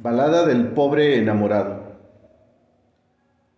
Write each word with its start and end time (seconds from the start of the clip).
Balada 0.00 0.46
del 0.46 0.68
pobre 0.68 1.18
enamorado. 1.18 1.96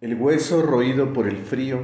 El 0.00 0.14
hueso 0.14 0.62
roído 0.62 1.12
por 1.12 1.28
el 1.28 1.36
frío 1.36 1.82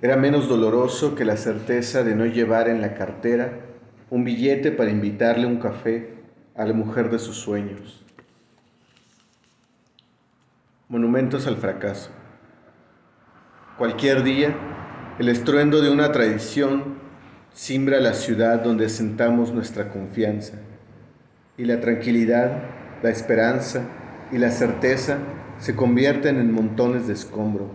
era 0.00 0.16
menos 0.16 0.48
doloroso 0.48 1.16
que 1.16 1.24
la 1.24 1.36
certeza 1.36 2.04
de 2.04 2.14
no 2.14 2.24
llevar 2.24 2.68
en 2.68 2.80
la 2.80 2.94
cartera 2.94 3.62
un 4.08 4.22
billete 4.22 4.70
para 4.70 4.92
invitarle 4.92 5.48
un 5.48 5.56
café 5.56 6.14
a 6.54 6.64
la 6.64 6.72
mujer 6.72 7.10
de 7.10 7.18
sus 7.18 7.36
sueños. 7.38 8.04
Monumentos 10.88 11.48
al 11.48 11.56
fracaso. 11.56 12.10
Cualquier 13.76 14.22
día, 14.22 14.54
el 15.18 15.28
estruendo 15.28 15.82
de 15.82 15.90
una 15.90 16.12
tradición 16.12 16.94
simbra 17.52 17.98
la 17.98 18.14
ciudad 18.14 18.60
donde 18.60 18.88
sentamos 18.88 19.52
nuestra 19.52 19.88
confianza 19.88 20.58
y 21.58 21.64
la 21.64 21.80
tranquilidad 21.80 22.85
la 23.06 23.12
esperanza 23.12 23.82
y 24.32 24.38
la 24.38 24.50
certeza 24.50 25.18
se 25.60 25.76
convierten 25.76 26.40
en 26.40 26.50
montones 26.50 27.06
de 27.06 27.12
escombro, 27.12 27.70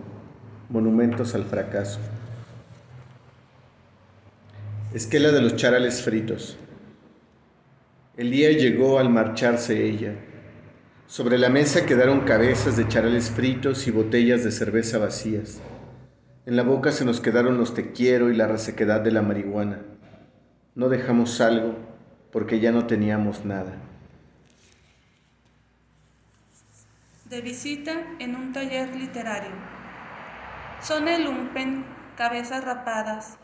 monumentos 0.68 1.34
al 1.34 1.44
fracaso. 1.44 2.00
Esquela 4.92 5.32
de 5.32 5.40
los 5.40 5.56
charales 5.56 6.02
fritos. 6.02 6.58
El 8.18 8.30
día 8.30 8.50
llegó 8.50 8.98
al 8.98 9.08
marcharse 9.08 9.86
ella. 9.88 10.16
Sobre 11.06 11.38
la 11.38 11.48
mesa 11.48 11.86
quedaron 11.86 12.26
cabezas 12.26 12.76
de 12.76 12.86
charales 12.86 13.30
fritos 13.30 13.86
y 13.86 13.90
botellas 13.90 14.44
de 14.44 14.52
cerveza 14.52 14.98
vacías. 14.98 15.62
En 16.44 16.56
la 16.56 16.62
boca 16.62 16.92
se 16.92 17.06
nos 17.06 17.22
quedaron 17.22 17.56
los 17.56 17.72
te 17.72 17.92
quiero 17.92 18.28
y 18.30 18.36
la 18.36 18.48
resequedad 18.48 19.00
de 19.00 19.12
la 19.12 19.22
marihuana. 19.22 19.80
No 20.74 20.90
dejamos 20.90 21.40
algo 21.40 21.74
porque 22.30 22.60
ya 22.60 22.70
no 22.70 22.86
teníamos 22.86 23.46
nada. 23.46 23.91
De 27.32 27.40
visita 27.40 27.92
en 28.18 28.36
un 28.36 28.52
taller 28.52 28.94
literario. 28.94 29.52
Son 30.82 31.08
el 31.08 31.24
lumpen, 31.24 31.86
cabezas 32.14 32.62
rapadas, 32.62 33.38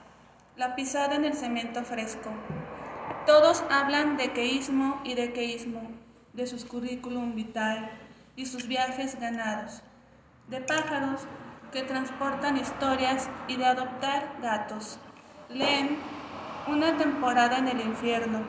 la 0.57 0.77
pisada 0.77 1.15
en 1.15 1.25
el 1.25 1.33
cemento 1.33 1.83
fresco. 1.83 2.29
Todos 3.25 3.65
hablan 3.71 4.19
de 4.19 4.35
queísmo 4.35 5.01
y 5.05 5.15
de 5.15 5.33
queísmo, 5.33 5.91
de 6.35 6.47
sus 6.47 6.67
currículum 6.67 7.35
vitae 7.35 7.89
y 8.37 8.45
sus 8.45 8.69
viajes 8.69 9.19
ganados, 9.19 9.83
de 10.49 10.61
pájaros 10.61 11.23
que 11.73 11.83
transportan 11.83 12.59
historias 12.59 13.31
y 13.47 13.57
de 13.57 13.65
adoptar 13.65 14.37
gatos. 14.43 14.99
Leen 15.49 15.97
una 16.67 16.99
temporada 16.99 17.57
en 17.57 17.69
el 17.69 17.81
infierno 17.81 18.41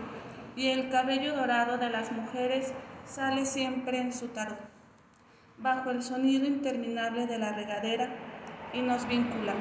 y 0.57 0.67
el 0.67 0.89
cabello 0.89 1.33
dorado 1.33 1.77
de 1.77 1.89
las 1.89 2.11
mujeres 2.11 2.73
sale 3.05 3.45
siempre 3.45 3.99
en 3.99 4.11
su 4.11 4.27
tarot 4.27 4.78
bajo 5.59 5.91
el 5.91 6.01
sonido 6.01 6.45
interminable 6.45 7.27
de 7.27 7.37
la 7.37 7.51
regadera 7.51 8.09
y 8.73 8.81
nos 8.81 9.07
vincula. 9.07 9.53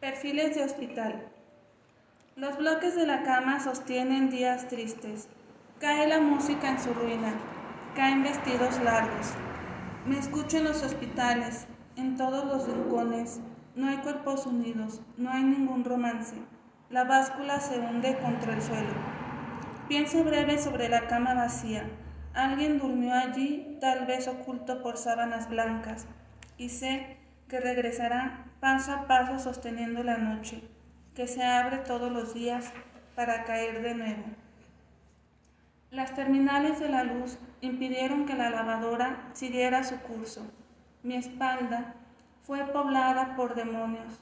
Perfiles 0.00 0.54
de 0.54 0.64
hospital. 0.64 1.26
Los 2.36 2.58
bloques 2.58 2.94
de 2.94 3.06
la 3.06 3.22
cama 3.22 3.60
sostienen 3.60 4.30
días 4.30 4.68
tristes. 4.68 5.28
Cae 5.80 6.06
la 6.06 6.20
música 6.20 6.70
en 6.70 6.78
su 6.78 6.94
ruina. 6.94 7.34
Caen 7.96 8.22
vestidos 8.22 8.78
largos. 8.80 9.32
Me 10.06 10.18
escucho 10.18 10.58
en 10.58 10.64
los 10.64 10.82
hospitales, 10.82 11.66
en 11.96 12.16
todos 12.16 12.44
los 12.44 12.68
rincones. 12.68 13.40
No 13.74 13.88
hay 13.88 13.96
cuerpos 13.96 14.46
unidos, 14.46 15.00
no 15.16 15.30
hay 15.30 15.42
ningún 15.42 15.84
romance. 15.84 16.36
La 16.88 17.04
báscula 17.04 17.58
se 17.58 17.80
hunde 17.80 18.16
contra 18.18 18.54
el 18.54 18.62
suelo. 18.62 19.15
Pienso 19.88 20.24
breve 20.24 20.58
sobre 20.58 20.88
la 20.88 21.06
cama 21.06 21.34
vacía. 21.34 21.88
Alguien 22.34 22.80
durmió 22.80 23.14
allí, 23.14 23.78
tal 23.80 24.04
vez 24.04 24.26
oculto 24.26 24.82
por 24.82 24.96
sábanas 24.96 25.48
blancas, 25.48 26.08
y 26.58 26.70
sé 26.70 27.18
que 27.48 27.60
regresará 27.60 28.46
paso 28.58 28.92
a 28.92 29.06
paso 29.06 29.38
sosteniendo 29.38 30.02
la 30.02 30.18
noche, 30.18 30.60
que 31.14 31.28
se 31.28 31.44
abre 31.44 31.78
todos 31.78 32.10
los 32.10 32.34
días 32.34 32.72
para 33.14 33.44
caer 33.44 33.80
de 33.80 33.94
nuevo. 33.94 34.24
Las 35.92 36.16
terminales 36.16 36.80
de 36.80 36.88
la 36.88 37.04
luz 37.04 37.38
impidieron 37.60 38.26
que 38.26 38.34
la 38.34 38.50
lavadora 38.50 39.30
siguiera 39.34 39.84
su 39.84 39.98
curso. 40.00 40.42
Mi 41.04 41.14
espalda 41.14 41.94
fue 42.42 42.64
poblada 42.64 43.36
por 43.36 43.54
demonios, 43.54 44.20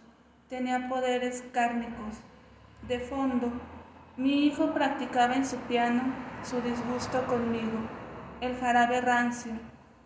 tenía 0.50 0.90
poderes 0.90 1.42
kármicos. 1.52 2.20
De 2.86 2.98
fondo, 3.00 3.50
mi 4.16 4.46
hijo 4.46 4.72
practicaba 4.72 5.34
en 5.34 5.44
su 5.44 5.56
piano 5.56 6.02
su 6.42 6.60
disgusto 6.60 7.26
conmigo. 7.26 7.78
El 8.40 8.56
jarabe 8.56 9.00
rancio 9.00 9.52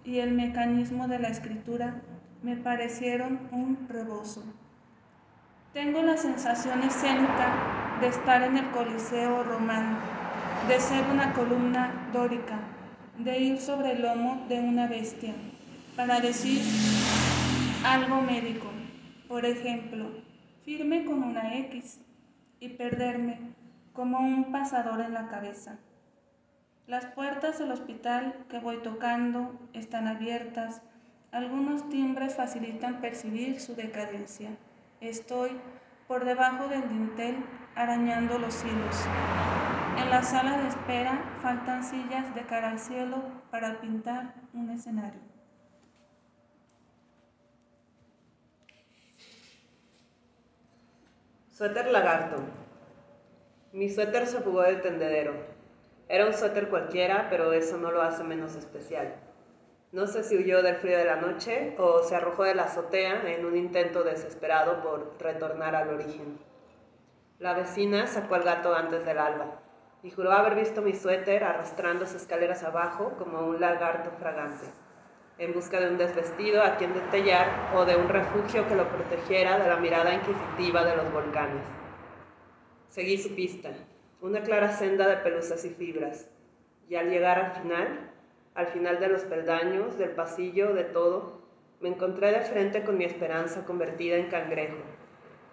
y 0.04 0.20
el 0.20 0.32
mecanismo 0.32 1.08
de 1.08 1.19
la 1.19 1.28
escritura 1.28 2.00
me 2.42 2.56
parecieron 2.56 3.48
un 3.52 3.86
rebozo. 3.88 4.42
Tengo 5.74 6.02
la 6.02 6.16
sensación 6.16 6.82
escénica 6.82 7.98
de 8.00 8.06
estar 8.06 8.42
en 8.42 8.56
el 8.56 8.70
Coliseo 8.70 9.42
romano, 9.42 9.98
de 10.69 10.80
ser 10.80 11.04
una 11.12 11.34
columna 11.34 12.08
dórica, 12.12 12.60
de 13.19 13.38
ir 13.38 13.60
sobre 13.60 13.92
el 13.92 14.02
lomo 14.02 14.46
de 14.48 14.60
una 14.60 14.86
bestia, 14.86 15.34
para 15.96 16.20
decir 16.20 16.62
algo 17.84 18.22
médico, 18.22 18.69
por 19.28 19.44
ejemplo, 19.44 20.06
firme 20.64 21.04
con 21.04 21.22
una 21.22 21.56
X, 21.58 22.00
y 22.60 22.70
perderme 22.70 23.38
como 23.98 24.20
un 24.20 24.53
pasador 24.53 25.00
en 25.00 25.12
la 25.12 25.26
cabeza. 25.26 25.76
Las 26.86 27.06
puertas 27.06 27.59
del 27.59 27.72
hospital 27.72 28.47
que 28.48 28.60
voy 28.60 28.76
tocando 28.76 29.59
están 29.72 30.06
abiertas. 30.06 30.82
Algunos 31.32 31.88
timbres 31.88 32.37
facilitan 32.37 33.00
percibir 33.00 33.60
su 33.60 33.75
decadencia. 33.75 34.50
Estoy 35.00 35.50
por 36.06 36.25
debajo 36.25 36.69
del 36.69 36.88
dintel 36.88 37.44
arañando 37.75 38.38
los 38.38 38.62
hilos. 38.62 39.04
En 40.00 40.10
la 40.10 40.22
sala 40.22 40.58
de 40.58 40.69
espera 40.69 41.20
faltan 41.42 41.82
sillas 41.82 42.32
de 42.37 42.42
cara 42.42 42.70
al 42.70 42.78
cielo 42.78 43.20
para 43.50 43.81
pintar 43.81 44.32
un 44.54 44.70
escenario. 44.70 45.22
Suéter 51.50 51.91
lagarto. 51.91 52.67
Mi 53.70 53.90
suéter 53.90 54.26
se 54.26 54.40
fugó 54.40 54.62
del 54.62 54.80
tendedero. 54.80 55.34
Era 56.08 56.24
un 56.24 56.32
suéter 56.32 56.70
cualquiera, 56.70 57.26
pero 57.28 57.52
eso 57.52 57.76
no 57.76 57.90
lo 57.90 58.00
hace 58.00 58.24
menos 58.24 58.56
especial. 58.56 59.16
No 59.92 60.06
sé 60.06 60.22
si 60.22 60.38
huyó 60.38 60.62
del 60.62 60.76
frío 60.76 60.96
de 60.96 61.04
la 61.04 61.16
noche 61.16 61.74
o 61.78 62.02
se 62.02 62.16
arrojó 62.16 62.44
de 62.44 62.54
la 62.54 62.64
azotea 62.64 63.30
en 63.30 63.44
un 63.44 63.58
intento 63.58 64.04
desesperado 64.04 64.82
por 64.82 65.16
retornar 65.20 65.74
al 65.74 65.90
origen. 65.90 66.38
La 67.38 67.52
vecina 67.52 68.06
sacó 68.06 68.36
al 68.36 68.42
gato 68.42 68.74
antes 68.74 69.04
del 69.04 69.18
alba 69.18 69.60
y 70.02 70.10
juró 70.12 70.32
haber 70.32 70.54
visto 70.54 70.80
mi 70.80 70.94
suéter 70.94 71.44
arrastrándose 71.44 72.16
escaleras 72.16 72.64
abajo 72.64 73.16
como 73.18 73.40
un 73.40 73.60
lagarto 73.60 74.10
fragante, 74.18 74.64
en 75.36 75.52
busca 75.52 75.78
de 75.78 75.90
un 75.90 75.98
desvestido 75.98 76.62
a 76.62 76.76
quien 76.76 76.94
detallar 76.94 77.74
o 77.74 77.84
de 77.84 77.96
un 77.96 78.08
refugio 78.08 78.66
que 78.66 78.76
lo 78.76 78.88
protegiera 78.88 79.58
de 79.58 79.68
la 79.68 79.76
mirada 79.76 80.14
inquisitiva 80.14 80.86
de 80.86 80.96
los 80.96 81.12
volcanes. 81.12 81.64
Seguí 82.88 83.19
su 83.19 83.34
pista, 83.34 83.71
una 84.22 84.41
clara 84.41 84.72
senda 84.72 85.06
de 85.06 85.19
pelusas 85.19 85.62
y 85.66 85.71
fibras, 85.71 86.26
y 86.88 86.94
al 86.94 87.10
llegar 87.10 87.38
al 87.38 87.53
final, 87.53 88.10
al 88.54 88.66
final 88.69 88.99
de 88.99 89.09
los 89.09 89.22
peldaños, 89.22 89.99
del 89.99 90.10
pasillo, 90.12 90.72
de 90.72 90.84
todo, 90.84 91.43
me 91.81 91.91
encontré 91.91 92.32
de 92.32 92.41
frente 92.41 92.84
con 92.84 92.97
mi 92.97 93.04
esperanza 93.04 93.66
convertida 93.66 94.16
en 94.16 94.31
cangrejo, 94.31 94.78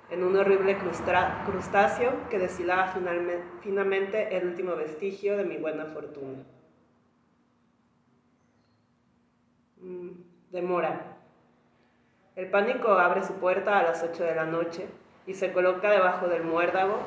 en 0.09 0.23
un 0.23 0.37
horrible 0.37 0.77
crustáceo 1.45 2.29
que 2.29 2.39
deshilaba 2.39 2.93
finalmente 3.61 4.37
el 4.37 4.47
último 4.47 4.75
vestigio 4.77 5.35
de 5.35 5.43
mi 5.43 5.57
buena 5.57 5.85
fortuna. 5.87 6.43
Mm, 9.81 10.11
demora. 10.51 11.17
El 12.35 12.49
pánico 12.49 12.89
abre 12.93 13.23
su 13.23 13.33
puerta 13.33 13.77
a 13.77 13.83
las 13.83 14.03
8 14.03 14.23
de 14.23 14.35
la 14.35 14.45
noche 14.45 14.87
y 15.27 15.33
se 15.33 15.51
coloca 15.51 15.91
debajo 15.91 16.27
del 16.27 16.43
muérdago 16.43 16.99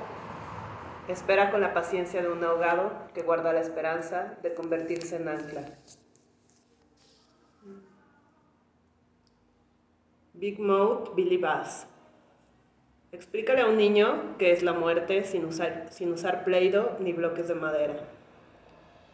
Espera 1.08 1.50
con 1.50 1.62
la 1.62 1.72
paciencia 1.72 2.20
de 2.20 2.28
un 2.28 2.44
ahogado 2.44 2.92
que 3.14 3.22
guarda 3.22 3.54
la 3.54 3.60
esperanza 3.60 4.36
de 4.42 4.52
convertirse 4.52 5.16
en 5.16 5.28
ancla. 5.28 5.64
Big 10.34 10.60
Mouth 10.60 11.14
Billy 11.14 11.38
Bass. 11.38 11.86
Explícale 13.10 13.62
a 13.62 13.66
un 13.66 13.78
niño 13.78 14.36
qué 14.36 14.52
es 14.52 14.62
la 14.62 14.74
muerte 14.74 15.24
sin 15.24 15.46
usar, 15.46 15.86
sin 15.90 16.12
usar 16.12 16.44
pleido 16.44 16.98
ni 17.00 17.14
bloques 17.14 17.48
de 17.48 17.54
madera. 17.54 17.94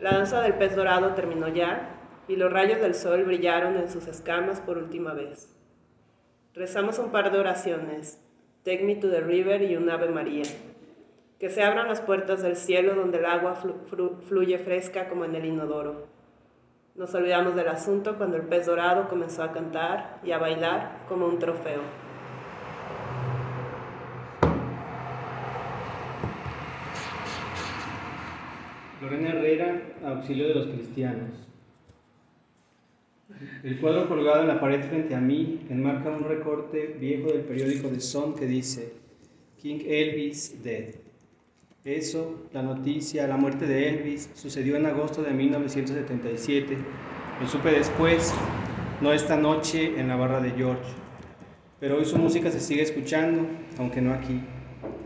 La 0.00 0.14
danza 0.14 0.41
del 0.41 0.55
pez 0.55 0.75
dorado 0.75 1.14
terminó 1.14 1.46
ya 1.46 1.96
y 2.26 2.35
los 2.35 2.52
rayos 2.52 2.81
del 2.81 2.96
sol 2.96 3.23
brillaron 3.23 3.76
en 3.76 3.88
sus 3.88 4.08
escamas 4.08 4.61
por 4.61 4.79
última 4.79 5.14
vez. 5.14 5.55
Rezamos 6.55 6.99
un 6.99 7.12
par 7.12 7.31
de 7.31 7.38
oraciones, 7.38 8.20
Take 8.64 8.82
Me 8.82 8.96
to 8.96 9.08
the 9.11 9.20
River 9.20 9.62
y 9.62 9.76
un 9.76 9.88
Ave 9.88 10.08
María. 10.08 10.44
Que 11.38 11.50
se 11.50 11.62
abran 11.62 11.88
las 11.88 12.00
puertas 12.00 12.42
del 12.42 12.56
cielo 12.56 12.94
donde 12.94 13.19
el 13.19 13.26
agua 13.26 13.54
fluye 13.54 14.58
fresca 14.58 15.08
como 15.08 15.25
en 15.25 15.34
el 15.34 15.44
inodoro. 15.44 16.06
Nos 16.94 17.12
olvidamos 17.14 17.56
del 17.56 17.69
asunto 17.69 18.16
cuando 18.16 18.36
el 18.36 18.44
pez 18.44 18.66
dorado 18.66 19.08
comenzó 19.08 19.42
a 19.42 19.52
cantar 19.52 20.20
y 20.22 20.31
a 20.31 20.38
bailar 20.38 21.00
como 21.08 21.26
un 21.26 21.40
trofeo. 21.40 21.81
Lorena 29.02 29.31
Herrera, 29.31 29.82
auxilio 30.04 30.48
de 30.48 30.54
los 30.54 30.66
cristianos. 30.69 31.31
El 33.62 33.81
cuadro 33.81 34.08
colgado 34.08 34.42
en 34.42 34.48
la 34.48 34.60
pared 34.60 34.82
frente 34.82 35.14
a 35.14 35.20
mí 35.20 35.66
enmarca 35.69 36.10
un 36.10 36.25
recorte 36.25 36.96
viejo 36.98 37.28
del 37.28 37.42
periódico 37.42 37.88
The 37.88 38.00
Sun 38.00 38.34
que 38.34 38.46
dice 38.46 38.94
King 39.60 39.81
Elvis 39.84 40.62
Dead. 40.62 41.03
Eso, 41.84 42.46
la 42.54 42.62
noticia, 42.62 43.26
la 43.26 43.36
muerte 43.36 43.66
de 43.66 43.90
Elvis, 43.90 44.31
sucedió 44.32 44.76
en 44.76 44.86
agosto 44.86 45.22
de 45.22 45.32
1977. 45.32 46.78
Lo 47.42 47.46
supe 47.46 47.72
después, 47.72 48.32
no 49.02 49.12
esta 49.12 49.36
noche 49.36 50.00
en 50.00 50.08
la 50.08 50.16
barra 50.16 50.40
de 50.40 50.52
George. 50.52 50.90
Pero 51.81 51.98
hoy 51.98 52.06
su 52.06 52.16
música 52.16 52.50
se 52.50 52.60
sigue 52.60 52.81
escuchando, 52.81 53.46
aunque 53.78 54.00
no 54.00 54.14
aquí. 54.14 54.40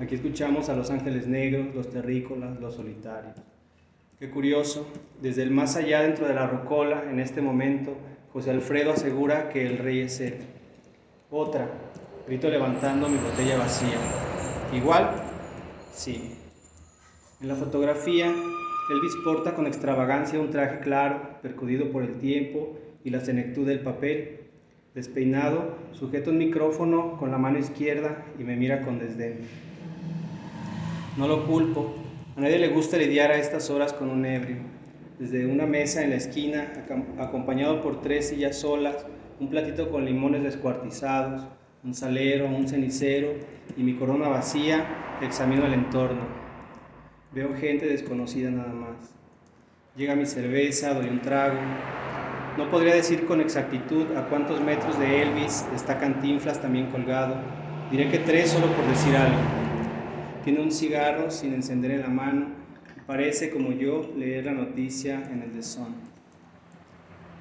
Aquí 0.01 0.15
escuchamos 0.15 0.69
a 0.69 0.77
Los 0.77 0.91
Ángeles 0.91 1.27
Negros, 1.27 1.75
Los 1.75 1.91
Terrícolas, 1.91 2.61
Los 2.61 2.77
Solitarios. 2.77 3.35
Qué 4.21 4.31
curioso, 4.31 4.87
desde 5.21 5.43
el 5.43 5.51
más 5.51 5.75
allá 5.75 6.03
dentro 6.03 6.29
de 6.29 6.35
la 6.35 6.47
rocola, 6.47 7.03
en 7.11 7.19
este 7.19 7.43
momento, 7.43 7.97
José 8.33 8.53
Alfredo 8.53 8.93
asegura 8.93 9.49
que 9.49 9.67
el 9.67 9.79
rey 9.79 10.03
es 10.03 10.21
él. 10.21 10.37
Otra, 11.29 11.69
grito 12.29 12.49
levantando 12.49 13.09
mi 13.09 13.19
botella 13.19 13.59
vacía. 13.59 13.99
¿Igual? 14.73 15.11
Sí. 15.93 16.38
En 17.41 17.47
la 17.47 17.55
fotografía, 17.55 18.27
Elvis 18.91 19.15
porta 19.23 19.55
con 19.55 19.69
extravagancia 19.69 20.41
un 20.41 20.51
traje 20.51 20.81
claro, 20.81 21.39
percudido 21.41 21.93
por 21.93 22.03
el 22.03 22.19
tiempo 22.19 22.77
y 23.05 23.11
la 23.11 23.21
senectud 23.21 23.65
del 23.65 23.79
papel. 23.79 24.41
Despeinado, 24.93 25.77
sujeto 25.93 26.31
un 26.31 26.39
micrófono 26.39 27.17
con 27.17 27.31
la 27.31 27.39
mano 27.39 27.61
izquierda 27.61 28.25
y 28.41 28.43
me 28.43 28.57
mira 28.57 28.81
con 28.81 28.99
desdén. 28.99 29.39
No 31.17 31.29
lo 31.29 31.47
culpo, 31.47 31.95
a 32.37 32.41
nadie 32.41 32.59
le 32.59 32.71
gusta 32.71 32.97
lidiar 32.97 33.31
a 33.31 33.39
estas 33.39 33.71
horas 33.71 33.93
con 33.93 34.11
un 34.11 34.27
ebrio. 34.27 34.57
Desde 35.21 35.47
una 35.47 35.65
mesa 35.65 36.03
en 36.03 36.11
la 36.11 36.17
esquina, 36.17 36.73
acompañado 37.21 37.83
por 37.83 38.01
tres 38.01 38.31
sillas 38.31 38.59
solas, 38.59 39.07
un 39.39 39.49
platito 39.49 39.93
con 39.93 40.05
limones 40.05 40.43
descuartizados, 40.43 41.47
un 41.85 41.95
salero, 41.95 42.49
un 42.49 42.67
cenicero 42.67 43.29
y 43.77 43.85
mi 43.85 43.95
corona 43.95 44.27
vacía, 44.27 45.19
examino 45.23 45.67
el 45.67 45.75
entorno. 45.75 46.48
Veo 47.33 47.55
gente 47.55 47.87
desconocida 47.87 48.51
nada 48.51 48.73
más. 48.73 48.97
Llega 49.97 50.17
mi 50.17 50.27
cerveza, 50.27 50.95
doy 50.95 51.09
un 51.09 51.21
trago. 51.21 51.59
No 52.57 52.71
podría 52.71 52.95
decir 52.95 53.27
con 53.27 53.41
exactitud 53.41 54.17
a 54.17 54.29
cuántos 54.29 54.61
metros 54.61 54.99
de 54.99 55.23
Elvis 55.23 55.67
está 55.75 55.99
Cantinflas 55.99 56.61
también 56.61 56.91
colgado. 56.91 57.37
Diré 57.91 58.09
que 58.11 58.19
tres 58.19 58.51
solo 58.51 58.67
por 58.69 58.87
decir 58.87 59.17
algo. 59.17 59.39
Tiene 60.45 60.61
un 60.61 60.73
cigarro 60.73 61.31
sin 61.31 61.55
encender 61.55 61.91
en 61.91 62.01
la 62.01 62.09
mano 62.09 62.59
parece, 63.09 63.49
como 63.49 63.73
yo, 63.73 64.07
leer 64.19 64.45
la 64.45 64.53
noticia 64.53 65.23
en 65.33 65.43
el 65.43 65.55
desón. 65.55 65.95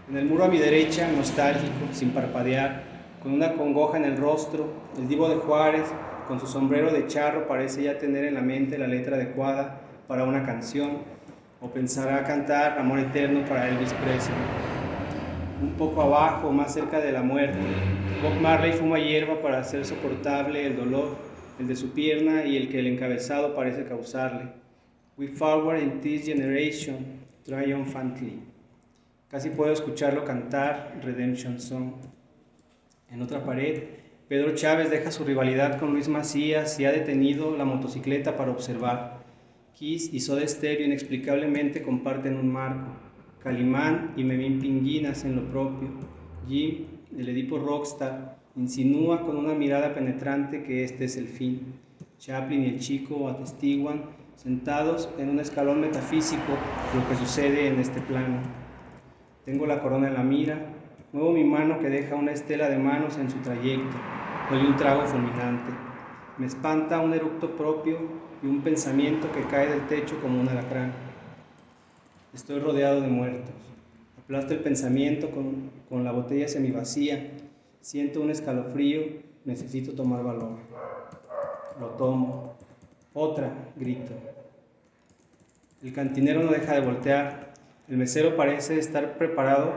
En 0.10 0.16
el 0.16 0.24
muro 0.24 0.45
a 0.45 0.48
mi 0.48 0.60
derecha, 0.60 1.12
nostálgico, 1.12 1.88
sin 1.92 2.12
parpadear, 2.12 2.84
con 3.22 3.34
una 3.34 3.51
congoja 3.51 3.98
en 3.98 4.06
el 4.06 4.16
rostro, 4.16 4.69
el 4.98 5.10
divo 5.10 5.28
de 5.28 5.36
Juárez, 5.36 5.84
con 6.27 6.39
su 6.39 6.47
sombrero 6.47 6.91
de 6.91 7.07
charro, 7.07 7.47
parece 7.47 7.83
ya 7.83 7.97
tener 7.97 8.25
en 8.25 8.35
la 8.35 8.41
mente 8.41 8.77
la 8.77 8.88
letra 8.88 9.15
adecuada 9.15 9.81
para 10.07 10.24
una 10.24 10.44
canción, 10.45 11.00
o 11.62 11.69
pensará 11.69 12.24
cantar 12.24 12.77
Amor 12.77 13.00
Eterno 13.00 13.45
para 13.45 13.68
Elvis 13.69 13.94
Presley. 13.94 14.35
Un 15.62 15.71
poco 15.71 16.01
abajo, 16.01 16.51
más 16.51 16.74
cerca 16.74 17.00
de 17.00 17.12
la 17.12 17.24
muerte, 17.24 17.57
Bob 18.21 18.39
Marley 18.41 18.74
fuma 18.74 19.00
hierba 19.00 19.41
para 19.41 19.59
hacer 19.59 19.85
soportable 19.85 20.65
el 20.65 20.75
dolor 20.75 21.15
el 21.59 21.68
de 21.68 21.75
su 21.75 21.91
pierna 21.91 22.45
y 22.45 22.56
el 22.57 22.69
que 22.69 22.79
el 22.79 22.88
encabezado 22.88 23.56
parece 23.56 23.85
causarle. 23.85 24.51
We 25.18 25.27
forward 25.29 25.81
in 25.81 26.01
this 26.01 26.25
generation 26.25 27.24
triumphantly. 27.44 28.39
Casi 29.29 29.50
puedo 29.50 29.74
escucharlo 29.74 30.24
cantar 30.24 31.00
Redemption 31.03 31.59
Song. 31.59 31.94
En 33.09 33.21
otra 33.21 33.44
pared, 33.44 33.83
Pedro 34.27 34.53
Chávez 34.56 34.89
deja 34.89 35.09
su 35.09 35.24
rivalidad 35.24 35.79
con 35.79 35.94
Luis 35.94 36.09
Macías 36.09 36.77
y 36.81 36.85
ha 36.85 36.91
detenido 36.91 37.56
la 37.56 37.63
motocicleta 37.63 38.35
para 38.35 38.51
observar. 38.51 39.24
Kiss 39.74 40.13
y 40.13 40.19
Soda 40.19 40.45
Stereo 40.45 40.85
inexplicablemente 40.85 41.81
comparten 41.81 42.35
un 42.35 42.51
marco. 42.51 42.91
Calimán 43.41 44.12
y 44.18 44.25
Memín 44.25 44.59
Pinguín 44.59 45.06
hacen 45.06 45.38
lo 45.38 45.44
propio. 45.45 45.88
Jim, 46.45 46.88
el 47.18 47.29
Edipo 47.29 47.57
Rockstar, 47.57 48.38
Insinúa 48.57 49.21
con 49.21 49.38
una 49.38 49.53
mirada 49.53 49.94
penetrante 49.94 50.63
que 50.63 50.83
este 50.83 51.06
es 51.06 51.15
el 51.15 51.27
fin. 51.27 51.75
Chaplin 52.18 52.63
y 52.63 52.69
el 52.69 52.79
chico 52.79 53.29
atestiguan, 53.29 54.01
sentados 54.35 55.07
en 55.18 55.29
un 55.29 55.39
escalón 55.39 55.79
metafísico, 55.79 56.57
lo 56.94 57.07
que 57.07 57.15
sucede 57.15 57.68
en 57.68 57.79
este 57.79 58.01
plano. 58.01 58.41
Tengo 59.45 59.68
la 59.68 59.79
corona 59.79 60.09
en 60.09 60.15
la 60.15 60.24
mira, 60.24 60.74
muevo 61.13 61.31
mi 61.31 61.45
mano 61.45 61.79
que 61.79 61.89
deja 61.89 62.15
una 62.15 62.33
estela 62.33 62.68
de 62.68 62.77
manos 62.77 63.18
en 63.18 63.29
su 63.29 63.38
trayecto, 63.38 63.95
doy 64.50 64.66
un 64.66 64.76
trago 64.76 65.06
fulminante. 65.06 65.74
Me 66.38 66.46
espanta 66.46 67.00
un 67.00 67.14
eructo 67.14 67.56
propio 67.56 67.98
y 68.42 68.48
un 68.48 68.62
pensamiento 68.62 69.32
que 69.32 69.42
cae 69.44 69.70
del 69.70 69.88
techo 69.88 70.20
como 70.22 70.40
un 70.40 70.48
alacrán. 70.48 70.94
Estoy 72.34 72.60
rodeado 72.60 73.02
de 73.02 73.08
muertos. 73.08 73.56
Aplasto 74.18 74.54
el 74.54 74.60
pensamiento 74.60 75.32
con, 75.32 75.72
con 75.90 76.04
la 76.04 76.12
botella 76.12 76.48
semivacía 76.48 77.32
Siento 77.88 78.20
un 78.20 78.30
escalofrío, 78.30 79.02
necesito 79.46 79.94
tomar 79.94 80.22
valor. 80.22 80.58
Lo 81.80 81.88
tomo. 81.92 82.58
Otra, 83.14 83.50
grito. 83.78 84.12
El 85.82 85.94
cantinero 85.94 86.44
no 86.44 86.52
deja 86.52 86.74
de 86.74 86.82
voltear. 86.82 87.54
El 87.88 87.96
mesero 87.96 88.36
parece 88.36 88.78
estar 88.78 89.18
preparado 89.18 89.74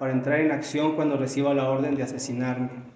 para 0.00 0.12
entrar 0.12 0.40
en 0.40 0.50
acción 0.50 0.96
cuando 0.96 1.16
reciba 1.16 1.54
la 1.54 1.70
orden 1.70 1.94
de 1.94 2.02
asesinarme. 2.02 2.91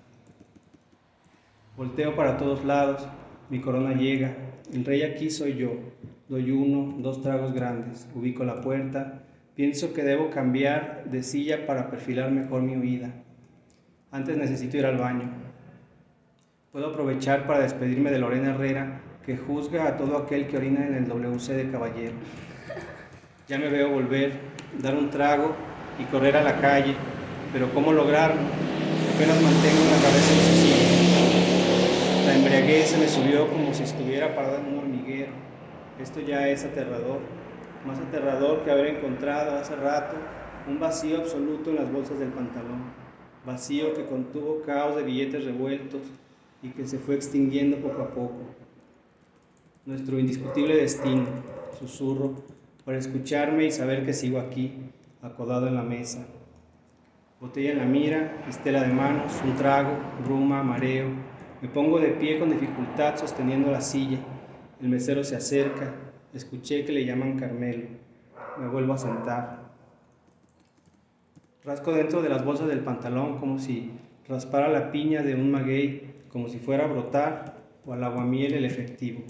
Volteo 1.76 2.16
para 2.16 2.38
todos 2.38 2.64
lados. 2.64 3.06
Mi 3.50 3.60
corona 3.60 3.92
llega. 3.94 4.34
El 4.72 4.84
rey 4.84 5.02
aquí 5.02 5.30
soy 5.30 5.56
yo. 5.56 5.72
Doy 6.28 6.50
uno, 6.50 6.96
dos 6.98 7.20
tragos 7.22 7.52
grandes. 7.52 8.08
Ubico 8.14 8.44
la 8.44 8.62
puerta. 8.62 9.22
Pienso 9.54 9.92
que 9.92 10.02
debo 10.02 10.30
cambiar 10.30 11.04
de 11.10 11.22
silla 11.22 11.66
para 11.66 11.90
perfilar 11.90 12.30
mejor 12.30 12.62
mi 12.62 12.76
huida. 12.76 13.12
Antes 14.10 14.36
necesito 14.36 14.78
ir 14.78 14.86
al 14.86 14.96
baño. 14.96 15.30
Puedo 16.72 16.88
aprovechar 16.88 17.46
para 17.46 17.60
despedirme 17.60 18.10
de 18.10 18.18
Lorena 18.18 18.54
Herrera, 18.54 19.00
que 19.24 19.36
juzga 19.36 19.86
a 19.86 19.96
todo 19.96 20.16
aquel 20.16 20.46
que 20.46 20.56
orina 20.56 20.86
en 20.86 20.94
el 20.94 21.08
WC 21.08 21.54
de 21.54 21.70
caballero. 21.70 22.14
Ya 23.48 23.58
me 23.58 23.68
veo 23.68 23.90
volver, 23.90 24.32
dar 24.82 24.94
un 24.94 25.10
trago 25.10 25.54
y 25.98 26.04
correr 26.04 26.36
a 26.36 26.42
la 26.42 26.60
calle, 26.60 26.94
pero 27.52 27.72
¿cómo 27.72 27.92
lograrlo? 27.92 28.40
Apenas 29.14 29.40
mantengo 29.42 29.84
la 29.84 30.02
cabeza 30.02 30.32
en 30.32 30.40
su 30.40 30.62
sitio. 30.62 31.05
La 32.26 32.34
embriaguez 32.34 32.88
se 32.88 32.98
me 32.98 33.08
subió 33.08 33.48
como 33.48 33.72
si 33.72 33.84
estuviera 33.84 34.34
parada 34.34 34.60
en 34.60 34.66
un 34.66 34.78
hormiguero. 34.80 35.32
Esto 36.00 36.20
ya 36.20 36.48
es 36.48 36.64
aterrador, 36.64 37.20
más 37.86 37.98
aterrador 37.98 38.64
que 38.64 38.70
haber 38.70 38.96
encontrado 38.96 39.56
hace 39.56 39.76
rato 39.76 40.16
un 40.68 40.78
vacío 40.78 41.18
absoluto 41.18 41.70
en 41.70 41.76
las 41.76 41.90
bolsas 41.90 42.18
del 42.18 42.30
pantalón 42.30 43.06
vacío 43.46 43.94
que 43.94 44.04
contuvo 44.04 44.60
caos 44.66 44.96
de 44.96 45.04
billetes 45.04 45.44
revueltos 45.44 46.02
y 46.62 46.70
que 46.70 46.86
se 46.86 46.98
fue 46.98 47.14
extinguiendo 47.14 47.78
poco 47.78 48.02
a 48.02 48.08
poco. 48.08 48.40
Nuestro 49.86 50.18
indiscutible 50.18 50.76
destino, 50.76 51.26
susurro, 51.78 52.34
para 52.84 52.98
escucharme 52.98 53.66
y 53.66 53.70
saber 53.70 54.04
que 54.04 54.12
sigo 54.12 54.40
aquí, 54.40 54.74
acodado 55.22 55.68
en 55.68 55.76
la 55.76 55.82
mesa. 55.82 56.26
Botella 57.40 57.70
en 57.70 57.78
la 57.78 57.84
mira, 57.84 58.44
estela 58.48 58.82
de 58.82 58.92
manos, 58.92 59.32
un 59.44 59.54
trago, 59.56 59.92
bruma, 60.24 60.62
mareo. 60.64 61.08
Me 61.62 61.68
pongo 61.68 61.98
de 61.98 62.08
pie 62.08 62.38
con 62.38 62.50
dificultad 62.50 63.16
sosteniendo 63.16 63.70
la 63.70 63.80
silla. 63.80 64.18
El 64.80 64.88
mesero 64.88 65.24
se 65.24 65.36
acerca. 65.36 65.94
Escuché 66.34 66.84
que 66.84 66.92
le 66.92 67.06
llaman 67.06 67.38
Carmelo. 67.38 67.86
Me 68.58 68.68
vuelvo 68.68 68.92
a 68.92 68.98
sentar. 68.98 69.66
Rasco 71.64 71.92
dentro 71.92 72.20
de 72.20 72.28
las 72.28 72.44
bolsas 72.44 72.68
del 72.68 72.80
pantalón 72.80 73.38
como 73.38 73.58
si 73.58 73.90
raspara 74.28 74.68
la 74.68 74.92
piña 74.92 75.22
de 75.22 75.34
un 75.34 75.50
maguey, 75.50 76.14
como 76.28 76.48
si 76.48 76.58
fuera 76.58 76.84
a 76.84 76.88
brotar 76.88 77.56
o 77.86 77.94
al 77.94 78.04
aguamiel 78.04 78.52
el 78.52 78.66
efectivo. 78.66 79.22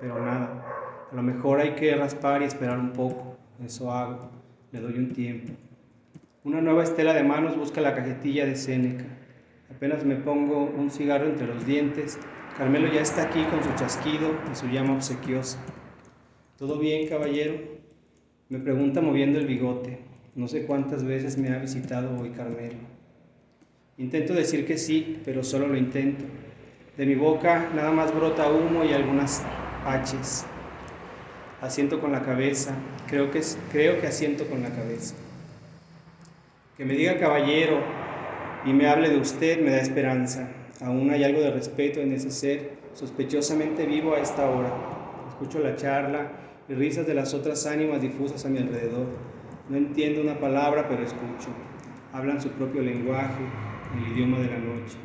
Pero 0.00 0.18
nada, 0.18 0.64
a 1.10 1.14
lo 1.14 1.22
mejor 1.22 1.60
hay 1.60 1.70
que 1.70 1.94
raspar 1.94 2.42
y 2.42 2.46
esperar 2.46 2.78
un 2.78 2.92
poco. 2.92 3.36
Eso 3.64 3.92
hago, 3.92 4.30
le 4.72 4.80
doy 4.80 4.94
un 4.98 5.12
tiempo. 5.12 5.52
Una 6.42 6.60
nueva 6.60 6.82
estela 6.82 7.14
de 7.14 7.22
manos 7.22 7.56
busca 7.56 7.80
la 7.80 7.94
cajetilla 7.94 8.44
de 8.46 8.56
Seneca. 8.56 9.04
Apenas 9.82 10.04
me 10.04 10.14
pongo 10.14 10.62
un 10.62 10.92
cigarro 10.92 11.26
entre 11.26 11.44
los 11.44 11.66
dientes, 11.66 12.16
Carmelo 12.56 12.86
ya 12.86 13.00
está 13.00 13.24
aquí 13.24 13.42
con 13.46 13.64
su 13.64 13.74
chasquido 13.74 14.30
y 14.48 14.54
su 14.54 14.68
llama 14.68 14.94
obsequiosa. 14.94 15.58
¿Todo 16.56 16.78
bien, 16.78 17.08
caballero? 17.08 17.54
Me 18.48 18.60
pregunta 18.60 19.00
moviendo 19.00 19.40
el 19.40 19.48
bigote. 19.48 19.98
No 20.36 20.46
sé 20.46 20.66
cuántas 20.66 21.02
veces 21.02 21.36
me 21.36 21.48
ha 21.48 21.58
visitado 21.58 22.16
hoy 22.16 22.30
Carmelo. 22.30 22.76
Intento 23.98 24.34
decir 24.34 24.68
que 24.68 24.78
sí, 24.78 25.20
pero 25.24 25.42
solo 25.42 25.66
lo 25.66 25.76
intento. 25.76 26.26
De 26.96 27.04
mi 27.04 27.16
boca 27.16 27.68
nada 27.74 27.90
más 27.90 28.14
brota 28.14 28.52
humo 28.52 28.84
y 28.84 28.92
algunas 28.92 29.42
haches. 29.84 30.46
Asiento 31.60 32.00
con 32.00 32.12
la 32.12 32.22
cabeza, 32.22 32.76
creo 33.08 33.32
que, 33.32 33.40
creo 33.72 34.00
que 34.00 34.06
asiento 34.06 34.46
con 34.46 34.62
la 34.62 34.70
cabeza. 34.70 35.16
Que 36.76 36.84
me 36.84 36.94
diga 36.94 37.18
caballero 37.18 37.80
y 38.64 38.72
me 38.72 38.86
hable 38.86 39.08
de 39.10 39.18
usted 39.18 39.60
me 39.60 39.70
da 39.70 39.78
esperanza. 39.78 40.48
Aún 40.80 41.10
hay 41.10 41.24
algo 41.24 41.40
de 41.40 41.50
respeto 41.50 42.00
en 42.00 42.12
ese 42.12 42.30
ser 42.30 42.78
sospechosamente 42.94 43.86
vivo 43.86 44.14
a 44.14 44.20
esta 44.20 44.48
hora. 44.50 44.72
Escucho 45.28 45.58
la 45.58 45.76
charla 45.76 46.32
y 46.68 46.74
risas 46.74 47.06
de 47.06 47.14
las 47.14 47.34
otras 47.34 47.66
ánimas 47.66 48.00
difusas 48.00 48.44
a 48.44 48.48
mi 48.48 48.58
alrededor. 48.58 49.06
No 49.68 49.76
entiendo 49.76 50.20
una 50.20 50.38
palabra, 50.38 50.88
pero 50.88 51.02
escucho. 51.02 51.48
Hablan 52.12 52.40
su 52.40 52.50
propio 52.50 52.82
lenguaje, 52.82 53.42
el 53.96 54.12
idioma 54.12 54.38
de 54.38 54.46
la 54.46 54.58
noche. 54.58 54.98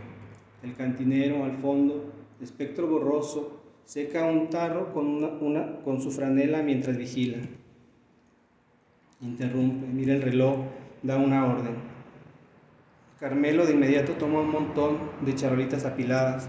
El 0.63 0.73
cantinero 0.75 1.43
al 1.43 1.57
fondo, 1.57 2.11
espectro 2.41 2.87
borroso, 2.87 3.61
seca 3.85 4.25
un 4.25 4.49
tarro 4.49 4.91
con, 4.93 5.79
con 5.83 6.01
su 6.01 6.11
franela 6.11 6.61
mientras 6.61 6.97
vigila. 6.97 7.37
Interrumpe, 9.21 9.87
mira 9.87 10.13
el 10.13 10.21
reloj, 10.21 10.57
da 11.03 11.17
una 11.17 11.45
orden. 11.45 11.86
Carmelo 13.19 13.65
de 13.65 13.73
inmediato 13.73 14.11
toma 14.11 14.41
un 14.41 14.51
montón 14.51 14.99
de 15.21 15.33
charolitas 15.33 15.85
apiladas, 15.85 16.47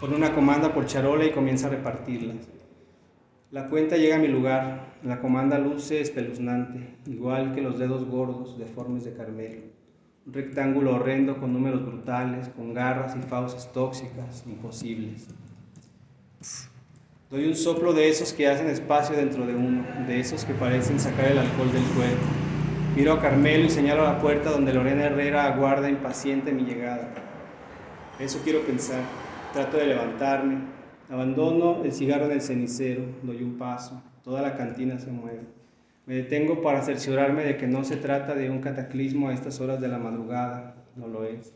pone 0.00 0.16
una 0.16 0.34
comanda 0.34 0.72
por 0.72 0.86
charola 0.86 1.26
y 1.26 1.32
comienza 1.32 1.66
a 1.66 1.70
repartirlas. 1.70 2.48
La 3.50 3.68
cuenta 3.68 3.98
llega 3.98 4.16
a 4.16 4.18
mi 4.18 4.28
lugar, 4.28 4.94
la 5.02 5.20
comanda 5.20 5.58
luce 5.58 6.00
espeluznante, 6.00 6.96
igual 7.04 7.54
que 7.54 7.60
los 7.60 7.78
dedos 7.78 8.06
gordos 8.06 8.58
deformes 8.58 9.04
de 9.04 9.12
Carmelo. 9.12 9.60
Un 10.26 10.32
rectángulo 10.32 10.94
horrendo 10.94 11.38
con 11.38 11.52
números 11.52 11.84
brutales, 11.84 12.48
con 12.48 12.72
garras 12.72 13.14
y 13.14 13.20
fauces 13.20 13.70
tóxicas, 13.70 14.44
imposibles. 14.46 15.28
Doy 17.30 17.46
un 17.46 17.54
soplo 17.54 17.92
de 17.92 18.08
esos 18.08 18.32
que 18.32 18.48
hacen 18.48 18.68
espacio 18.68 19.14
dentro 19.14 19.44
de 19.44 19.54
uno, 19.54 19.84
de 20.06 20.20
esos 20.20 20.42
que 20.46 20.54
parecen 20.54 20.98
sacar 20.98 21.26
el 21.26 21.36
alcohol 21.36 21.70
del 21.70 21.84
cuerpo 21.94 22.43
Miro 22.96 23.14
a 23.14 23.20
Carmelo 23.20 23.64
y 23.64 23.70
señalo 23.70 24.04
la 24.04 24.20
puerta 24.20 24.50
donde 24.50 24.72
Lorena 24.72 25.06
Herrera 25.06 25.46
aguarda 25.46 25.90
impaciente 25.90 26.52
mi 26.52 26.62
llegada. 26.62 27.08
Eso 28.20 28.40
quiero 28.44 28.60
pensar. 28.60 29.00
Trato 29.52 29.78
de 29.78 29.86
levantarme. 29.86 30.58
Abandono 31.10 31.82
el 31.82 31.92
cigarro 31.92 32.26
en 32.26 32.32
el 32.32 32.40
cenicero. 32.40 33.02
Doy 33.24 33.42
un 33.42 33.58
paso. 33.58 34.00
Toda 34.22 34.42
la 34.42 34.56
cantina 34.56 35.00
se 35.00 35.10
mueve. 35.10 35.40
Me 36.06 36.14
detengo 36.14 36.62
para 36.62 36.82
cerciorarme 36.82 37.42
de 37.42 37.56
que 37.56 37.66
no 37.66 37.82
se 37.82 37.96
trata 37.96 38.36
de 38.36 38.48
un 38.48 38.60
cataclismo 38.60 39.28
a 39.28 39.34
estas 39.34 39.60
horas 39.60 39.80
de 39.80 39.88
la 39.88 39.98
madrugada. 39.98 40.76
No 40.94 41.08
lo 41.08 41.24
es. 41.24 41.52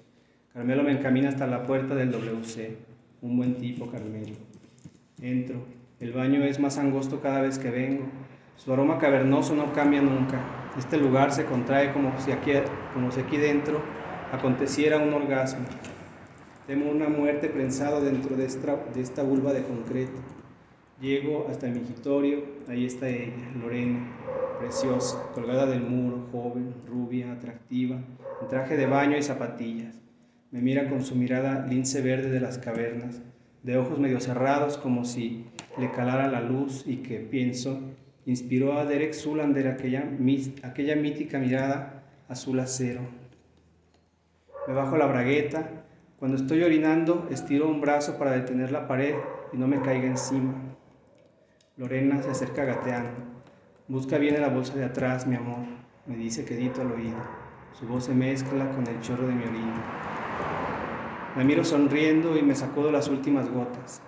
Carmelo 0.52 0.82
me 0.82 0.90
encamina 0.90 1.28
hasta 1.28 1.46
la 1.46 1.62
puerta 1.62 1.94
del 1.94 2.10
WC. 2.10 2.76
Un 3.22 3.36
buen 3.36 3.54
tipo, 3.54 3.88
Carmelo. 3.88 4.34
Entro. 5.22 5.62
El 6.00 6.12
baño 6.12 6.42
es 6.42 6.58
más 6.58 6.78
angosto 6.78 7.20
cada 7.20 7.42
vez 7.42 7.60
que 7.60 7.70
vengo. 7.70 8.06
Su 8.56 8.72
aroma 8.72 8.98
cavernoso 8.98 9.54
no 9.54 9.72
cambia 9.72 10.02
nunca. 10.02 10.40
Este 10.78 10.96
lugar 10.96 11.32
se 11.32 11.44
contrae 11.44 11.92
como 11.92 12.16
si 12.20 12.30
aquí, 12.30 12.52
como 12.94 13.10
si 13.10 13.18
aquí 13.18 13.36
dentro 13.36 13.82
aconteciera 14.30 14.98
un 14.98 15.12
orgasmo. 15.12 15.66
Temo 16.68 16.88
una 16.88 17.08
muerte 17.08 17.48
prensada 17.48 17.98
dentro 18.00 18.36
de 18.36 18.46
esta, 18.46 18.76
de 18.94 19.00
esta 19.00 19.24
vulva 19.24 19.52
de 19.52 19.64
concreto. 19.64 20.20
Llego 21.00 21.48
hasta 21.50 21.66
el 21.66 21.74
mingitorio, 21.74 22.44
ahí 22.68 22.86
está 22.86 23.08
ella, 23.08 23.50
Lorena, 23.60 24.06
preciosa, 24.60 25.20
colgada 25.34 25.66
del 25.66 25.82
muro, 25.82 26.28
joven, 26.30 26.72
rubia, 26.86 27.32
atractiva, 27.32 27.96
en 28.40 28.48
traje 28.48 28.76
de 28.76 28.86
baño 28.86 29.16
y 29.16 29.22
zapatillas. 29.22 30.00
Me 30.52 30.60
mira 30.60 30.88
con 30.88 31.02
su 31.02 31.16
mirada 31.16 31.66
lince 31.66 32.02
verde 32.02 32.30
de 32.30 32.40
las 32.40 32.58
cavernas, 32.58 33.20
de 33.64 33.78
ojos 33.78 33.98
medio 33.98 34.20
cerrados 34.20 34.78
como 34.78 35.04
si 35.04 35.46
le 35.76 35.90
calara 35.90 36.28
la 36.28 36.40
luz 36.40 36.84
y 36.86 36.98
que 36.98 37.18
pienso 37.18 37.80
inspiró 38.28 38.78
a 38.78 38.84
Derek 38.84 39.14
Zulander 39.14 39.68
aquella, 39.68 40.04
aquella 40.62 40.96
mítica 40.96 41.38
mirada 41.38 42.04
azul 42.28 42.60
acero. 42.60 43.00
Me 44.66 44.74
bajo 44.74 44.98
la 44.98 45.06
bragueta. 45.06 45.70
Cuando 46.18 46.36
estoy 46.36 46.62
orinando, 46.62 47.26
estiro 47.30 47.68
un 47.68 47.80
brazo 47.80 48.18
para 48.18 48.32
detener 48.32 48.70
la 48.70 48.86
pared 48.86 49.14
y 49.52 49.56
no 49.56 49.66
me 49.66 49.80
caiga 49.80 50.06
encima. 50.06 50.54
Lorena 51.78 52.22
se 52.22 52.28
acerca 52.28 52.64
gateando. 52.64 53.16
Busca 53.86 54.18
bien 54.18 54.34
en 54.34 54.42
la 54.42 54.48
bolsa 54.48 54.74
de 54.74 54.84
atrás, 54.84 55.26
mi 55.26 55.36
amor. 55.36 55.64
Me 56.06 56.16
dice 56.16 56.44
quedito 56.44 56.82
al 56.82 56.92
oído. 56.92 57.16
Su 57.78 57.86
voz 57.86 58.04
se 58.04 58.14
mezcla 58.14 58.70
con 58.72 58.86
el 58.86 59.00
chorro 59.00 59.26
de 59.26 59.32
mi 59.32 59.44
orina. 59.44 59.84
Me 61.34 61.44
miro 61.44 61.64
sonriendo 61.64 62.36
y 62.36 62.42
me 62.42 62.54
sacudo 62.54 62.92
las 62.92 63.08
últimas 63.08 63.48
gotas. 63.48 64.02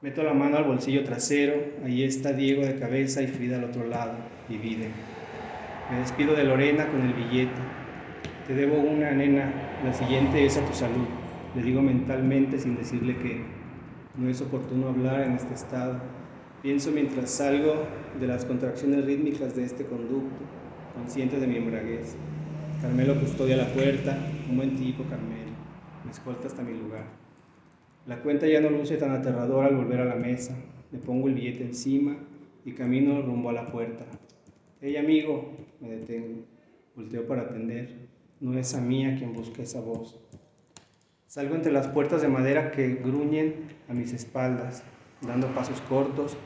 Meto 0.00 0.22
la 0.22 0.32
mano 0.32 0.56
al 0.56 0.62
bolsillo 0.62 1.02
trasero, 1.02 1.54
ahí 1.84 2.04
está 2.04 2.32
Diego 2.32 2.64
de 2.64 2.78
cabeza 2.78 3.20
y 3.20 3.26
Frida 3.26 3.56
al 3.56 3.64
otro 3.64 3.84
lado, 3.84 4.12
divide. 4.48 4.90
Me 5.90 5.98
despido 5.98 6.36
de 6.36 6.44
Lorena 6.44 6.86
con 6.86 7.00
el 7.00 7.14
billete. 7.14 7.60
Te 8.46 8.54
debo 8.54 8.78
una, 8.78 9.10
nena, 9.10 9.52
la 9.84 9.92
siguiente 9.92 10.46
es 10.46 10.56
a 10.56 10.64
tu 10.64 10.72
salud. 10.72 11.08
Le 11.56 11.62
digo 11.64 11.82
mentalmente 11.82 12.60
sin 12.60 12.76
decirle 12.76 13.16
que 13.16 13.42
no 14.16 14.28
es 14.28 14.40
oportuno 14.40 14.86
hablar 14.86 15.22
en 15.22 15.32
este 15.32 15.54
estado. 15.54 16.00
Pienso 16.62 16.92
mientras 16.92 17.30
salgo 17.30 17.82
de 18.20 18.28
las 18.28 18.44
contracciones 18.44 19.04
rítmicas 19.04 19.56
de 19.56 19.64
este 19.64 19.84
conducto, 19.84 20.44
consciente 20.94 21.40
de 21.40 21.48
mi 21.48 21.56
embraguez. 21.56 22.14
Carmelo 22.80 23.18
custodia 23.18 23.56
la 23.56 23.66
puerta, 23.72 24.16
un 24.48 24.58
buen 24.58 24.76
tipo 24.76 25.02
Carmelo. 25.10 25.50
Me 26.04 26.12
escolta 26.12 26.46
hasta 26.46 26.62
mi 26.62 26.78
lugar. 26.78 27.27
La 28.08 28.22
cuenta 28.22 28.46
ya 28.46 28.62
no 28.62 28.70
luce 28.70 28.96
tan 28.96 29.10
aterradora 29.10 29.68
al 29.68 29.76
volver 29.76 30.00
a 30.00 30.06
la 30.06 30.14
mesa. 30.14 30.56
Le 30.92 30.98
pongo 30.98 31.28
el 31.28 31.34
billete 31.34 31.62
encima 31.62 32.16
y 32.64 32.72
camino 32.72 33.20
rumbo 33.20 33.50
a 33.50 33.52
la 33.52 33.70
puerta. 33.70 34.06
Hey 34.80 34.96
amigo, 34.96 35.52
me 35.78 35.90
detengo. 35.90 36.46
Volteo 36.96 37.26
para 37.26 37.42
atender. 37.42 38.08
No 38.40 38.58
es 38.58 38.74
a 38.74 38.80
mí 38.80 39.04
a 39.04 39.14
quien 39.14 39.34
busca 39.34 39.60
esa 39.60 39.82
voz. 39.82 40.18
Salgo 41.26 41.54
entre 41.54 41.70
las 41.70 41.88
puertas 41.88 42.22
de 42.22 42.28
madera 42.28 42.70
que 42.70 42.94
gruñen 42.94 43.56
a 43.90 43.92
mis 43.92 44.14
espaldas, 44.14 44.82
dando 45.20 45.48
pasos 45.48 45.82
cortos, 45.82 46.38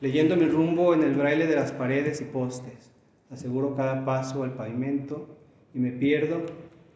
leyendo 0.00 0.36
mi 0.36 0.46
rumbo 0.46 0.94
en 0.94 1.02
el 1.02 1.14
braille 1.14 1.48
de 1.48 1.56
las 1.56 1.72
paredes 1.72 2.20
y 2.20 2.26
postes. 2.26 2.92
Aseguro 3.28 3.74
cada 3.74 4.04
paso 4.04 4.44
al 4.44 4.54
pavimento 4.54 5.36
y 5.74 5.80
me 5.80 5.90
pierdo 5.90 6.42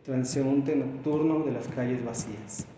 transeúnte 0.04 0.76
nocturno 0.76 1.40
de 1.40 1.50
las 1.50 1.66
calles 1.66 2.04
vacías. 2.04 2.68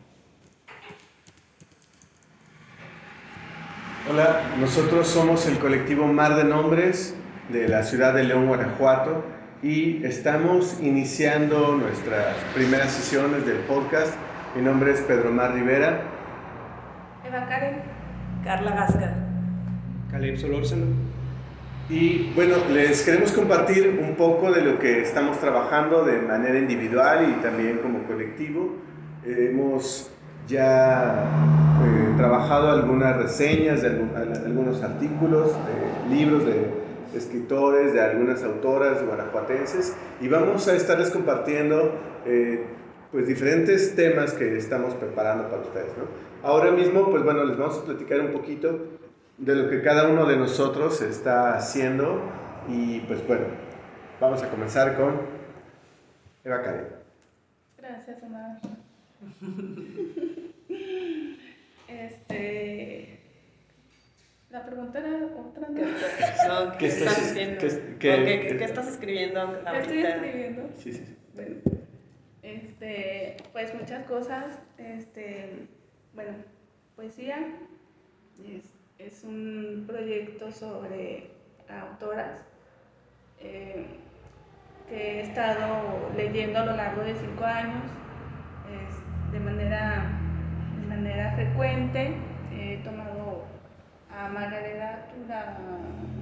Hola, 4.11 4.41
nosotros 4.59 5.07
somos 5.07 5.47
el 5.47 5.59
colectivo 5.59 6.07
Mar 6.07 6.35
de 6.35 6.45
Nombres 6.45 7.15
de 7.51 7.69
la 7.69 7.83
ciudad 7.83 8.15
de 8.15 8.25
León, 8.25 8.47
Guanajuato, 8.47 9.23
y 9.63 10.03
estamos 10.03 10.79
iniciando 10.81 11.77
nuestras 11.77 12.35
primeras 12.55 12.91
sesiones 12.91 13.45
del 13.45 13.59
podcast. 13.59 14.15
Mi 14.57 14.63
nombre 14.63 14.93
es 14.93 15.03
Pedro 15.03 15.31
Mar 15.31 15.53
Rivera. 15.53 16.01
Eva 17.23 17.47
Karen. 17.51 17.83
Carla 18.43 18.71
Gasca. 18.71 19.15
Caleb 20.11 20.39
Solórzano. 20.39 20.87
Y 21.91 22.33
bueno, 22.35 22.57
les 22.73 23.03
queremos 23.03 23.33
compartir 23.33 24.01
un 24.03 24.17
poco 24.17 24.51
de 24.51 24.63
lo 24.63 24.79
que 24.79 25.03
estamos 25.03 25.39
trabajando 25.39 26.07
de 26.07 26.19
manera 26.23 26.59
individual 26.59 27.29
y 27.29 27.43
también 27.43 27.81
como 27.83 28.05
colectivo. 28.05 28.75
hemos 29.27 30.11
ya 30.49 31.25
he 31.85 32.17
trabajado 32.17 32.71
algunas 32.71 33.17
reseñas 33.17 33.83
de 33.83 33.89
algunos 33.89 34.83
artículos, 34.83 35.53
de 35.53 36.17
libros 36.17 36.47
de 36.47 36.79
escritores, 37.15 37.93
de 37.93 38.01
algunas 38.01 38.43
autoras 38.43 39.05
guanajuatenses 39.05 39.95
y 40.21 40.29
vamos 40.29 40.67
a 40.69 40.75
estarles 40.75 41.11
compartiendo 41.11 41.93
eh, 42.27 42.67
pues 43.13 43.27
diferentes 43.27 43.95
temas 43.95 44.33
que 44.33 44.57
estamos 44.57 44.95
preparando 44.95 45.49
para 45.49 45.63
ustedes. 45.63 45.93
Ahora 46.43 46.71
mismo, 46.71 47.11
pues 47.11 47.23
bueno, 47.23 47.45
les 47.45 47.57
vamos 47.57 47.79
a 47.79 47.85
platicar 47.85 48.21
un 48.21 48.33
poquito 48.33 48.87
de 49.37 49.55
lo 49.55 49.71
que 49.71 49.83
cada 49.83 50.09
uno 50.09 50.27
de 50.27 50.37
nosotros 50.37 51.01
está 51.03 51.55
haciendo 51.57 52.21
y 52.69 53.01
pues 53.01 53.27
bueno, 53.27 53.47
vamos 54.21 54.43
a 54.43 54.51
comenzar 54.51 54.97
con 54.97 55.21
Eva 56.45 56.63
Karen. 56.63 56.87
Gracias, 57.79 58.23
Omar. 58.23 58.78
Este. 61.89 63.21
La 64.51 64.65
pregunta 64.65 64.99
era 64.99 65.27
otra. 65.37 65.69
¿Qué, 66.79 66.87
estás, 66.87 67.19
haciendo? 67.19 67.67
¿Qué, 67.99 68.65
estás 68.65 68.89
escribiendo 68.89 69.63
¿Qué 69.71 69.79
estoy 69.79 70.03
escribiendo? 70.03 70.69
Sí, 70.77 70.93
sí, 70.93 71.05
sí. 71.07 71.17
Bueno, 71.35 71.57
este, 72.43 73.37
pues 73.53 73.75
muchas 73.75 74.05
cosas. 74.07 74.59
Este, 74.77 75.67
bueno, 76.15 76.33
poesía. 76.95 77.39
Es, 78.45 78.65
es 78.99 79.25
un 79.25 79.85
proyecto 79.87 80.53
sobre 80.53 81.31
autoras 81.69 82.45
eh, 83.41 83.87
que 84.89 85.21
he 85.21 85.23
estado 85.23 86.11
leyendo 86.17 86.61
a 86.61 86.67
lo 86.67 86.77
largo 86.77 87.03
de 87.03 87.15
cinco 87.15 87.45
años 87.45 87.83
de, 89.33 89.41
manera, 89.41 90.07
de 90.81 90.87
manera 90.87 91.33
frecuente. 91.33 92.15
He 92.53 92.79
tomado 92.79 93.45
a 94.11 94.29
Margaret 94.29 94.81
Atwood, 94.81 95.31
a 95.31 95.59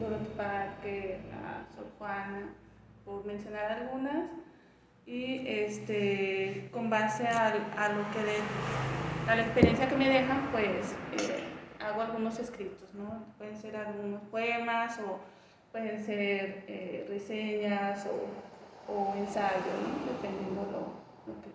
Dorothy 0.01 0.31
Parker, 0.37 1.21
a 1.33 1.75
Sor 1.75 1.87
Juana, 1.99 2.49
por 3.05 3.25
mencionar 3.25 3.73
algunas, 3.73 4.29
y 5.07 5.47
este, 5.47 6.69
con 6.73 6.91
base 6.91 7.27
a, 7.29 7.47
a 7.47 7.89
lo 7.91 8.03
que 8.11 8.23
la 9.27 9.41
experiencia 9.41 9.89
que 9.89 9.97
me 9.97 10.09
dejan, 10.09 10.49
pues 10.53 10.95
eh, 11.13 11.45
hago 11.85 12.03
algunos 12.03 12.39
escritos, 12.39 12.95
¿no? 12.95 13.25
Pueden 13.39 13.57
ser 13.57 13.77
algunos 13.77 14.23
poemas 14.23 14.99
o 15.01 15.21
pueden 15.73 16.05
ser 16.05 16.65
eh, 16.69 17.07
reseñas 17.09 18.07
o, 18.07 18.93
o 18.93 19.15
ensayos, 19.17 19.63
dependiendo 20.07 20.63
lo, 20.73 21.33
lo, 21.33 21.41
que, 21.43 21.51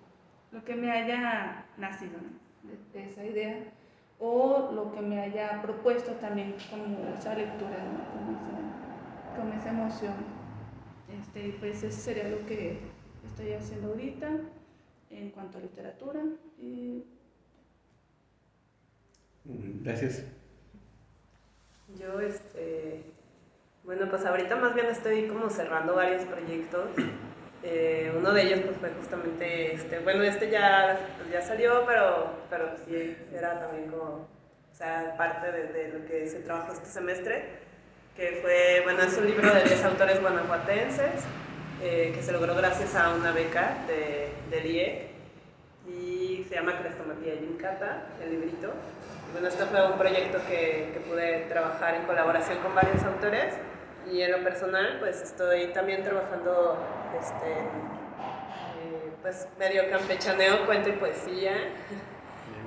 lo 0.51 0.63
que 0.63 0.75
me 0.75 0.91
haya 0.91 1.65
nacido 1.77 2.19
de, 2.93 3.05
esa 3.05 3.25
idea 3.25 3.57
o 4.19 4.71
lo 4.73 4.91
que 4.91 5.01
me 5.01 5.19
haya 5.19 5.61
propuesto 5.61 6.13
también 6.13 6.55
como 6.69 7.13
esa 7.17 7.33
lectura, 7.33 7.77
¿no? 7.83 9.41
con, 9.41 9.51
esa, 9.53 9.69
emoción. 9.69 10.13
Este, 11.19 11.55
pues 11.59 11.83
eso 11.83 11.99
sería 11.99 12.29
lo 12.29 12.45
que 12.45 12.79
estoy 13.25 13.53
haciendo 13.53 13.89
ahorita 13.89 14.29
en 15.09 15.29
cuanto 15.31 15.57
a 15.57 15.61
literatura. 15.61 16.21
Y 16.59 17.03
Gracias. 19.43 20.23
Yo, 21.99 22.21
este, 22.21 23.03
bueno, 23.83 24.07
pues 24.09 24.25
ahorita 24.25 24.55
más 24.55 24.73
bien 24.73 24.87
estoy 24.87 25.27
como 25.27 25.49
cerrando 25.49 25.95
varios 25.95 26.23
proyectos. 26.25 26.89
Eh, 27.63 28.11
uno 28.17 28.33
de 28.33 28.41
ellos 28.41 28.61
pues 28.65 28.77
fue 28.77 28.89
justamente 28.89 29.75
este, 29.75 29.99
bueno, 29.99 30.23
este 30.23 30.49
ya, 30.49 30.99
pues, 31.17 31.31
ya 31.31 31.41
salió, 31.41 31.85
pero, 31.85 32.33
pero 32.49 32.71
sí 32.85 33.15
era 33.33 33.59
también 33.59 33.89
como, 33.89 34.03
o 34.03 34.75
sea, 34.75 35.15
parte 35.15 35.51
de, 35.51 35.89
lo 35.89 36.05
que 36.07 36.27
se 36.27 36.39
trabajó 36.39 36.73
este 36.73 36.87
semestre, 36.87 37.45
que 38.15 38.39
fue, 38.41 38.81
bueno, 38.83 39.03
es 39.03 39.15
un 39.15 39.27
libro 39.27 39.53
de 39.53 39.63
10 39.63 39.83
autores 39.85 40.19
guanajuatenses, 40.21 41.23
eh, 41.83 42.11
que 42.15 42.23
se 42.23 42.31
logró 42.31 42.55
gracias 42.55 42.95
a 42.95 43.13
una 43.13 43.31
beca 43.31 43.77
de, 43.87 44.29
de 44.49 44.67
IE, 44.67 45.11
y 45.87 46.45
se 46.49 46.55
llama 46.55 46.79
Crestomatía 46.79 47.35
Yincata, 47.35 48.07
el 48.23 48.31
librito. 48.31 48.71
Bueno, 49.33 49.47
esto 49.47 49.67
fue 49.67 49.85
un 49.87 49.97
proyecto 49.97 50.39
que, 50.47 50.89
que, 50.93 50.99
pude 51.07 51.45
trabajar 51.47 51.95
en 51.95 52.03
colaboración 52.03 52.57
con 52.59 52.75
varios 52.75 53.01
autores 53.03 53.53
y 54.09 54.21
en 54.21 54.31
lo 54.31 54.43
personal 54.43 54.97
pues 54.99 55.21
estoy 55.21 55.67
también 55.67 56.03
trabajando 56.03 56.77
este, 57.19 57.51
eh, 57.51 59.11
pues 59.21 59.47
medio 59.59 59.89
campechaneo, 59.89 60.65
cuento 60.65 60.89
y 60.89 60.93
poesía. 60.93 61.53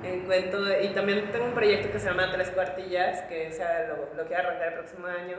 en 0.03 0.25
cuento, 0.25 0.59
y 0.81 0.89
también 0.89 1.31
tengo 1.31 1.45
un 1.45 1.53
proyecto 1.53 1.91
que 1.91 1.99
se 1.99 2.07
llama 2.07 2.31
Tres 2.31 2.51
Cuartillas, 2.51 3.23
que 3.23 3.51
sea 3.51 3.87
lo, 3.87 4.15
lo 4.15 4.27
quiero 4.27 4.47
arrancar 4.47 4.67
el 4.69 4.73
próximo 4.75 5.07
año, 5.07 5.37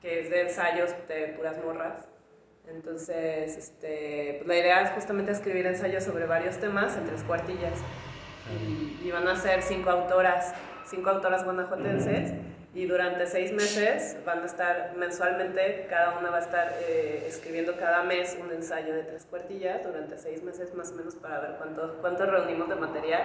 que 0.00 0.20
es 0.20 0.30
de 0.30 0.42
ensayos 0.42 0.94
de 1.08 1.34
puras 1.36 1.62
morras. 1.62 2.08
Entonces, 2.66 3.56
este, 3.56 4.34
pues 4.38 4.48
la 4.48 4.56
idea 4.56 4.82
es 4.82 4.90
justamente 4.90 5.32
escribir 5.32 5.66
ensayos 5.66 6.04
sobre 6.04 6.26
varios 6.26 6.58
temas 6.58 6.96
en 6.96 7.06
tres 7.06 7.22
cuartillas 7.24 7.78
y, 9.02 9.10
van 9.10 9.26
a 9.26 9.36
ser 9.36 9.62
cinco 9.62 9.90
autoras, 9.90 10.54
cinco 10.86 11.10
autoras 11.10 11.44
guanajuatenses 11.44 12.32
y 12.74 12.86
durante 12.86 13.26
seis 13.26 13.52
meses 13.52 14.18
van 14.26 14.42
a 14.42 14.46
estar 14.46 14.94
mensualmente, 14.96 15.86
cada 15.88 16.18
una 16.18 16.30
va 16.30 16.36
a 16.36 16.40
estar 16.40 16.74
eh, 16.82 17.24
escribiendo 17.26 17.76
cada 17.76 18.02
mes 18.02 18.36
un 18.40 18.52
ensayo 18.52 18.94
de 18.94 19.04
tres 19.04 19.24
cuartillas 19.24 19.82
durante 19.82 20.18
seis 20.18 20.42
meses 20.42 20.74
más 20.74 20.92
o 20.92 20.96
menos 20.96 21.16
para 21.16 21.40
ver 21.40 21.54
cuánto, 21.56 21.96
cuánto 22.00 22.26
reunimos 22.26 22.68
de 22.68 22.76
material. 22.76 23.22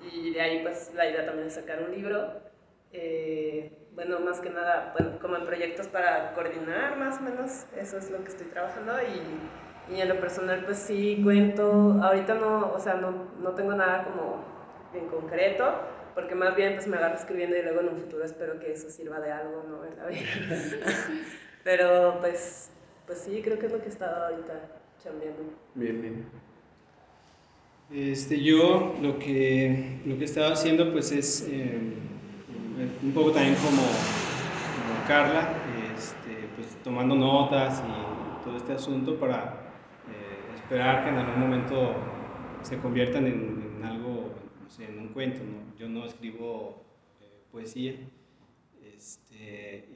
Y 0.00 0.32
de 0.32 0.40
ahí 0.40 0.62
pues 0.62 0.92
la 0.94 1.08
idea 1.08 1.24
también 1.24 1.46
es 1.46 1.54
sacar 1.54 1.82
un 1.82 1.92
libro. 1.92 2.32
Eh, 2.92 3.72
bueno, 3.92 4.18
más 4.20 4.40
que 4.40 4.50
nada, 4.50 4.92
bueno, 4.98 5.18
como 5.20 5.36
en 5.36 5.46
proyectos 5.46 5.86
para 5.88 6.32
coordinar 6.32 6.96
más 6.96 7.18
o 7.18 7.22
menos, 7.22 7.66
eso 7.76 7.98
es 7.98 8.10
lo 8.10 8.18
que 8.24 8.28
estoy 8.28 8.46
trabajando. 8.48 8.92
Y, 9.02 9.94
y 9.94 10.00
en 10.00 10.08
lo 10.08 10.18
personal 10.18 10.64
pues 10.64 10.78
sí 10.78 11.20
cuento, 11.22 11.96
ahorita 12.02 12.34
no, 12.34 12.72
o 12.72 12.78
sea, 12.80 12.94
no, 12.94 13.28
no 13.40 13.50
tengo 13.52 13.72
nada 13.74 14.04
como 14.04 14.44
en 14.94 15.06
concreto, 15.06 15.74
porque 16.14 16.34
más 16.34 16.56
bien 16.56 16.74
pues 16.74 16.86
me 16.86 16.96
agarro 16.96 17.16
escribiendo 17.16 17.56
y 17.56 17.62
luego 17.62 17.80
en 17.80 17.88
un 17.88 17.96
futuro 17.96 18.24
espero 18.24 18.58
que 18.58 18.72
eso 18.72 18.90
sirva 18.90 19.20
de 19.20 19.32
algo, 19.32 19.64
¿no? 19.68 19.84
En 19.84 19.96
la 19.96 20.06
vida. 20.06 20.26
Pero 21.64 22.18
pues, 22.20 22.70
pues 23.06 23.18
sí, 23.18 23.40
creo 23.42 23.58
que 23.58 23.66
es 23.66 23.72
lo 23.72 23.78
que 23.80 23.86
he 23.86 23.90
estado 23.90 24.26
ahorita 24.26 24.60
chambeando. 25.02 25.42
Bien, 25.74 26.00
bien. 26.00 26.24
Este, 27.92 28.40
yo 28.40 28.94
lo 29.02 29.18
que, 29.18 30.00
lo 30.06 30.16
que 30.16 30.22
he 30.22 30.24
estado 30.24 30.52
haciendo 30.52 30.92
pues 30.92 31.10
es 31.10 31.46
eh, 31.50 31.78
un 33.02 33.12
poco 33.12 33.32
también 33.32 33.56
como, 33.56 33.82
Carla, 35.08 35.48
este, 35.96 36.48
pues 36.54 36.68
tomando 36.84 37.16
notas 37.16 37.82
y 37.84 38.44
todo 38.44 38.56
este 38.56 38.74
asunto 38.74 39.18
para 39.18 39.54
eh, 40.08 40.54
esperar 40.54 41.02
que 41.02 41.10
en 41.10 41.16
algún 41.16 41.40
momento 41.40 41.94
se 42.62 42.78
conviertan 42.78 43.26
en, 43.26 43.69
en 44.78 44.84
algo 44.86 45.00
en 45.00 45.06
un 45.06 45.12
cuento, 45.12 45.40
¿no? 45.42 45.76
Yo 45.78 45.88
no 45.88 46.04
escribo 46.06 46.82
eh, 47.20 47.42
poesía, 47.50 47.94
este, 48.96 49.88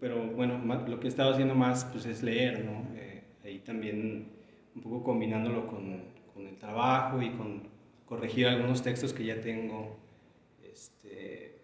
pero 0.00 0.26
bueno, 0.26 0.58
lo 0.86 1.00
que 1.00 1.06
he 1.06 1.08
estado 1.08 1.32
haciendo 1.32 1.54
más 1.54 1.84
pues, 1.86 2.06
es 2.06 2.22
leer, 2.22 2.64
¿no? 2.64 2.86
Eh, 2.96 3.22
ahí 3.44 3.60
también 3.60 4.28
un 4.74 4.82
poco 4.82 5.02
combinándolo 5.02 5.66
con, 5.66 6.02
con, 6.34 6.46
el 6.46 6.56
trabajo 6.56 7.22
y 7.22 7.30
con 7.30 7.62
corregir 8.04 8.46
algunos 8.46 8.82
textos 8.82 9.12
que 9.12 9.24
ya 9.24 9.40
tengo 9.40 9.96
este, 10.62 11.56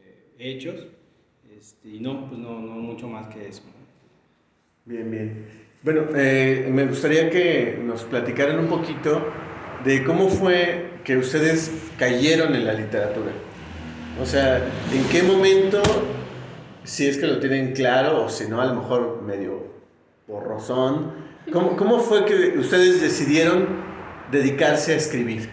eh, 0.00 0.32
hechos, 0.38 0.86
este, 1.56 1.88
y 1.88 2.00
no, 2.00 2.28
pues 2.28 2.38
no, 2.38 2.60
no 2.60 2.74
mucho 2.74 3.08
más 3.08 3.28
que 3.28 3.48
eso. 3.48 3.62
Bien, 4.84 5.10
bien. 5.10 5.46
Bueno, 5.82 6.02
me 6.12 6.86
gustaría 6.86 7.30
que 7.30 7.78
nos 7.80 8.04
platicaran 8.04 8.58
un 8.58 8.68
poquito 8.68 9.24
de 9.84 10.04
cómo 10.04 10.28
fue 10.28 11.00
que 11.04 11.16
ustedes 11.16 11.70
cayeron 11.98 12.54
en 12.54 12.66
la 12.66 12.72
literatura. 12.72 13.32
O 14.20 14.26
sea, 14.26 14.56
¿en 14.92 15.04
qué 15.10 15.22
momento, 15.22 15.82
si 16.84 17.06
es 17.06 17.18
que 17.18 17.26
lo 17.26 17.38
tienen 17.38 17.72
claro, 17.72 18.24
o 18.24 18.28
si 18.28 18.48
no, 18.48 18.60
a 18.60 18.66
lo 18.66 18.74
mejor 18.74 19.22
medio 19.22 19.66
borrosón, 20.26 21.12
¿cómo, 21.52 21.76
cómo 21.76 21.98
fue 22.00 22.24
que 22.24 22.58
ustedes 22.58 23.00
decidieron 23.00 23.66
dedicarse 24.32 24.94
a 24.94 24.96
escribir? 24.96 25.50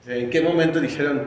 O 0.00 0.04
sea, 0.04 0.16
¿En 0.16 0.30
qué 0.30 0.40
momento 0.40 0.80
dijeron, 0.80 1.24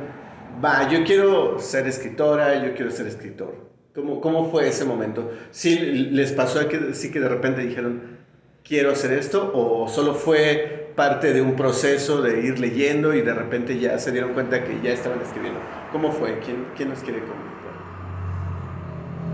va, 0.63 0.89
yo 0.89 1.03
quiero 1.03 1.59
ser 1.59 1.87
escritora, 1.87 2.65
yo 2.65 2.73
quiero 2.73 2.91
ser 2.91 3.07
escritor? 3.07 3.55
¿Cómo, 3.93 4.21
cómo 4.21 4.49
fue 4.49 4.67
ese 4.67 4.85
momento? 4.85 5.31
¿Sí 5.51 5.77
les 5.77 6.31
pasó 6.31 6.67
que, 6.67 6.93
sí 6.93 7.11
que 7.11 7.19
de 7.19 7.29
repente 7.29 7.61
dijeron, 7.61 8.17
quiero 8.63 8.91
hacer 8.91 9.13
esto, 9.13 9.51
o 9.53 9.87
solo 9.87 10.15
fue 10.15 10.82
parte 10.95 11.33
de 11.33 11.41
un 11.41 11.55
proceso 11.55 12.21
de 12.21 12.45
ir 12.45 12.59
leyendo 12.59 13.13
y 13.13 13.21
de 13.21 13.33
repente 13.33 13.79
ya 13.79 13.97
se 13.97 14.11
dieron 14.11 14.33
cuenta 14.33 14.63
que 14.63 14.79
ya 14.83 14.91
estaban 14.91 15.21
escribiendo. 15.21 15.59
¿Cómo 15.91 16.11
fue? 16.11 16.39
¿Quién, 16.39 16.67
quién 16.75 16.89
nos 16.89 16.99
quiere 16.99 17.19
comentar? 17.19 17.53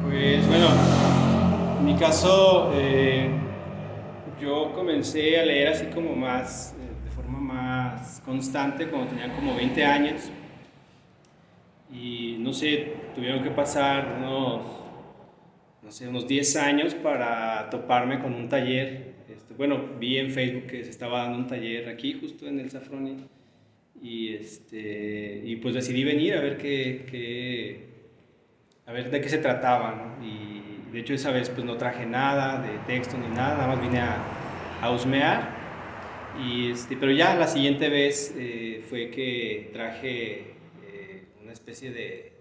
Pues 0.04 0.48
bueno, 0.48 0.68
en 1.80 1.86
mi 1.86 1.96
caso 1.96 2.72
eh, 2.76 3.30
yo 4.42 4.72
comencé 4.74 5.40
a 5.40 5.46
leer 5.46 5.68
así 5.70 5.86
como 5.88 6.16
más, 6.16 6.76
eh, 6.80 7.06
de 7.06 7.12
forma 7.12 7.40
más 7.40 8.22
constante 8.26 8.88
cuando 8.88 9.10
tenía 9.10 9.36
como 9.36 9.56
20 9.56 9.86
años 9.86 10.32
y 11.92 12.38
no 12.40 12.54
sé, 12.54 12.94
tuvieron 13.16 13.44
que 13.44 13.50
pasar 13.50 14.18
unos, 14.20 14.62
no 15.82 15.92
sé, 15.92 16.08
unos 16.08 16.28
10 16.28 16.56
años 16.58 16.94
para 16.96 17.70
toparme 17.70 18.20
con 18.20 18.34
un 18.34 18.48
taller 18.48 19.19
bueno, 19.60 19.90
vi 20.00 20.18
en 20.18 20.32
Facebook 20.32 20.68
que 20.68 20.86
se 20.86 20.90
estaba 20.90 21.24
dando 21.24 21.40
un 21.40 21.48
taller 21.48 21.90
aquí, 21.90 22.14
justo 22.14 22.48
en 22.48 22.62
el 22.62 22.72
Safroni, 22.72 23.18
y, 24.02 24.34
este, 24.34 25.42
y 25.44 25.58
pues 25.58 25.76
decidí 25.76 26.06
venir 26.06 26.36
a 26.36 26.40
ver 26.40 26.56
qué, 26.58 27.90
a 28.86 28.94
ver 28.94 29.12
de 29.12 29.20
qué 29.20 29.28
se 29.28 29.40
trataba, 29.40 30.18
Y 30.24 30.94
de 30.94 31.00
hecho 31.02 31.14
esa 31.14 31.32
vez 31.32 31.50
pues 31.50 31.66
no 31.66 31.76
traje 31.76 32.06
nada 32.06 32.62
de 32.62 32.78
texto 32.88 33.18
ni 33.18 33.28
nada, 33.28 33.58
nada 33.58 33.68
más 33.68 33.82
vine 33.82 34.00
a, 34.00 34.24
a 34.82 34.92
husmear. 34.92 35.50
Y 36.42 36.72
este, 36.72 36.96
pero 36.96 37.12
ya 37.12 37.36
la 37.36 37.48
siguiente 37.48 37.90
vez 37.90 38.34
eh, 38.38 38.82
fue 38.90 39.10
que 39.10 39.72
traje 39.74 40.54
eh, 40.88 41.26
una 41.44 41.52
especie 41.52 41.92
de, 41.92 42.32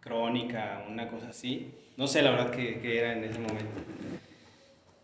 crónica, 0.00 0.84
una 0.90 1.08
cosa 1.08 1.28
así. 1.28 1.70
No 1.96 2.08
sé 2.08 2.22
la 2.22 2.32
verdad 2.32 2.50
qué 2.50 2.98
era 2.98 3.12
en 3.12 3.22
ese 3.22 3.38
momento. 3.38 3.70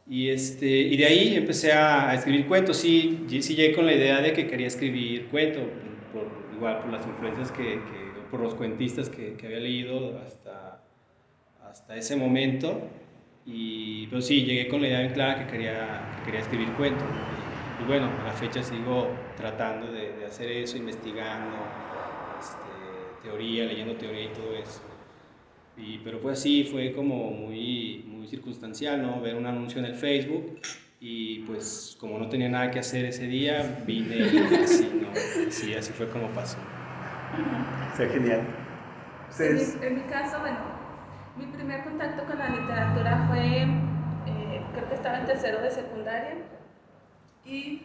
Y, 0.07 0.29
este, 0.29 0.67
y 0.67 0.97
de 0.97 1.07
ahí 1.07 1.35
empecé 1.37 1.73
a, 1.73 2.14
escribir 2.14 2.47
cuentos. 2.47 2.77
Sí, 2.77 3.27
sí 3.40 3.55
llegué 3.55 3.75
con 3.75 3.87
la 3.87 3.95
idea 3.95 4.21
de 4.21 4.33
que 4.33 4.47
quería 4.47 4.67
escribir 4.67 5.27
cuento, 5.27 5.61
por 6.12 6.27
igual 6.55 6.81
por 6.81 6.93
las 6.93 7.07
influencias 7.07 7.51
que, 7.51 7.64
que 7.64 8.21
por 8.31 8.40
los 8.40 8.55
cuentistas 8.55 9.09
que, 9.09 9.35
que, 9.35 9.47
había 9.47 9.61
leído 9.61 10.19
hasta, 10.19 10.83
hasta 11.69 11.97
ese 11.97 12.17
momento. 12.17 12.83
Y 13.47 14.07
pues 14.09 14.27
sí, 14.27 14.45
llegué 14.45 14.69
con 14.69 14.83
la 14.83 14.88
idea 14.88 15.03
en 15.03 15.12
clara 15.12 15.45
que 15.45 15.53
quería, 15.53 16.17
que 16.19 16.25
quería 16.27 16.40
escribir 16.40 16.69
cuentos. 16.73 17.09
Y, 17.83 17.87
bueno, 17.87 18.11
a 18.21 18.25
la 18.25 18.33
fecha 18.33 18.62
sigo 18.62 19.09
tratando 19.37 19.90
de, 19.90 20.12
de 20.12 20.27
hacer 20.27 20.51
eso, 20.51 20.77
investigando 20.77 21.57
este, 22.38 23.23
teoría, 23.23 23.64
leyendo 23.64 23.97
teoría 23.97 24.25
y 24.25 24.29
todo 24.29 24.55
eso. 24.55 24.81
Y, 25.77 25.99
pero 25.99 26.19
fue 26.21 26.33
así, 26.33 26.64
fue 26.64 26.93
como 26.93 27.31
muy, 27.31 28.05
muy 28.25 28.31
circunstancial, 28.31 29.03
¿no? 29.03 29.21
Ver 29.21 29.37
un 29.37 29.47
anuncio 29.47 29.79
en 29.79 29.85
el 29.85 29.95
Facebook 29.95 30.59
y 30.99 31.41
pues 31.41 31.97
como 32.01 32.19
no 32.19 32.29
tenía 32.29 32.49
nada 32.49 32.71
que 32.71 32.79
hacer 32.79 33.05
ese 33.05 33.27
día, 33.27 33.83
vine 33.87 34.17
y 34.17 34.55
así, 34.65 34.91
¿no? 34.95 35.11
Así, 35.49 35.75
así 35.75 35.93
fue 35.93 36.09
como 36.09 36.29
pasó. 36.29 36.57
Fue 37.95 38.09
genial. 38.09 38.47
En 39.39 39.55
mi, 39.57 39.63
en 39.87 39.95
mi, 39.97 40.03
caso, 40.03 40.41
bueno, 40.41 40.59
mi 41.37 41.47
primer 41.47 41.85
contacto 41.85 42.25
con 42.25 42.39
la 42.39 42.49
literatura 42.49 43.27
fue, 43.29 43.63
eh, 43.63 44.63
creo 44.73 44.89
que 44.89 44.95
estaba 44.95 45.19
en 45.19 45.27
tercero 45.27 45.61
de 45.61 45.71
secundaria 45.71 46.37
y 47.45 47.83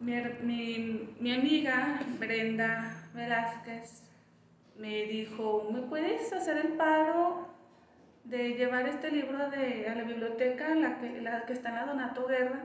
mi, 0.00 0.14
mi, 0.42 1.08
mi 1.20 1.34
amiga 1.34 2.00
Brenda 2.18 3.08
Velázquez 3.14 4.04
me 4.78 5.04
dijo, 5.04 5.68
¿me 5.70 5.82
puedes 5.82 6.32
hacer 6.32 6.56
el 6.58 6.72
paro 6.74 7.51
de 8.24 8.54
llevar 8.54 8.88
este 8.88 9.10
libro 9.10 9.50
de, 9.50 9.88
a 9.88 9.94
la 9.94 10.04
biblioteca, 10.04 10.74
la 10.74 10.98
que, 10.98 11.20
la 11.20 11.44
que 11.44 11.52
está 11.52 11.70
en 11.70 11.74
la 11.74 11.86
Donato 11.86 12.26
Guerra, 12.26 12.60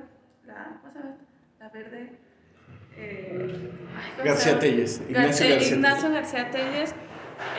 la, 0.45 0.79
¿cómo 0.81 0.93
se 0.93 0.99
llama? 0.99 1.15
La 1.59 1.69
verde. 1.69 2.11
Eh, 2.95 3.69
García 4.23 4.59
Telles. 4.59 5.01
Ignacio 5.09 5.49
García, 5.49 5.75
Ignacio 5.75 6.11
García 6.11 6.51
Telles. 6.51 6.95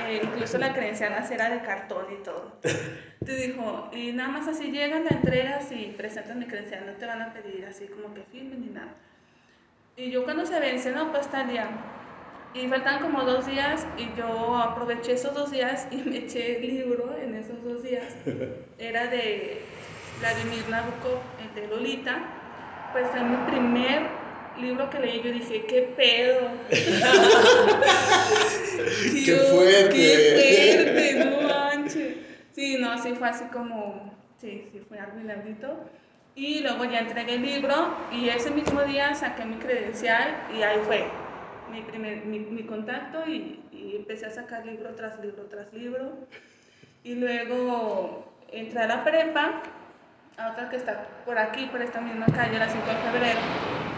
Eh, 0.06 0.20
incluso 0.24 0.58
la 0.58 0.72
credencial 0.72 1.12
era 1.30 1.50
de 1.50 1.62
cartón 1.62 2.06
y 2.12 2.22
todo. 2.22 2.58
Te 3.24 3.36
dijo, 3.36 3.90
y 3.92 4.12
nada 4.12 4.28
más 4.28 4.48
así 4.48 4.70
llegan, 4.70 5.04
la 5.04 5.10
entregas 5.10 5.70
y 5.70 5.94
presentas 5.96 6.36
mi 6.36 6.46
credencial, 6.46 6.86
no 6.86 6.92
te 6.92 7.06
van 7.06 7.22
a 7.22 7.32
pedir 7.32 7.64
así 7.66 7.86
como 7.86 8.12
que 8.14 8.22
firmen 8.22 8.60
ni 8.60 8.68
nada. 8.68 8.94
Y 9.96 10.10
yo 10.10 10.24
cuando 10.24 10.46
se 10.46 10.58
vence, 10.58 10.92
no, 10.92 11.12
pues 11.12 11.28
tal 11.28 11.48
día 11.48 11.68
y 12.54 12.66
faltan 12.68 13.00
como 13.00 13.22
dos 13.22 13.46
días 13.46 13.86
y 13.96 14.08
yo 14.16 14.56
aproveché 14.56 15.12
esos 15.12 15.34
dos 15.34 15.50
días 15.50 15.86
y 15.90 15.96
me 16.08 16.18
eché 16.18 16.56
el 16.56 16.66
libro 16.66 17.16
en 17.20 17.34
esos 17.34 17.62
dos 17.62 17.82
días. 17.82 18.14
Era 18.78 19.06
de 19.08 19.62
Vladimir 20.20 20.68
Nabokov, 20.68 21.20
el 21.42 21.54
de 21.54 21.68
Lolita. 21.68 22.34
Pues 22.92 23.06
fue 23.08 23.22
mi 23.22 23.36
primer 23.50 24.02
libro 24.58 24.88
que 24.88 24.98
leí. 24.98 25.20
Yo 25.22 25.30
dije, 25.32 25.66
¿qué 25.66 25.82
pedo? 25.96 26.48
¡Qué 29.24 29.36
fuerte! 29.36 29.90
¡Qué 29.90 30.84
fuerte! 30.94 31.24
No 31.24 31.42
manches. 31.42 32.16
Sí, 32.52 32.78
no, 32.80 33.00
sí 33.02 33.14
fue 33.14 33.28
así 33.28 33.44
como. 33.52 34.16
Sí, 34.40 34.66
sí, 34.72 34.80
fue 34.88 34.98
algo 34.98 35.20
inaudito. 35.20 35.84
Y 36.34 36.60
luego 36.60 36.84
ya 36.84 37.00
entregué 37.00 37.34
el 37.34 37.42
libro 37.42 37.96
y 38.12 38.28
ese 38.28 38.50
mismo 38.50 38.82
día 38.82 39.14
saqué 39.14 39.44
mi 39.44 39.56
credencial 39.56 40.46
y 40.56 40.62
ahí 40.62 40.78
fue 40.86 41.04
mi, 41.70 41.82
primer, 41.82 42.24
mi, 42.24 42.40
mi 42.40 42.64
contacto 42.64 43.24
y, 43.26 43.60
y, 43.72 43.96
empecé 43.96 44.26
a 44.26 44.30
sacar 44.30 44.66
libro 44.66 44.94
tras 44.94 45.20
libro 45.20 45.44
tras 45.44 45.72
libro. 45.72 46.12
Y 47.04 47.14
luego 47.14 48.32
entré 48.50 48.80
a 48.80 48.86
la 48.86 49.04
prepa, 49.04 49.62
a 50.36 50.52
otra 50.52 50.68
que 50.68 50.76
está 50.76 51.06
por 51.24 51.38
aquí, 51.38 51.66
por 51.66 51.82
esta 51.82 52.00
misma 52.00 52.26
calle, 52.26 52.58
la 52.58 52.68
5 52.68 52.86
de 52.86 52.94
febrero, 53.10 53.40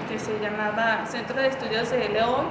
que 0.09 0.19
se 0.19 0.39
llamaba 0.41 1.07
Centro 1.07 1.41
de 1.41 1.49
Estudios 1.49 1.91
de 1.91 2.09
León, 2.09 2.47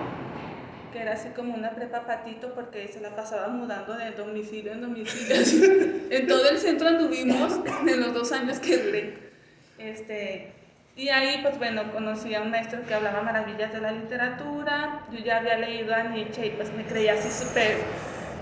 que 0.92 1.00
era 1.00 1.14
así 1.14 1.30
como 1.30 1.54
una 1.54 1.72
prepa 1.72 2.06
patito 2.06 2.54
porque 2.54 2.88
se 2.88 3.00
la 3.00 3.16
pasaba 3.16 3.48
mudando 3.50 3.96
de 3.96 4.12
domicilio 4.12 4.72
en 4.72 4.82
domicilio. 4.82 5.36
en 6.10 6.28
todo 6.28 6.50
el 6.50 6.58
centro 6.58 6.88
anduvimos 6.88 7.60
en 7.88 8.00
los 8.00 8.14
dos 8.14 8.32
años 8.32 8.60
que 8.60 8.78
duré. 8.78 9.30
Este, 9.78 10.54
y 10.96 11.10
ahí, 11.10 11.40
pues 11.42 11.58
bueno, 11.58 11.92
conocí 11.94 12.36
a 12.36 12.42
un 12.42 12.52
maestro 12.52 12.86
que 12.86 12.94
hablaba 12.94 13.22
maravillas 13.22 13.72
de 13.72 13.80
la 13.80 13.92
literatura. 13.92 15.06
Yo 15.12 15.20
ya 15.20 15.38
había 15.38 15.58
leído 15.58 15.96
a 15.96 16.04
Nietzsche 16.04 16.48
y 16.48 16.50
pues 16.52 16.74
me 16.74 16.84
creía 16.84 17.14
así 17.14 17.32
súper. 17.32 17.78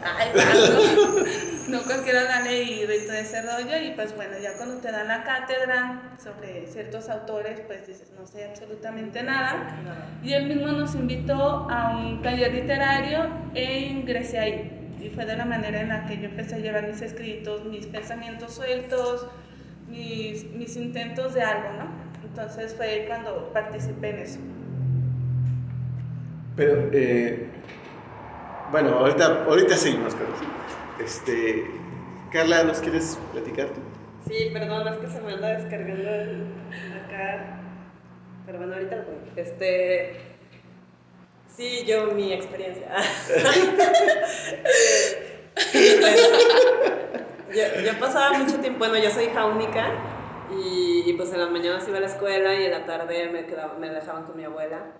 Ay, 0.03 0.29
no, 0.33 1.77
no 1.77 1.83
cualquiera 1.83 2.23
la 2.23 2.37
ha 2.37 2.41
leído 2.41 2.93
y 2.93 3.05
todo 3.05 3.13
ese 3.13 3.41
rollo. 3.43 3.77
Y 3.79 3.91
pues 3.91 4.15
bueno, 4.15 4.39
ya 4.41 4.53
cuando 4.53 4.77
te 4.77 4.91
dan 4.91 5.07
la 5.07 5.23
cátedra 5.23 6.15
sobre 6.21 6.65
ciertos 6.65 7.09
autores, 7.09 7.59
pues 7.67 7.85
dices, 7.85 8.11
no 8.17 8.25
sé 8.25 8.45
absolutamente 8.45 9.21
nada. 9.21 9.77
Y 10.23 10.33
él 10.33 10.47
mismo 10.47 10.67
nos 10.67 10.95
invitó 10.95 11.67
a 11.69 11.95
un 11.95 12.23
taller 12.23 12.53
literario 12.53 13.27
e 13.53 13.81
ingresé 13.81 14.39
ahí. 14.39 14.95
Y 14.99 15.09
fue 15.09 15.27
de 15.27 15.37
la 15.37 15.45
manera 15.45 15.81
en 15.81 15.89
la 15.89 16.07
que 16.07 16.17
yo 16.17 16.25
empecé 16.25 16.55
a 16.55 16.57
llevar 16.57 16.87
mis 16.87 17.03
escritos, 17.03 17.65
mis 17.65 17.85
pensamientos 17.85 18.55
sueltos, 18.55 19.27
mis, 19.87 20.43
mis 20.51 20.75
intentos 20.75 21.35
de 21.35 21.43
algo, 21.43 21.69
¿no? 21.73 21.96
Entonces 22.39 22.75
fue 22.75 23.05
cuando 23.07 23.51
participé 23.51 24.11
en 24.11 24.19
eso. 24.19 24.37
Pero, 26.55 26.87
eh, 26.93 27.47
bueno, 28.71 28.89
ahorita, 28.99 29.45
ahorita 29.45 29.75
seguimos 29.75 30.13
con 30.13 30.27
Este, 31.03 31.65
Carla, 32.31 32.63
¿nos 32.63 32.79
quieres 32.79 33.17
platicar 33.31 33.69
tú? 33.69 33.81
Sí, 34.27 34.51
perdón, 34.53 34.87
es 34.87 34.97
que 34.97 35.07
se 35.07 35.19
me 35.21 35.33
anda 35.33 35.57
descargando 35.57 36.09
acá. 37.07 37.59
Pero 38.45 38.59
bueno, 38.59 38.75
ahorita 38.75 38.97
lo 38.97 39.05
pongo. 39.05 39.19
Este. 39.35 40.17
Sí, 41.47 41.85
yo, 41.87 42.11
mi 42.11 42.33
experiencia. 42.33 42.87
Pues, 47.49 47.55
yo, 47.55 47.81
yo 47.81 47.99
pasaba 47.99 48.37
mucho 48.37 48.59
tiempo, 48.59 48.77
bueno, 48.77 48.97
yo 48.97 49.09
soy 49.09 49.23
hija 49.23 49.45
única 49.45 50.16
y, 50.49 51.13
pues 51.13 51.33
en 51.33 51.39
las 51.39 51.51
mañanas 51.51 51.87
iba 51.87 51.97
a 51.97 52.01
la 52.01 52.07
escuela 52.07 52.55
y 52.55 52.65
en 52.65 52.71
la 52.71 52.85
tarde 52.85 53.29
me, 53.29 53.45
quedaba, 53.45 53.73
me 53.77 53.89
dejaban 53.89 54.23
con 54.23 54.37
mi 54.37 54.45
abuela. 54.45 54.93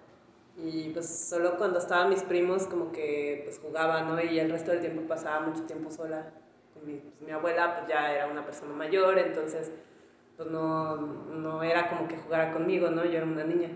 Y 0.57 0.89
pues 0.89 1.07
solo 1.07 1.57
cuando 1.57 1.79
estaban 1.79 2.09
mis 2.09 2.23
primos 2.23 2.65
como 2.67 2.91
que 2.91 3.41
pues 3.45 3.59
jugaba, 3.59 4.01
¿no? 4.01 4.21
Y 4.21 4.39
el 4.39 4.49
resto 4.49 4.71
del 4.71 4.81
tiempo 4.81 5.03
pasaba 5.07 5.45
mucho 5.45 5.63
tiempo 5.63 5.91
sola. 5.91 6.33
Mi, 6.85 6.95
pues, 6.95 7.21
mi 7.21 7.31
abuela 7.31 7.77
pues 7.77 7.87
ya 7.87 8.13
era 8.13 8.27
una 8.27 8.45
persona 8.45 8.73
mayor, 8.73 9.17
entonces 9.19 9.71
pues 10.35 10.49
no, 10.49 10.97
no 10.97 11.63
era 11.63 11.89
como 11.89 12.07
que 12.07 12.17
jugara 12.17 12.51
conmigo, 12.51 12.89
¿no? 12.89 13.05
Yo 13.05 13.17
era 13.17 13.25
una 13.25 13.43
niña. 13.43 13.69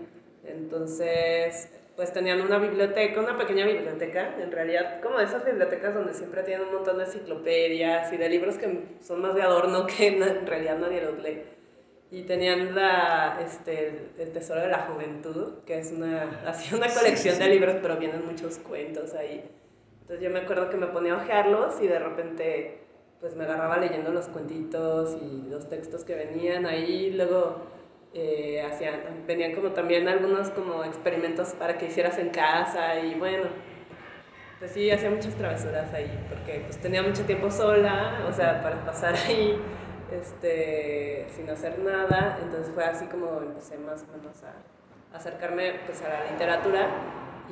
Entonces 0.44 1.70
pues 1.96 2.12
tenían 2.12 2.40
una 2.40 2.58
biblioteca, 2.58 3.20
una 3.20 3.38
pequeña 3.38 3.66
biblioteca, 3.66 4.34
en 4.40 4.50
realidad 4.50 5.00
como 5.02 5.20
esas 5.20 5.44
bibliotecas 5.44 5.94
donde 5.94 6.14
siempre 6.14 6.42
tienen 6.42 6.66
un 6.68 6.74
montón 6.74 6.98
de 6.98 7.04
enciclopedias 7.04 8.12
y 8.12 8.16
de 8.16 8.28
libros 8.28 8.56
que 8.56 8.96
son 9.00 9.22
más 9.22 9.34
de 9.34 9.42
adorno 9.42 9.86
que 9.86 10.08
en 10.08 10.46
realidad 10.46 10.78
nadie 10.78 11.02
los 11.02 11.18
lee 11.18 11.42
y 12.12 12.24
tenían 12.24 12.74
la, 12.74 13.38
este, 13.42 14.10
el 14.18 14.32
Tesoro 14.32 14.60
de 14.60 14.68
la 14.68 14.80
Juventud, 14.80 15.60
que 15.64 15.78
es 15.78 15.92
una, 15.92 16.42
así 16.46 16.74
una 16.74 16.88
colección 16.88 17.38
de 17.38 17.48
libros, 17.48 17.76
pero 17.80 17.96
vienen 17.96 18.26
muchos 18.26 18.58
cuentos 18.58 19.14
ahí. 19.14 19.42
Entonces 20.02 20.22
yo 20.22 20.30
me 20.30 20.40
acuerdo 20.40 20.68
que 20.68 20.76
me 20.76 20.88
ponía 20.88 21.14
a 21.14 21.22
ojearlos 21.22 21.80
y 21.80 21.88
de 21.88 21.98
repente 21.98 22.78
pues 23.18 23.34
me 23.34 23.44
agarraba 23.44 23.78
leyendo 23.78 24.12
los 24.12 24.26
cuentitos 24.26 25.16
y 25.22 25.48
los 25.48 25.70
textos 25.70 26.04
que 26.04 26.14
venían 26.14 26.66
ahí, 26.66 27.12
luego 27.12 27.62
eh, 28.12 28.60
hacían, 28.60 29.24
venían 29.26 29.54
como 29.54 29.70
también 29.70 30.06
algunos 30.06 30.50
como 30.50 30.84
experimentos 30.84 31.54
para 31.54 31.78
que 31.78 31.86
hicieras 31.86 32.18
en 32.18 32.28
casa 32.28 32.98
y 33.00 33.14
bueno, 33.14 33.44
pues 34.58 34.72
sí, 34.72 34.90
hacía 34.90 35.08
muchas 35.08 35.34
travesuras 35.36 35.94
ahí, 35.94 36.10
porque 36.28 36.64
pues 36.66 36.78
tenía 36.78 37.02
mucho 37.02 37.24
tiempo 37.24 37.50
sola, 37.50 38.26
o 38.28 38.32
sea, 38.32 38.60
para 38.60 38.84
pasar 38.84 39.14
ahí 39.14 39.56
este, 40.12 41.26
sin 41.34 41.48
hacer 41.50 41.78
nada, 41.78 42.38
entonces 42.42 42.72
fue 42.74 42.84
así 42.84 43.06
como 43.06 43.38
empecé 43.38 43.78
más 43.78 44.04
o 44.04 44.16
menos 44.16 44.42
a, 44.42 45.16
acercarme 45.16 45.80
pues, 45.86 46.02
a 46.02 46.08
la 46.08 46.30
literatura. 46.30 46.88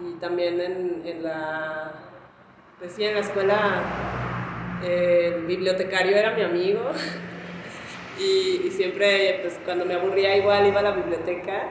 Y 0.00 0.18
también 0.18 0.60
en, 0.60 1.02
en 1.04 1.22
la, 1.22 1.92
pues 2.78 2.92
sí, 2.92 3.04
en 3.04 3.14
la 3.14 3.20
escuela 3.20 3.82
el 4.82 5.44
bibliotecario 5.44 6.16
era 6.16 6.34
mi 6.34 6.42
amigo. 6.42 6.82
Y, 8.18 8.66
y, 8.66 8.70
siempre 8.70 9.38
pues 9.40 9.58
cuando 9.64 9.86
me 9.86 9.94
aburría 9.94 10.36
igual 10.36 10.66
iba 10.66 10.80
a 10.80 10.82
la 10.82 10.90
biblioteca. 10.90 11.70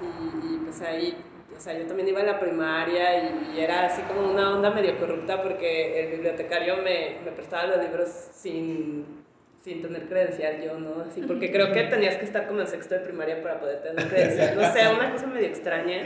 Y, 0.00 0.54
y 0.54 0.58
pues 0.58 0.80
ahí 0.80 1.16
o 1.56 1.60
sea, 1.60 1.78
yo 1.78 1.86
también 1.86 2.08
iba 2.08 2.20
a 2.20 2.24
la 2.24 2.40
primaria 2.40 3.30
y, 3.54 3.60
era 3.60 3.86
así 3.86 4.02
como 4.02 4.30
una 4.32 4.52
onda 4.52 4.70
medio 4.70 4.98
corrupta 4.98 5.40
porque 5.42 6.02
el 6.02 6.10
bibliotecario 6.12 6.78
me, 6.78 7.18
me 7.24 7.30
prestaba 7.30 7.66
los 7.66 7.84
libros 7.84 8.08
sin, 8.08 9.21
sin 9.62 9.80
tener 9.80 10.08
credencial 10.08 10.60
yo, 10.62 10.78
¿no? 10.78 11.02
Así, 11.08 11.22
porque 11.22 11.50
creo 11.50 11.72
que 11.72 11.82
tenías 11.90 12.16
que 12.16 12.24
estar 12.24 12.46
como 12.46 12.60
en 12.60 12.66
sexto 12.66 12.94
de 12.94 13.00
primaria 13.00 13.42
para 13.42 13.60
poder 13.60 13.82
tener 13.82 14.08
credencial. 14.08 14.56
No 14.56 14.72
sé, 14.72 14.88
una 14.94 15.12
cosa 15.12 15.26
medio 15.26 15.48
extraña. 15.48 16.02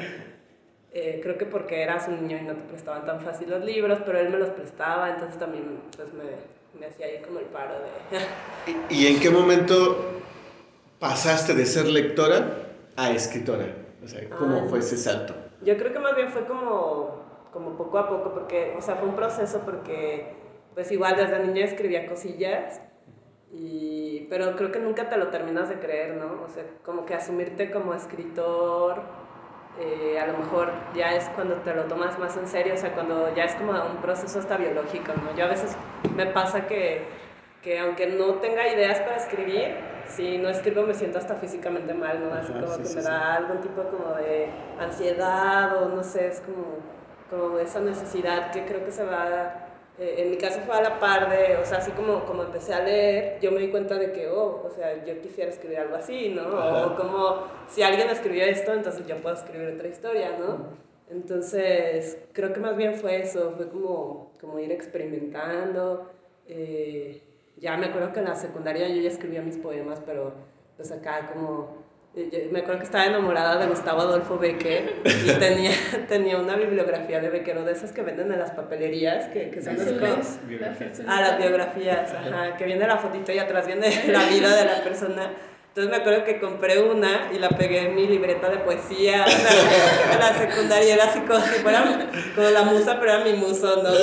Eh, 0.93 1.21
creo 1.23 1.37
que 1.37 1.45
porque 1.45 1.83
eras 1.83 2.09
un 2.09 2.23
niño 2.23 2.39
y 2.39 2.45
no 2.45 2.55
te 2.55 2.63
prestaban 2.63 3.05
tan 3.05 3.21
fácil 3.21 3.51
los 3.51 3.65
libros, 3.65 3.99
pero 4.05 4.19
él 4.19 4.31
me 4.31 4.39
los 4.39 4.51
prestaba, 4.51 5.11
entonces 5.11 5.39
también 5.39 5.81
pues 5.95 6.09
me, 6.15 6.25
me 6.81 6.87
hacía 6.87 7.07
ahí 7.07 7.21
como 7.25 7.39
el 7.39 7.45
paro 7.47 7.75
de... 7.75 8.73
¿Y, 8.95 9.07
en 9.07 9.21
qué 9.21 9.29
momento 9.29 10.23
pasaste 10.99 11.53
de 11.53 11.67
ser 11.67 11.87
lectora 11.87 12.69
a 12.97 13.11
escritora? 13.11 13.67
O 14.03 14.09
sea, 14.09 14.27
¿cómo 14.31 14.63
ah, 14.65 14.67
fue 14.71 14.79
ese 14.79 14.97
salto? 14.97 15.35
Yo 15.63 15.77
creo 15.77 15.93
que 15.93 15.99
más 15.99 16.17
bien 16.17 16.31
fue 16.31 16.47
como 16.47 17.27
como 17.57 17.75
poco 17.75 17.99
a 17.99 18.07
poco, 18.07 18.35
porque, 18.35 18.75
o 18.77 18.83
sea, 18.83 18.97
fue 18.97 19.09
un 19.09 19.17
proceso 19.17 19.63
porque, 19.65 20.27
pues 20.75 20.93
igual 20.93 21.17
desde 21.17 21.39
niña 21.39 21.65
escribía 21.65 22.07
cosillas, 22.07 22.83
y, 23.59 24.27
pero 24.29 24.55
creo 24.57 24.71
que 24.71 24.79
nunca 24.79 25.09
te 25.09 25.17
lo 25.17 25.29
terminas 25.29 25.69
de 25.69 25.77
creer, 25.77 26.17
¿no? 26.17 26.43
O 26.45 26.49
sea, 26.49 26.65
como 26.85 27.07
que 27.07 27.15
asumirte 27.15 27.71
como 27.71 27.95
escritor, 27.95 29.03
eh, 29.81 30.19
a 30.19 30.27
lo 30.27 30.39
mejor 30.39 30.71
ya 30.95 31.15
es 31.15 31.29
cuando 31.31 31.55
te 31.57 31.75
lo 31.75 31.85
tomas 31.85 32.19
más 32.19 32.37
en 32.37 32.47
serio, 32.47 32.75
o 32.75 32.77
sea, 32.77 32.93
cuando 32.93 33.35
ya 33.35 33.45
es 33.45 33.55
como 33.55 33.73
un 33.73 33.97
proceso 34.03 34.39
hasta 34.39 34.57
biológico, 34.57 35.13
¿no? 35.23 35.35
Yo 35.37 35.45
a 35.45 35.49
veces 35.49 35.77
me 36.15 36.27
pasa 36.27 36.67
que, 36.67 37.05
que 37.63 37.79
aunque 37.79 38.07
no 38.07 38.35
tenga 38.35 38.69
ideas 38.69 39.01
para 39.01 39.17
escribir, 39.17 39.75
si 40.07 40.39
no 40.39 40.49
escribo 40.49 40.83
me 40.83 40.95
siento 40.95 41.19
hasta 41.19 41.35
físicamente 41.35 41.95
mal, 41.95 42.21
¿no? 42.21 42.35
Así 42.35 42.53
como 42.53 42.77
que 42.77 42.95
me 42.95 43.03
da 43.03 43.35
algún 43.37 43.61
tipo 43.61 43.83
como 43.85 44.15
de 44.15 44.51
ansiedad 44.79 45.83
o 45.83 45.89
no 45.89 46.03
sé, 46.03 46.29
es 46.29 46.41
como, 46.41 46.79
como 47.31 47.59
esa 47.59 47.81
necesidad 47.81 48.51
que 48.51 48.65
creo 48.67 48.85
que 48.85 48.93
se 48.93 49.05
va... 49.05 49.63
Eh, 49.99 50.17
en 50.19 50.31
mi 50.31 50.37
caso 50.37 50.61
fue 50.61 50.77
a 50.77 50.83
la 50.83 51.01
par 51.01 51.31
de, 51.31 51.57
o 51.57 51.65
sea, 51.65 51.79
así 51.79 51.91
como, 51.93 52.25
como 52.27 52.43
empecé 52.43 52.75
a 52.75 52.81
leer, 52.81 53.41
yo 53.41 53.51
me 53.51 53.61
di 53.61 53.69
cuenta 53.69 53.95
de 53.99 54.13
que, 54.13 54.29
oh, 54.29 54.63
o 54.67 54.71
sea, 54.71 55.05
yo 55.05 55.19
quisiera 55.23 55.51
escribir 55.51 55.79
algo 55.79 55.97
así, 55.97 56.29
¿no? 56.29 56.43
O 56.87 56.97
como, 56.97 57.45
si 57.67 57.83
alguien 57.83 58.11
escribió 58.11 58.45
esto, 58.45 58.75
entonces 58.75 59.07
yo 59.07 59.17
puedo 59.17 59.35
escribir 59.35 59.69
otra 59.75 59.89
historia, 59.89 60.37
¿no? 60.39 60.87
Entonces, 61.09 62.19
creo 62.33 62.53
que 62.53 62.61
más 62.61 62.77
bien 62.77 62.95
fue 62.95 63.21
eso, 63.21 63.55
fue 63.57 63.69
como, 63.69 64.33
como 64.41 64.59
ir 64.59 64.73
experimentando. 64.73 66.11
Eh, 66.47 67.23
ya 67.57 67.77
me 67.77 67.87
acuerdo 67.87 68.13
que 68.13 68.19
en 68.19 68.27
la 68.27 68.35
secundaria 68.35 68.89
yo 68.89 69.01
ya 69.01 69.09
escribía 69.09 69.41
mis 69.41 69.57
poemas, 69.57 70.03
pero 70.05 70.35
pues 70.77 70.93
acá 70.93 71.31
como... 71.33 71.86
me 72.51 72.61
acuerdo 72.61 72.79
que 72.79 72.87
estaba 72.87 73.05
enamorada 73.05 73.59
de 73.59 73.67
Gustavo 73.67 74.01
Adolfo 74.01 74.39
Becker 74.39 75.03
y 75.05 75.33
tenía, 75.39 75.73
tenía 76.09 76.39
una 76.39 76.57
bibliografía 76.57 77.21
de 77.21 77.29
Becker, 77.29 77.59
o 77.59 77.65
de 77.65 77.73
esas 77.73 77.93
que 77.93 78.01
venden 78.01 78.33
en 78.33 78.39
las 78.39 78.53
papelerías, 78.53 79.29
que, 79.29 79.51
que 79.51 79.61
son 79.61 79.77
las 79.77 79.87
Ah, 81.07 81.21
las 81.21 81.37
biografías, 81.37 82.15
ajá, 82.15 82.57
que 82.57 82.65
viene 82.65 82.87
la 82.87 82.97
fotito 82.97 83.33
y 83.33 83.39
atrás 83.39 83.67
viene 83.67 84.05
la 84.09 84.25
vida 84.25 84.57
de 84.57 84.65
la 84.65 84.83
persona. 84.83 85.31
Entonces 85.69 85.91
me 85.91 85.99
acuerdo 85.99 86.25
que 86.25 86.41
compré 86.41 86.81
una 86.81 87.29
y 87.35 87.39
la 87.39 87.51
pegué 87.51 87.81
en 87.81 87.95
mi 87.95 88.09
libreta 88.09 88.49
de 88.49 88.61
poesía. 88.61 89.27
O 89.27 89.31
sea, 89.31 89.51
en 90.15 90.19
la 90.19 90.33
secundaria 90.39 90.95
era 90.95 91.05
así 91.05 91.21
como 91.21 91.39
si 91.41 91.57
fuera 91.57 92.09
como 92.35 92.49
la 92.49 92.63
musa, 92.63 92.99
pero 92.99 93.13
era 93.13 93.23
mi 93.25 93.35
muso, 93.35 93.83
¿no? 93.83 93.91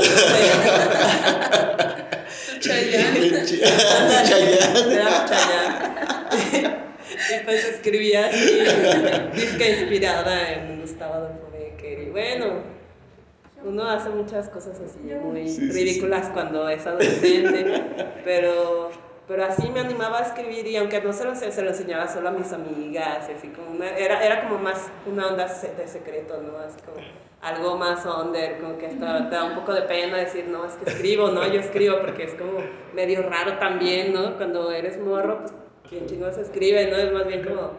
Chayanne. 2.59 3.43
y 6.53 6.83
pues 7.43 7.65
escribía 7.65 8.27
así, 8.27 8.59
disca 9.35 9.67
inspirada 9.67 10.53
en 10.53 10.81
Gustavo 10.81 11.13
Adolfo 11.13 11.49
Becker. 11.51 11.99
Y 11.99 12.09
bueno, 12.09 12.63
uno 13.63 13.89
hace 13.89 14.09
muchas 14.09 14.49
cosas 14.49 14.79
así 14.79 14.99
muy 14.99 15.45
ridículas 15.71 16.29
cuando 16.29 16.67
es 16.69 16.85
adolescente, 16.85 17.83
pero, 18.23 18.91
pero 19.27 19.45
así 19.45 19.69
me 19.69 19.79
animaba 19.79 20.19
a 20.19 20.21
escribir 20.23 20.67
y 20.67 20.75
aunque 20.77 21.01
no 21.01 21.13
se 21.13 21.25
lo, 21.25 21.35
se 21.35 21.61
lo 21.61 21.69
enseñaba 21.69 22.07
solo 22.07 22.29
a 22.29 22.31
mis 22.31 22.51
amigas, 22.51 23.29
así 23.35 23.47
como 23.49 23.81
era, 23.83 24.23
era 24.23 24.43
como 24.43 24.59
más 24.59 24.89
una 25.05 25.27
onda 25.27 25.47
de 25.47 25.87
secreto, 25.87 26.41
¿no? 26.41 26.57
Así 26.57 26.79
como 26.81 26.97
algo 27.41 27.77
más 27.77 28.05
under, 28.05 28.59
como 28.59 28.77
que 28.77 28.87
hasta 28.87 29.29
te 29.29 29.35
da 29.35 29.43
un 29.43 29.55
poco 29.55 29.73
de 29.73 29.81
pena 29.81 30.17
decir, 30.17 30.47
no, 30.47 30.65
es 30.65 30.73
que 30.75 30.89
escribo, 30.89 31.29
¿no? 31.29 31.45
Yo 31.45 31.59
escribo 31.59 31.99
porque 31.99 32.23
es 32.23 32.35
como 32.35 32.59
medio 32.93 33.21
raro 33.23 33.57
también, 33.57 34.13
¿no? 34.13 34.37
Cuando 34.37 34.71
eres 34.71 34.97
morro, 34.97 35.39
pues, 35.39 35.53
¿quién 36.07 36.33
se 36.33 36.41
escribe, 36.41 36.89
no? 36.89 36.97
Es 36.97 37.11
más 37.11 37.27
bien 37.27 37.43
como, 37.43 37.71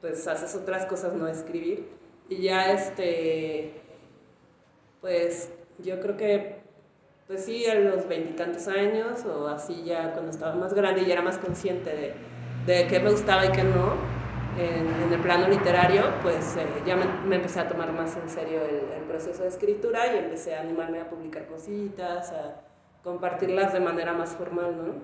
pues, 0.00 0.26
haces 0.26 0.54
otras 0.54 0.86
cosas, 0.86 1.14
no 1.14 1.28
escribir. 1.28 1.88
Y 2.28 2.42
ya, 2.42 2.72
este, 2.72 3.72
pues, 5.00 5.50
yo 5.78 6.00
creo 6.00 6.16
que, 6.16 6.56
pues 7.26 7.44
sí, 7.44 7.66
a 7.66 7.74
los 7.74 8.08
veintitantos 8.08 8.68
años, 8.68 9.24
o 9.24 9.48
así 9.48 9.84
ya 9.84 10.12
cuando 10.12 10.30
estaba 10.30 10.54
más 10.54 10.74
grande 10.74 11.02
y 11.02 11.10
era 11.10 11.22
más 11.22 11.38
consciente 11.38 11.90
de, 11.90 12.14
de 12.66 12.86
qué 12.86 13.00
me 13.00 13.10
gustaba 13.10 13.46
y 13.46 13.52
qué 13.52 13.64
no, 13.64 13.96
en, 14.58 15.12
el 15.12 15.20
plano 15.20 15.48
literario, 15.48 16.02
pues 16.22 16.56
eh, 16.56 16.66
ya 16.86 16.96
me, 16.96 17.34
empecé 17.36 17.60
a 17.60 17.68
tomar 17.68 17.92
más 17.92 18.16
en 18.16 18.28
serio 18.28 18.60
el, 18.62 18.98
proceso 19.08 19.42
de 19.42 19.48
escritura 19.48 20.14
y 20.14 20.18
empecé 20.18 20.54
a 20.54 20.60
animarme 20.60 21.00
a 21.00 21.08
publicar 21.08 21.46
cositas, 21.46 22.30
a 22.30 22.60
compartirlas 23.02 23.72
de 23.72 23.80
manera 23.80 24.12
más 24.12 24.36
formal, 24.36 24.76
¿no? 24.76 24.94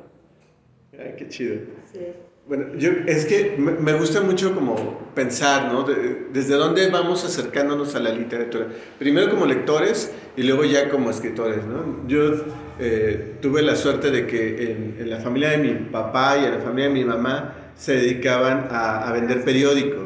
Ay, 0.96 1.14
qué 1.16 1.26
chido. 1.26 1.62
Sí. 1.90 2.12
Bueno, 2.46 2.76
yo, 2.76 2.90
es 3.06 3.24
que 3.24 3.56
me 3.56 3.94
gusta 3.94 4.20
mucho 4.20 4.54
como 4.54 4.98
pensar, 5.14 5.72
¿no? 5.72 5.84
desde 5.84 6.54
dónde 6.54 6.90
vamos 6.90 7.24
acercándonos 7.24 7.94
a 7.94 8.00
la 8.00 8.10
literatura. 8.10 8.66
Primero 8.98 9.30
como 9.30 9.46
lectores 9.46 10.12
y 10.36 10.42
luego 10.42 10.64
ya 10.64 10.90
como 10.90 11.10
escritores, 11.10 11.64
¿no? 11.64 12.06
Yo 12.06 12.44
eh, 12.78 13.36
tuve 13.40 13.62
la 13.62 13.76
suerte 13.76 14.10
de 14.10 14.26
que 14.26 14.72
en, 14.72 14.96
en, 14.98 15.08
la 15.08 15.20
familia 15.20 15.50
de 15.50 15.58
mi 15.58 15.72
papá 15.90 16.36
y 16.36 16.44
en 16.44 16.50
la 16.52 16.58
familia 16.58 16.88
de 16.88 16.92
mi 16.92 17.04
mamá 17.04 17.54
se 17.76 17.96
dedicaban 17.96 18.68
a, 18.70 19.10
vender 19.12 19.42
periódico. 19.42 20.04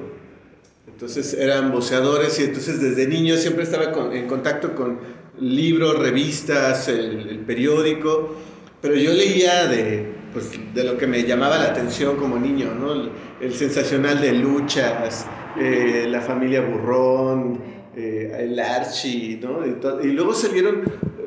Entonces 0.87 1.35
eran 1.35 1.73
voceadores 1.73 2.39
y 2.39 2.45
entonces 2.45 2.81
desde 2.81 3.07
niño 3.07 3.37
siempre 3.37 3.65
estaba 3.65 3.93
en 4.15 4.27
contacto 4.27 4.75
con 4.75 5.01
libros, 5.41 5.99
revistas, 5.99 6.89
el, 6.89 7.43
periódico, 7.47 8.37
pero 8.83 8.95
yo 8.95 9.13
leía 9.13 9.67
de, 9.67 10.18
pues, 10.33 10.51
de 10.75 10.85
lo 10.85 10.97
que 10.97 11.07
me 11.07 11.23
llamaba 11.25 11.59
la 11.59 11.67
atención 11.67 12.17
como 12.17 12.39
niño, 12.39 12.75
¿no? 12.75 13.11
el, 13.41 13.55
sensacional 13.55 14.21
de 14.21 14.33
luchas, 14.33 15.27
eh, 15.59 16.07
la 16.09 16.21
familia 16.21 16.61
Burrón, 16.61 17.61
eh, 17.97 18.37
el 18.41 18.59
Archie, 18.59 19.41
¿no? 19.43 19.61
y, 20.03 20.13
luego 20.13 20.35
salieron, 20.35 20.83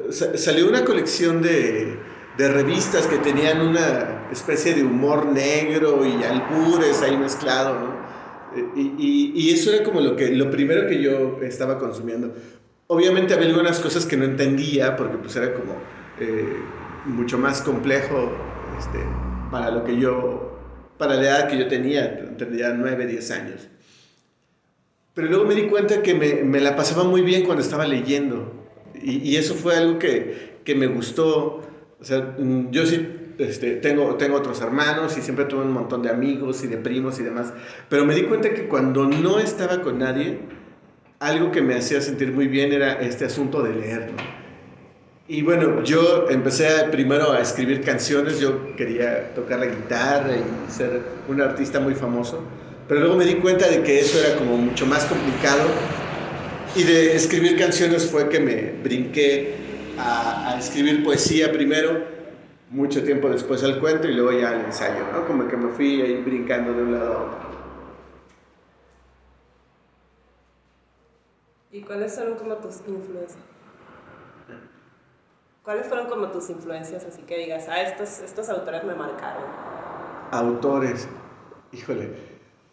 salió 0.09 0.67
una 0.67 0.83
colección 0.85 1.41
de 1.41 2.11
de 2.37 2.47
revistas 2.47 3.07
que 3.07 3.17
tenían 3.17 3.61
una 3.61 4.27
especie 4.31 4.73
de 4.73 4.83
humor 4.83 5.25
negro 5.25 6.05
y 6.05 6.23
albures 6.23 7.01
ahí 7.01 7.17
mezclado, 7.17 7.79
¿no? 7.79 8.11
Y, 8.75 9.31
y, 9.33 9.53
eso 9.53 9.71
era 9.71 9.83
como 9.83 10.01
lo, 10.01 10.15
que, 10.17 10.29
lo 10.29 10.51
primero 10.51 10.85
que 10.87 11.01
yo 11.01 11.39
estaba 11.41 11.79
consumiendo. 11.79 12.33
Obviamente 12.87 13.33
había 13.33 13.47
algunas 13.47 13.79
cosas 13.79 14.05
que 14.05 14.17
no 14.17 14.25
entendía 14.25 14.97
porque 14.97 15.17
pues 15.17 15.33
era 15.37 15.53
como 15.53 15.75
eh, 16.19 16.57
mucho 17.05 17.37
más 17.37 17.61
complejo 17.61 18.29
este, 18.79 18.99
para 19.49 19.71
lo 19.71 19.83
que 19.83 19.97
yo, 19.97 20.59
para 20.97 21.15
la 21.15 21.21
edad 21.21 21.47
que 21.47 21.57
yo 21.57 21.67
tenía, 21.67 22.35
tendría 22.37 22.73
9, 22.73 23.05
10 23.05 23.31
años. 23.31 23.67
Pero 25.13 25.27
luego 25.27 25.45
me 25.45 25.55
di 25.55 25.67
cuenta 25.67 26.01
que 26.01 26.13
me, 26.13 26.43
me 26.43 26.59
la 26.59 26.75
pasaba 26.75 27.03
muy 27.03 27.21
bien 27.21 27.43
cuando 27.43 27.61
estaba 27.61 27.85
leyendo. 27.85 28.53
Y, 28.95 29.17
y 29.17 29.35
eso 29.35 29.55
fue 29.55 29.75
algo 29.75 29.99
que, 29.99 30.59
que 30.63 30.75
me 30.75 30.87
gustó 30.87 31.61
o 32.01 32.03
sea, 32.03 32.35
mm, 32.37 32.71
yo 32.71 32.85
sí 32.85 33.07
este, 33.37 33.75
tengo, 33.75 34.15
tengo 34.15 34.37
otros 34.37 34.59
hermanos 34.61 35.17
y 35.17 35.21
siempre 35.21 35.45
tuve 35.45 35.61
un 35.61 35.71
montón 35.71 36.01
de 36.01 36.09
amigos 36.09 36.63
y 36.63 36.67
de 36.67 36.77
primos 36.77 37.19
y 37.19 37.23
demás, 37.23 37.53
pero 37.89 38.05
me 38.05 38.15
di 38.15 38.23
cuenta 38.23 38.53
que 38.53 38.67
cuando 38.67 39.05
no 39.05 39.39
estaba 39.39 39.81
con 39.81 39.99
nadie, 39.99 40.39
algo 41.19 41.51
que 41.51 41.61
me 41.61 41.75
hacía 41.75 42.01
sentir 42.01 42.31
muy 42.31 42.47
bien 42.47 42.73
era 42.73 42.93
este 42.93 43.25
asunto 43.25 43.61
de 43.61 43.75
leer, 43.75 44.11
Y 45.31 45.43
bueno, 45.43 45.81
yo 45.81 46.27
empecé 46.29 46.67
primero 46.91 47.31
a 47.31 47.39
escribir 47.39 47.79
canciones, 47.79 48.37
yo 48.41 48.75
quería 48.75 49.33
tocar 49.33 49.59
la 49.59 49.67
guitarra 49.67 50.33
y 50.35 50.69
ser 50.69 51.03
un 51.29 51.39
artista 51.39 51.79
muy 51.79 51.95
famoso, 51.95 52.41
pero 52.85 52.99
luego 52.99 53.15
me 53.15 53.23
di 53.23 53.35
cuenta 53.35 53.69
de 53.69 53.81
que 53.81 53.97
eso 53.97 54.19
era 54.19 54.37
como 54.37 54.57
mucho 54.57 54.85
más 54.85 55.05
complicado 55.05 55.69
y 56.75 56.83
de 56.83 57.15
escribir 57.15 57.57
canciones 57.57 58.11
fue 58.11 58.27
que 58.27 58.41
me 58.41 58.73
brinqué 58.83 59.55
a, 59.97 60.57
escribir 60.59 61.01
poesía 61.01 61.49
primero, 61.53 62.03
mucho 62.69 63.01
tiempo 63.01 63.29
después 63.29 63.63
al 63.63 63.79
cuento 63.79 64.09
y 64.09 64.13
luego 64.13 64.37
ya 64.37 64.49
al 64.49 64.65
ensayo, 64.65 65.05
¿no? 65.13 65.25
Como 65.25 65.47
que 65.47 65.55
me 65.55 65.69
fui 65.69 66.01
ahí 66.01 66.21
brincando 66.25 66.73
de 66.73 66.83
un 66.83 66.91
lado 66.91 67.13
a 67.13 67.21
otro. 67.21 67.51
¿Y 71.71 71.81
cuáles 71.83 72.15
fueron 72.15 72.35
como 72.35 72.55
tus 72.55 72.81
influencias? 72.85 73.60
¿Cuáles 75.63 75.87
fueron 75.87 76.07
como 76.07 76.31
tus 76.31 76.49
influencias? 76.49 77.05
Así 77.05 77.21
que 77.21 77.37
digas, 77.37 77.67
ah, 77.69 77.81
estos, 77.81 78.19
estos 78.19 78.49
autores 78.49 78.83
me 78.83 78.95
marcaron. 78.95 79.43
Autores, 80.31 81.07
híjole. 81.71 82.09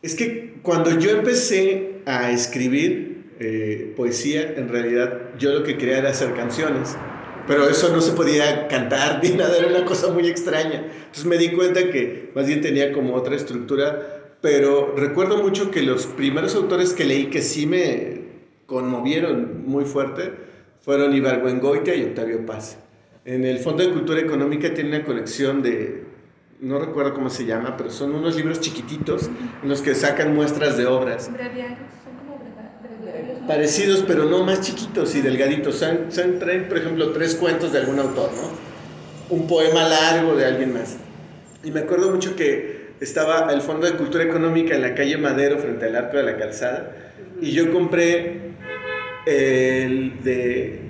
Es 0.01 0.15
que 0.15 0.61
cuando 0.63 0.91
yo 0.99 1.11
empecé 1.11 2.03
a 2.07 2.31
escribir 2.31 3.37
eh, 3.41 3.93
poesía, 3.97 4.55
en 4.57 4.69
realidad 4.69 5.35
yo 5.39 5.53
lo 5.53 5.65
que 5.65 5.77
quería 5.77 5.99
era 5.99 6.11
hacer 6.11 6.35
canciones 6.35 6.97
pero 7.49 7.67
eso 7.67 7.89
no 7.89 8.03
se 8.03 8.13
podía 8.13 8.69
cantar 8.69 9.21
ni 9.23 9.31
nada, 9.31 9.57
era 9.57 9.69
una 9.69 9.87
cosa 9.87 10.13
muy 10.13 10.29
extraña. 10.29 10.85
Entonces 10.85 11.25
me 11.25 11.39
di 11.39 11.51
cuenta 11.53 11.91
que 11.91 12.31
más 12.35 12.47
bien 12.47 12.61
tenía 12.61 12.93
como 12.93 13.15
otra 13.15 13.35
estructura, 13.35 14.37
pero 14.43 14.95
recuerdo 14.95 15.43
mucho 15.43 15.71
que 15.71 15.81
los 15.81 16.07
primeros 16.07 16.55
autores 16.55 16.93
que 16.93 17.07
leí 17.07 17.31
que 17.31 17.41
sí 17.41 17.67
me 17.67 18.21
conmovieron 18.67 19.67
muy 19.67 19.87
fuerte 19.87 20.31
fueron 20.81 21.15
Ibargüengoitia 21.15 21.95
y 21.95 22.05
Octavio 22.05 22.45
Paz. 22.47 22.79
En 23.25 23.45
el 23.45 23.59
Fondo 23.59 23.83
de 23.83 23.91
Cultura 23.91 24.21
Económica 24.21 24.73
tiene 24.73 24.97
una 24.97 25.05
colección 25.05 25.63
de, 25.63 26.05
no 26.61 26.79
recuerdo 26.79 27.15
cómo 27.15 27.31
se 27.31 27.45
llama, 27.45 27.77
pero 27.77 27.91
son 27.91 28.15
unos 28.15 28.37
libros 28.37 28.61
chiquititos 28.61 29.29
en 29.63 29.69
los 29.69 29.83
que 29.83 29.95
sacan 29.95 30.35
muestras 30.35 30.77
de 30.77 30.87
obras. 30.87 31.31
Breviarios, 31.31 31.79
son 32.03 32.17
como 32.17 32.39
breviarios 32.39 33.47
parecidos, 33.47 34.05
pero 34.07 34.25
no 34.25 34.45
más 34.45 34.63
chiquitos 34.63 35.15
y 35.15 35.21
delgaditos. 35.21 35.77
Son, 35.77 36.11
son, 36.11 36.39
traen, 36.39 36.69
por 36.69 36.79
ejemplo, 36.79 37.11
tres 37.11 37.35
cuentos 37.35 37.73
de 37.73 37.81
algún 37.81 37.99
autor, 37.99 38.31
¿no? 38.33 39.37
Un 39.37 39.47
poema 39.47 39.87
largo 39.87 40.35
de 40.35 40.47
alguien 40.47 40.73
más. 40.73 40.97
Y 41.63 41.71
me 41.71 41.81
acuerdo 41.81 42.11
mucho 42.11 42.35
que 42.35 42.89
estaba 43.01 43.53
el 43.53 43.61
Fondo 43.61 43.87
de 43.87 43.97
Cultura 43.97 44.25
Económica 44.25 44.75
en 44.75 44.83
la 44.83 44.95
calle 44.95 45.19
Madero, 45.19 45.59
frente 45.59 45.87
al 45.87 45.97
Arco 45.97 46.17
de 46.17 46.23
la 46.23 46.37
Calzada, 46.37 46.97
y 47.41 47.53
yo 47.53 47.73
compré 47.73 48.48
el 49.29 50.23
de 50.23 50.81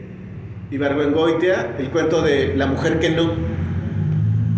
Ibargüengoitia, 0.70 1.74
el 1.78 1.90
cuento 1.90 2.22
de 2.22 2.54
La 2.54 2.66
mujer 2.66 3.00
que 3.00 3.10
no, 3.10 3.32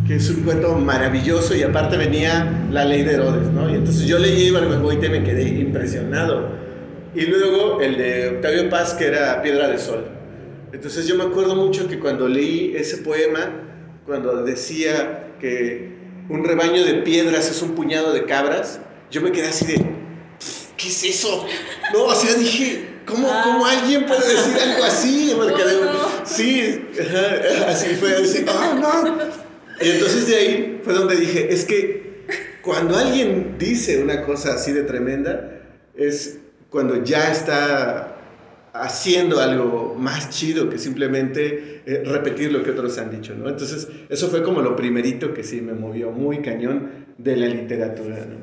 que 0.07 0.17
es 0.17 0.29
un 0.29 0.43
cuento 0.43 0.75
maravilloso 0.75 1.57
y 1.57 1.63
aparte 1.63 1.97
venía 1.97 2.67
la 2.71 2.85
ley 2.85 3.03
de 3.03 3.15
Herodes, 3.15 3.49
¿no? 3.49 3.71
Y 3.71 3.77
entonces 3.77 4.07
yo 4.07 4.19
leí 4.19 4.49
Ibargüengoitia 4.49 5.09
y 5.09 5.13
me 5.13 5.25
quedé 5.25 5.49
impresionado. 5.49 6.51
Y 7.15 7.23
luego 7.27 7.81
el 7.81 7.97
de 7.97 8.29
Octavio 8.29 8.69
Paz, 8.69 8.95
que 8.95 9.07
era 9.07 9.41
Piedra 9.43 9.69
de 9.69 9.79
Sol. 9.79 10.05
Entonces 10.73 11.07
yo 11.07 11.17
me 11.17 11.25
acuerdo 11.25 11.57
mucho 11.57 11.89
que 11.89 11.99
cuando 11.99 12.29
leí 12.29 12.75
ese 12.77 12.99
poema, 12.99 13.51
cuando 14.05 14.45
decía 14.45 15.35
que 15.41 15.91
un 16.29 16.45
rebaño 16.45 16.85
de 16.85 16.95
piedras 16.95 17.51
es 17.51 17.63
un 17.63 17.75
puñado 17.75 18.13
de 18.13 18.25
cabras, 18.25 18.81
yo 19.11 19.23
me 19.23 19.33
quedé 19.33 19.49
así 19.49 19.65
de, 19.67 19.75
¿qué 20.77 20.89
es 20.89 21.05
eso? 21.05 21.47
No, 21.93 22.05
o 22.05 22.15
sea, 22.15 22.35
dije, 22.35 22.90
¿Cómo, 23.11 23.29
¿Cómo, 23.43 23.67
alguien 23.67 24.07
puede 24.07 24.29
decir 24.29 24.57
algo 24.59 24.85
así? 24.85 25.33
Porque 25.37 25.63
Sí, 26.25 26.89
así 27.67 27.95
fue, 27.97 28.15
así, 28.17 28.45
¡ah, 28.49 28.79
no! 28.81 29.85
Y 29.85 29.91
entonces 29.91 30.29
de 30.29 30.37
ahí 30.37 30.81
fue 30.85 30.95
donde 30.95 31.17
dije, 31.17 31.53
es 31.53 31.65
que 31.65 32.27
cuando 32.63 32.97
alguien 32.97 33.57
dice 33.59 34.03
una 34.03 34.23
cosa 34.25 34.55
así 34.55 34.73
de 34.73 34.83
tremenda, 34.83 35.61
es 35.95 36.39
cuando 36.69 37.03
ya 37.03 37.33
está 37.33 38.17
haciendo 38.73 39.41
algo 39.41 39.97
más 39.99 40.31
chido 40.31 40.71
que 40.71 40.79
simplemente 40.79 41.83
eh, 41.87 42.03
repetir 42.05 42.53
lo 42.53 42.63
que 42.63 42.71
otros 42.71 42.97
han 42.99 43.11
dicho, 43.11 43.35
¿no? 43.35 43.49
Entonces, 43.49 43.89
eso 44.09 44.29
fue 44.29 44.43
como 44.43 44.61
lo 44.61 44.77
primerito 44.77 45.35
que 45.35 45.43
sí 45.43 45.61
me 45.61 45.73
movió 45.73 46.11
muy 46.13 46.41
cañón 46.41 46.91
de 47.19 47.37
la 47.37 47.47
literatura, 47.47 48.25
¿no? 48.27 48.37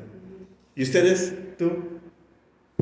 ¿Y 0.75 0.83
ustedes? 0.83 1.33
¿Tú? 1.57 1.96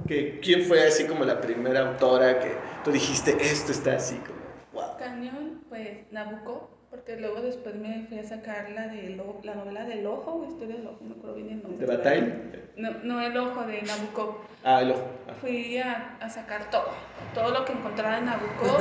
Que 0.08 0.40
quién 0.40 0.64
fue 0.64 0.86
así 0.86 1.06
como 1.06 1.24
la 1.24 1.42
primera 1.42 1.88
autora 1.88 2.40
que 2.40 2.52
tú 2.84 2.92
dijiste, 2.92 3.36
esto 3.42 3.72
está 3.72 3.96
así 3.96 4.16
como, 4.18 4.40
wow. 4.74 4.98
Cañón, 4.98 5.64
pues 5.70 6.12
Nabucco, 6.12 6.70
porque 6.90 7.18
luego 7.18 7.42
después 7.42 7.76
me 7.76 8.06
fui 8.08 8.20
a 8.20 8.24
sacar 8.24 8.70
la, 8.72 8.88
de 8.88 9.18
la 9.44 9.56
novela 9.56 9.86
del 9.86 10.06
ojo, 10.06 10.34
o 10.34 10.46
historia 10.46 10.76
del 10.76 10.88
ojo, 10.88 10.98
no 11.02 11.10
me 11.10 11.16
acuerdo 11.16 11.36
bien 11.36 11.50
el 11.50 11.64
nombre. 11.64 11.86
¿De 11.86 11.98
Bataille? 11.98 12.34
No, 12.78 12.92
no, 13.04 13.22
el 13.22 13.36
ojo 13.38 13.64
de 13.66 13.82
Nabucco. 13.82 14.42
Ah, 14.64 14.82
el 14.82 14.92
ojo. 14.92 15.08
Ah. 15.28 15.34
Fui 15.40 15.78
a, 15.78 16.18
a, 16.20 16.30
sacar 16.30 16.70
todo, 16.70 16.90
todo 17.34 17.52
lo 17.52 17.66
que 17.66 17.74
encontraba 17.74 18.18
en 18.20 18.26
Nabucco. 18.26 18.78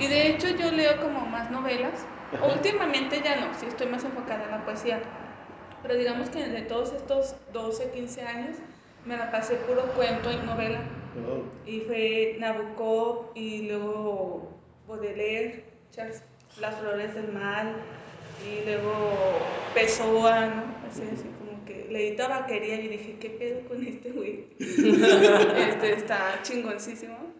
y 0.00 0.06
de 0.08 0.28
hecho 0.28 0.48
yo 0.48 0.70
leo 0.72 1.00
como 1.00 1.20
más 1.26 1.50
novelas. 1.50 2.06
Últimamente 2.54 3.20
ya 3.22 3.36
no, 3.36 3.52
sí 3.58 3.66
estoy 3.66 3.88
más 3.88 4.02
enfocada 4.04 4.44
en 4.44 4.50
la 4.50 4.64
poesía. 4.64 5.00
Pero 5.82 5.94
digamos 5.94 6.30
que 6.30 6.46
de 6.46 6.62
todos 6.62 6.92
estos 6.94 7.36
12, 7.52 7.90
15 7.90 8.22
años, 8.22 8.56
me 9.04 9.16
la 9.16 9.30
pasé 9.30 9.56
puro 9.56 9.82
cuento 9.94 10.30
y 10.30 10.36
novela. 10.46 10.80
Oh. 11.16 11.68
Y 11.68 11.80
fue 11.80 12.36
Nabokov 12.38 13.32
y 13.34 13.68
luego 13.68 14.58
Baudelaire, 14.88 15.64
Las 16.58 16.76
Flores 16.76 17.14
del 17.14 17.32
Mal, 17.32 17.74
y 18.46 18.64
luego 18.64 18.92
Pessoa, 19.74 20.46
¿no? 20.46 20.62
Así, 20.88 21.02
así 21.12 21.24
como 21.38 21.64
que 21.64 21.86
leí 21.90 22.16
tabaquería 22.16 22.80
y 22.80 22.88
dije, 22.88 23.16
¿qué 23.20 23.30
pedo 23.30 23.68
con 23.68 23.84
este 23.86 24.10
güey? 24.10 24.46
este 24.58 25.92
está 25.92 26.40
chingoncísimo. 26.42 27.32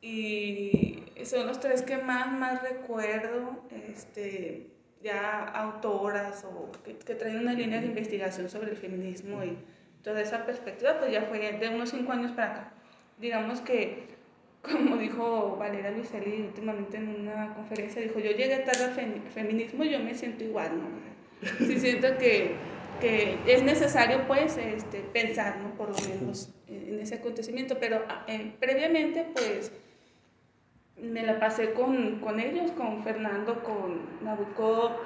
Y 0.00 1.02
son 1.24 1.46
los 1.46 1.58
tres 1.58 1.82
que 1.82 1.96
más, 1.98 2.30
más 2.30 2.62
recuerdo, 2.62 3.64
este, 3.88 4.68
ya 5.02 5.42
autoras 5.44 6.44
o 6.44 6.70
que, 6.84 6.96
que 6.96 7.14
traen 7.14 7.38
una 7.40 7.54
línea 7.54 7.80
de 7.80 7.86
investigación 7.86 8.48
sobre 8.48 8.70
el 8.70 8.76
feminismo 8.76 9.42
y 9.42 9.56
toda 10.06 10.20
esa 10.20 10.46
perspectiva, 10.46 11.00
pues 11.00 11.10
ya 11.10 11.22
fue 11.22 11.40
de 11.40 11.68
unos 11.68 11.90
cinco 11.90 12.12
años 12.12 12.30
para 12.30 12.52
acá. 12.52 12.72
Digamos 13.18 13.60
que, 13.60 14.06
como 14.62 14.98
dijo 14.98 15.56
Valeria 15.56 15.90
Luiselli 15.90 16.42
últimamente 16.42 16.96
en 16.96 17.22
una 17.22 17.52
conferencia, 17.54 18.00
dijo, 18.00 18.20
yo 18.20 18.30
llegué 18.30 18.58
tarde 18.58 18.84
al 18.84 19.30
feminismo 19.32 19.82
y 19.82 19.90
yo 19.90 19.98
me 19.98 20.14
siento 20.14 20.44
igual, 20.44 20.70
¿no? 20.78 21.06
Sí 21.58 21.80
siento 21.80 22.16
que, 22.18 22.54
que 23.00 23.36
es 23.46 23.64
necesario, 23.64 24.28
pues, 24.28 24.56
este, 24.56 25.00
pensar, 25.00 25.58
¿no? 25.58 25.74
Por 25.74 25.88
lo 25.88 26.08
menos 26.08 26.54
en 26.68 27.00
ese 27.00 27.16
acontecimiento, 27.16 27.76
pero 27.80 28.04
eh, 28.28 28.52
previamente, 28.60 29.26
pues, 29.34 29.72
me 31.02 31.24
la 31.24 31.40
pasé 31.40 31.72
con, 31.72 32.20
con, 32.20 32.38
ellos, 32.38 32.70
con 32.70 33.02
Fernando, 33.02 33.60
con 33.64 34.24
Nabucco, 34.24 35.00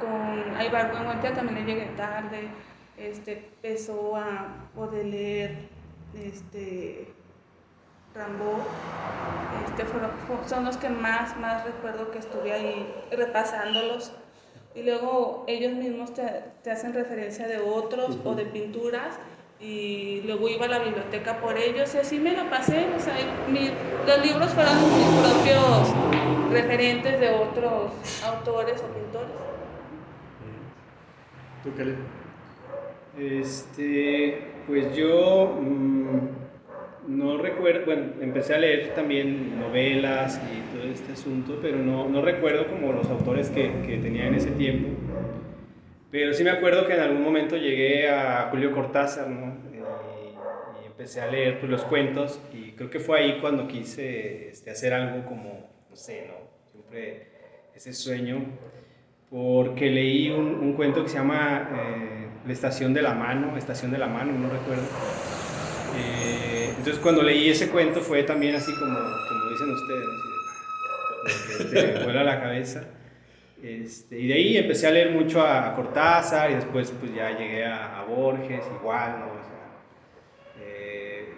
con 0.00 0.56
Aybar 0.56 0.92
también 1.34 1.66
le 1.66 1.72
llegué 1.74 1.86
tarde, 1.94 2.48
este, 2.98 3.50
empezó 3.62 4.16
a 4.16 4.68
leer 5.04 5.68
este, 6.14 7.08
Rambo, 8.14 8.58
este, 9.66 9.84
son 10.48 10.64
los 10.64 10.76
que 10.76 10.88
más, 10.88 11.38
más 11.38 11.64
recuerdo 11.64 12.10
que 12.10 12.18
estuve 12.18 12.52
ahí 12.52 12.94
repasándolos. 13.10 14.12
Y 14.74 14.82
luego 14.82 15.44
ellos 15.46 15.72
mismos 15.72 16.12
te, 16.14 16.22
te 16.62 16.70
hacen 16.70 16.92
referencia 16.92 17.46
de 17.46 17.58
otros 17.58 18.18
o 18.24 18.34
de 18.34 18.44
pinturas 18.44 19.18
y 19.58 20.20
luego 20.26 20.48
iba 20.48 20.66
a 20.66 20.68
la 20.68 20.78
biblioteca 20.80 21.40
por 21.40 21.56
ellos 21.56 21.94
y 21.94 21.98
así 21.98 22.18
me 22.18 22.32
lo 22.32 22.48
pasé. 22.50 22.86
O 22.94 23.00
sea, 23.00 23.14
los 24.06 24.26
libros 24.26 24.52
fueron 24.52 24.74
mis 24.76 25.08
propios 25.20 26.52
referentes 26.52 27.20
de 27.20 27.30
otros 27.30 27.92
autores 28.24 28.82
o 28.82 28.86
pintores. 28.94 29.30
¿Tú 31.64 31.74
qué 31.74 31.96
este, 33.18 34.38
pues 34.66 34.94
yo 34.94 35.58
mm, 35.60 36.28
no 37.08 37.38
recuerdo, 37.38 37.86
bueno, 37.86 38.12
empecé 38.20 38.54
a 38.54 38.58
leer 38.58 38.94
también 38.94 39.58
novelas 39.58 40.40
y 40.52 40.76
todo 40.76 40.90
este 40.90 41.12
asunto, 41.12 41.58
pero 41.62 41.78
no, 41.78 42.08
no 42.08 42.20
recuerdo 42.20 42.66
como 42.66 42.92
los 42.92 43.08
autores 43.08 43.50
que, 43.50 43.72
que, 43.86 43.98
tenía 43.98 44.26
en 44.26 44.34
ese 44.34 44.50
tiempo. 44.50 44.88
Pero 46.10 46.32
sí 46.32 46.44
me 46.44 46.50
acuerdo 46.50 46.86
que 46.86 46.94
en 46.94 47.00
algún 47.00 47.22
momento 47.22 47.56
llegué 47.56 48.08
a 48.08 48.48
Julio 48.50 48.72
Cortázar, 48.72 49.28
¿no? 49.28 49.56
Y, 49.72 50.86
empecé 50.86 51.20
a 51.20 51.30
leer 51.30 51.60
pues, 51.60 51.70
los 51.70 51.84
cuentos 51.84 52.40
y 52.54 52.72
creo 52.72 52.88
que 52.88 53.00
fue 53.00 53.20
ahí 53.20 53.38
cuando 53.40 53.68
quise 53.68 54.48
este, 54.48 54.70
hacer 54.70 54.94
algo 54.94 55.26
como, 55.26 55.68
no 55.90 55.96
sé, 55.96 56.26
¿no? 56.26 56.34
Siempre 56.70 57.28
ese 57.74 57.92
sueño, 57.92 58.44
porque 59.30 59.90
leí 59.90 60.30
un, 60.30 60.54
un 60.54 60.72
cuento 60.74 61.02
que 61.02 61.08
se 61.08 61.18
llama... 61.18 61.70
Eh, 61.72 62.25
la 62.46 62.52
estación 62.52 62.94
de 62.94 63.02
la 63.02 63.14
mano, 63.14 63.56
estación 63.56 63.90
de 63.90 63.98
la 63.98 64.06
mano, 64.06 64.32
no 64.32 64.48
recuerdo. 64.48 64.84
Eh, 65.98 66.70
entonces 66.76 66.98
cuando 67.02 67.22
leí 67.22 67.48
ese 67.48 67.68
cuento 67.70 68.00
fue 68.00 68.22
también 68.22 68.54
así 68.54 68.72
como, 68.78 68.98
como 69.28 69.50
dicen 69.50 69.70
ustedes, 69.70 70.08
te 71.98 72.04
vuela 72.04 72.22
la 72.22 72.40
cabeza. 72.40 72.84
Este, 73.62 74.20
y 74.20 74.28
de 74.28 74.34
ahí 74.34 74.56
empecé 74.58 74.86
a 74.86 74.90
leer 74.90 75.10
mucho 75.10 75.40
a, 75.40 75.74
Cortázar 75.74 76.50
y 76.50 76.54
después 76.54 76.92
pues 77.00 77.14
ya 77.14 77.36
llegué 77.36 77.64
a, 77.64 78.04
Borges, 78.08 78.62
igual, 78.80 79.18
¿no? 79.18 79.26
Eh, 80.60 81.28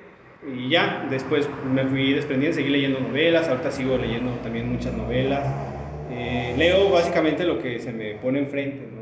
y 0.55 0.69
ya, 0.69 1.07
después 1.09 1.49
me 1.65 1.85
fui 1.85 2.13
desprendiendo, 2.13 2.57
seguí 2.57 2.69
leyendo 2.69 3.01
novelas, 3.01 3.49
ahorita 3.49 3.71
sigo 3.71 3.97
leyendo 3.97 4.33
también 4.43 4.71
muchas 4.71 4.93
novelas. 4.93 5.47
Eh, 6.11 6.55
leo 6.59 6.91
básicamente 6.91 7.45
lo 7.45 7.61
que 7.61 7.79
se 7.79 7.93
me 7.93 8.15
pone 8.17 8.41
enfrente, 8.41 8.87
¿no? 8.93 8.98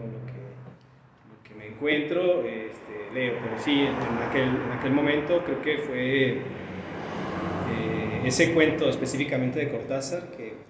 Encuentro, 1.77 2.43
este, 2.45 3.13
leo, 3.13 3.35
pero 3.43 3.59
sí, 3.59 3.83
en 3.83 4.29
aquel, 4.29 4.49
en 4.49 4.73
aquel 4.73 4.93
momento 4.93 5.45
creo 5.45 5.61
que 5.61 5.79
fue 5.79 6.31
eh, 6.33 8.23
ese 8.25 8.55
cuento 8.55 8.89
específicamente 8.89 9.61
de 9.61 9.71
Cortázar 9.71 10.31
que, 10.31 10.65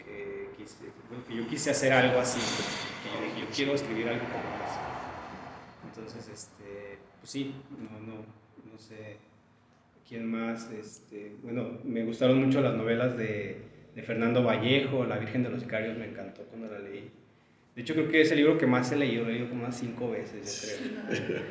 yo 1.29 1.47
quise 1.49 1.71
hacer 1.71 1.93
algo 1.93 2.21
así, 2.21 2.39
que 2.39 3.41
yo 3.41 3.47
quiero 3.55 3.75
escribir 3.75 4.09
algo 4.09 4.25
como 4.25 4.45
eso. 4.65 4.81
Entonces, 5.85 6.29
este, 6.29 6.99
pues 7.21 7.31
sí, 7.31 7.53
no, 7.71 7.99
no, 8.01 8.21
no 8.71 8.79
sé 8.79 9.17
quién 10.09 10.31
más, 10.31 10.71
este, 10.71 11.37
bueno, 11.43 11.79
me 11.85 12.05
gustaron 12.05 12.45
mucho 12.45 12.61
las 12.61 12.75
novelas 12.75 13.17
de, 13.17 13.61
de 13.95 14.03
Fernando 14.03 14.45
Vallejo, 14.45 15.05
La 15.05 15.19
Virgen 15.19 15.43
de 15.43 15.51
los 15.51 15.63
Sicarios, 15.63 15.99
me 15.99 16.07
encantó 16.07 16.43
cuando 16.45 16.69
la 16.69 16.79
leí. 16.79 17.11
De 17.77 17.83
hecho, 17.83 17.93
creo 17.93 18.09
que 18.09 18.23
es 18.23 18.31
el 18.31 18.39
libro 18.39 18.57
que 18.57 18.67
más 18.67 18.91
he 18.91 18.97
leído, 18.97 19.25
lo 19.25 19.29
he 19.29 19.35
leído 19.35 19.51
como 19.51 19.61
unas 19.61 19.77
cinco 19.79 20.11
veces, 20.11 20.81
yo 21.11 21.27
creo. 21.27 21.43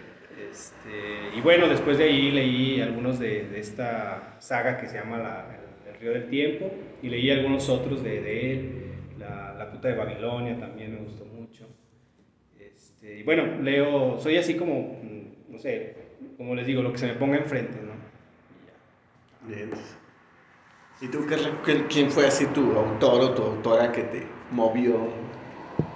Este, 0.51 1.37
y 1.37 1.41
bueno, 1.41 1.67
después 1.67 1.97
de 1.97 2.05
ahí 2.05 2.31
leí 2.31 2.81
algunos 2.81 3.19
de, 3.19 3.47
de 3.47 3.59
esta 3.59 4.35
saga 4.39 4.77
que 4.77 4.87
se 4.87 4.97
llama 4.97 5.17
la, 5.19 5.59
el, 5.87 5.99
Río 5.99 6.11
del 6.11 6.27
Tiempo 6.27 6.71
y 7.01 7.09
leí 7.09 7.29
algunos 7.29 7.69
otros 7.69 8.03
de, 8.03 8.21
de 8.21 8.51
él. 8.51 8.71
La, 9.19 9.53
la, 9.53 9.71
Puta 9.71 9.87
de 9.87 9.95
Babilonia 9.95 10.59
también 10.59 10.93
me 10.93 10.99
gustó 10.99 11.25
mucho. 11.25 11.67
Este, 12.59 13.19
y 13.19 13.23
bueno, 13.23 13.61
leo, 13.61 14.19
soy 14.19 14.37
así 14.37 14.55
como, 14.55 14.99
mm, 15.01 15.51
no 15.51 15.59
sé, 15.59 15.95
como 16.37 16.55
les 16.55 16.65
digo, 16.65 16.81
lo 16.81 16.91
que 16.91 16.97
se 16.97 17.07
me 17.07 17.13
ponga 17.13 17.37
enfrente, 17.37 17.77
¿no? 17.81 17.93
Bien. 19.47 19.69
¿Y 21.01 21.07
tú, 21.07 21.25
Carla, 21.27 21.61
quién 21.87 22.09
fue 22.09 22.25
así 22.25 22.47
tu 22.47 22.71
autor 22.73 23.21
o 23.21 23.33
tu 23.33 23.43
autora 23.43 23.91
que 23.91 24.01
te 24.03 24.23
movió? 24.51 25.24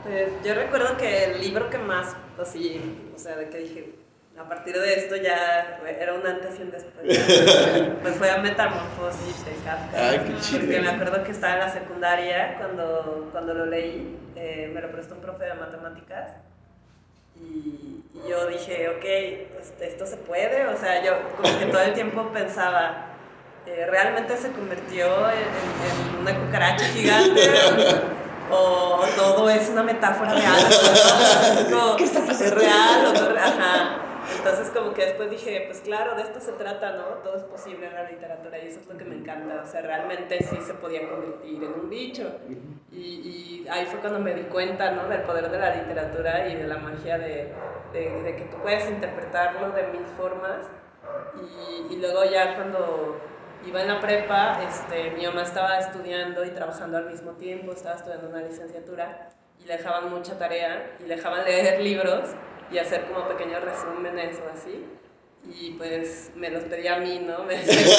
Pues 0.03 0.29
yo 0.43 0.53
recuerdo 0.55 0.97
que 0.97 1.25
el 1.25 1.41
libro 1.41 1.69
que 1.69 1.77
más, 1.77 2.15
así, 2.41 2.81
o 3.15 3.19
sea, 3.19 3.35
de 3.35 3.49
que 3.49 3.57
dije, 3.59 3.95
a 4.39 4.47
partir 4.47 4.75
de 4.79 4.93
esto 4.93 5.15
ya 5.17 5.79
era 5.99 6.13
un 6.13 6.25
antes 6.25 6.57
y 6.59 6.63
un 6.63 6.71
después. 6.71 7.05
pues 8.01 8.15
fue 8.15 8.29
a 8.31 8.37
Metamorfosis 8.37 9.45
de 9.45 9.51
Kafka. 9.65 10.09
Ay, 10.09 10.19
qué 10.25 10.39
chido. 10.41 10.59
Porque 10.61 10.79
me 10.81 10.89
acuerdo 10.89 11.23
que 11.23 11.31
estaba 11.31 11.53
en 11.53 11.59
la 11.59 11.69
secundaria 11.69 12.55
cuando, 12.57 13.27
cuando 13.31 13.53
lo 13.53 13.65
leí, 13.65 14.17
eh, 14.35 14.71
me 14.73 14.81
lo 14.81 14.89
prestó 14.91 15.15
un 15.15 15.21
profe 15.21 15.45
de 15.45 15.53
matemáticas. 15.55 16.31
Y, 17.35 18.03
y 18.13 18.29
yo 18.29 18.47
dije, 18.47 18.89
ok, 18.89 19.05
este, 19.61 19.87
esto 19.89 20.05
se 20.05 20.17
puede. 20.17 20.65
O 20.67 20.77
sea, 20.77 21.03
yo 21.03 21.13
como 21.35 21.59
que 21.59 21.65
todo 21.67 21.81
el 21.81 21.93
tiempo 21.93 22.29
pensaba, 22.33 23.07
eh, 23.65 23.85
¿realmente 23.89 24.35
se 24.37 24.51
convirtió 24.51 25.29
en, 25.29 25.37
en- 25.37 26.15
en 26.15 26.21
una 26.21 26.39
cucaracha 26.45 26.85
gigante? 26.85 27.41
o 28.51 29.05
todo 29.15 29.49
es 29.49 29.69
una 29.69 29.83
metáfora 29.83 30.33
de 30.33 30.45
algo. 30.45 31.95
¿Qué 31.97 32.03
está 32.03 32.25
pasando? 32.25 32.55
¿Es 32.55 32.55
real 32.55 33.05
o 33.05 33.13
no? 33.13 33.39
Ajá. 33.39 34.05
Entonces 34.37 34.69
como 34.69 34.93
que 34.93 35.05
después 35.05 35.29
dije, 35.29 35.63
pues 35.67 35.81
claro, 35.81 36.15
de 36.15 36.21
esto 36.21 36.39
se 36.39 36.51
trata, 36.53 36.91
¿no? 36.91 37.03
Todo 37.23 37.35
es 37.35 37.43
posible 37.43 37.87
en 37.87 37.95
la 37.95 38.03
literatura 38.03 38.59
y 38.59 38.67
eso 38.67 38.79
es 38.79 38.87
lo 38.87 38.97
que 38.97 39.05
me 39.05 39.15
encanta. 39.15 39.61
O 39.63 39.65
sea, 39.65 39.81
realmente 39.81 40.37
sí 40.43 40.57
se 40.61 40.73
podía 40.75 41.09
convertir 41.09 41.63
en 41.63 41.73
un 41.73 41.89
bicho. 41.89 42.31
Y, 42.91 42.97
y 42.97 43.67
ahí 43.69 43.85
fue 43.85 43.99
cuando 43.99 44.19
me 44.19 44.33
di 44.33 44.43
cuenta, 44.43 44.91
¿no? 44.91 45.07
Del 45.07 45.21
poder 45.23 45.49
de 45.49 45.57
la 45.57 45.75
literatura 45.75 46.47
y 46.47 46.55
de 46.55 46.67
la 46.67 46.77
magia 46.77 47.17
de, 47.17 47.53
de, 47.93 48.23
de 48.23 48.35
que 48.35 48.43
tú 48.45 48.57
puedes 48.61 48.89
interpretarlo 48.89 49.71
de 49.71 49.87
mil 49.87 50.05
formas. 50.17 50.67
Y, 51.89 51.93
y 51.93 51.97
luego 51.97 52.23
ya 52.25 52.55
cuando 52.55 53.19
iba 53.65 53.81
en 53.81 53.87
la 53.87 53.99
prepa, 53.99 54.61
este, 54.67 55.11
mi 55.11 55.25
mamá 55.25 55.43
estaba 55.43 55.79
estudiando 55.79 56.45
y 56.45 56.49
trabajando 56.51 56.97
al 56.97 57.05
mismo 57.09 57.31
tiempo, 57.33 57.73
estaba 57.73 57.95
estudiando 57.95 58.29
una 58.29 58.41
licenciatura 58.41 59.29
y 59.59 59.65
le 59.65 59.77
dejaban 59.77 60.09
mucha 60.09 60.37
tarea 60.37 60.95
y 60.99 61.03
le 61.03 61.15
dejaban 61.15 61.43
leer 61.43 61.81
libros 61.81 62.29
y 62.71 62.77
hacer 62.77 63.05
como 63.05 63.27
pequeños 63.27 63.63
resúmenes 63.63 64.37
o 64.39 64.53
así. 64.53 64.85
Y 65.45 65.71
pues 65.71 66.31
me 66.35 66.49
los 66.49 66.63
pedía 66.63 66.95
a 66.95 66.99
mí, 66.99 67.19
¿no? 67.19 67.43
Me 67.45 67.55
decía 67.55 67.97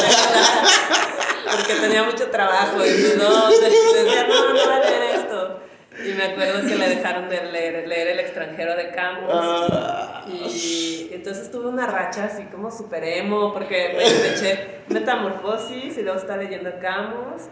me 1.47 1.57
porque 1.57 1.75
tenía 1.81 2.03
mucho 2.03 2.31
trabajo 2.31 2.77
y 2.85 3.17
no, 3.17 3.49
decía, 3.49 4.27
no, 4.29 4.49
no 4.53 4.65
voy 4.65 4.75
a 4.75 4.79
leer 4.79 5.03
esto. 5.17 5.61
Y 6.05 6.13
me 6.15 6.25
acuerdo 6.25 6.61
que 6.67 6.77
le 6.77 6.89
dejaron 6.89 7.29
de 7.29 7.43
leer, 7.51 7.87
leer 7.89 8.09
El 8.09 8.21
extranjero 8.21 8.75
de 8.77 8.91
Camus. 8.91 9.31
Ah, 9.33 10.25
Y 10.29 11.11
entonces 11.13 11.51
tuve 11.51 11.69
una 11.69 11.87
racha 11.87 12.25
así 12.25 12.45
como 12.45 12.71
super 12.71 13.03
emo, 13.05 13.53
porque 13.53 13.95
me, 13.97 14.05
eché 14.35 14.81
Metamorfosis 14.89 15.97
y 15.99 16.03
luego 16.03 16.19
estaba 16.19 16.43
leyendo 16.43 16.71
Camus 16.81 17.43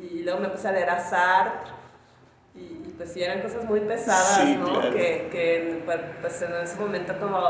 y 0.00 0.22
luego 0.22 0.40
me 0.40 0.48
puse 0.48 0.68
a 0.68 0.72
leer 0.72 0.90
a 0.90 1.00
Sartre. 1.00 1.72
Y, 2.54 2.60
y 2.88 2.94
pues 2.96 3.12
sí, 3.12 3.22
eran 3.22 3.40
cosas 3.42 3.64
muy 3.64 3.80
pesadas, 3.80 4.40
Sí, 4.44 4.56
¿no? 4.56 4.72
claro. 4.80 4.90
Que, 4.92 5.28
que 5.30 5.82
pues, 5.84 5.98
pues, 6.20 6.42
en 6.42 6.54
ese 6.62 6.76
momento 6.80 7.14
como 7.18 7.40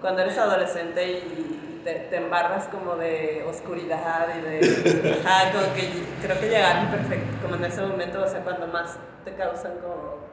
cuando 0.00 0.22
eres 0.22 0.38
adolescente 0.38 1.04
y 1.10 1.63
te, 1.84 1.94
te 2.10 2.16
embarras 2.16 2.66
como 2.68 2.96
de 2.96 3.44
oscuridad 3.48 4.28
y 4.36 4.40
de... 4.40 5.20
Ajá, 5.24 5.52
como 5.52 5.74
que 5.74 5.88
creo 6.22 6.40
que 6.40 6.48
llegaron 6.48 6.88
perfecto, 6.90 7.36
como 7.42 7.56
en 7.56 7.64
ese 7.64 7.82
momento, 7.82 8.22
o 8.22 8.26
sea, 8.28 8.40
cuando 8.40 8.66
más 8.68 8.96
te 9.24 9.32
causan 9.34 9.78
como 9.78 10.24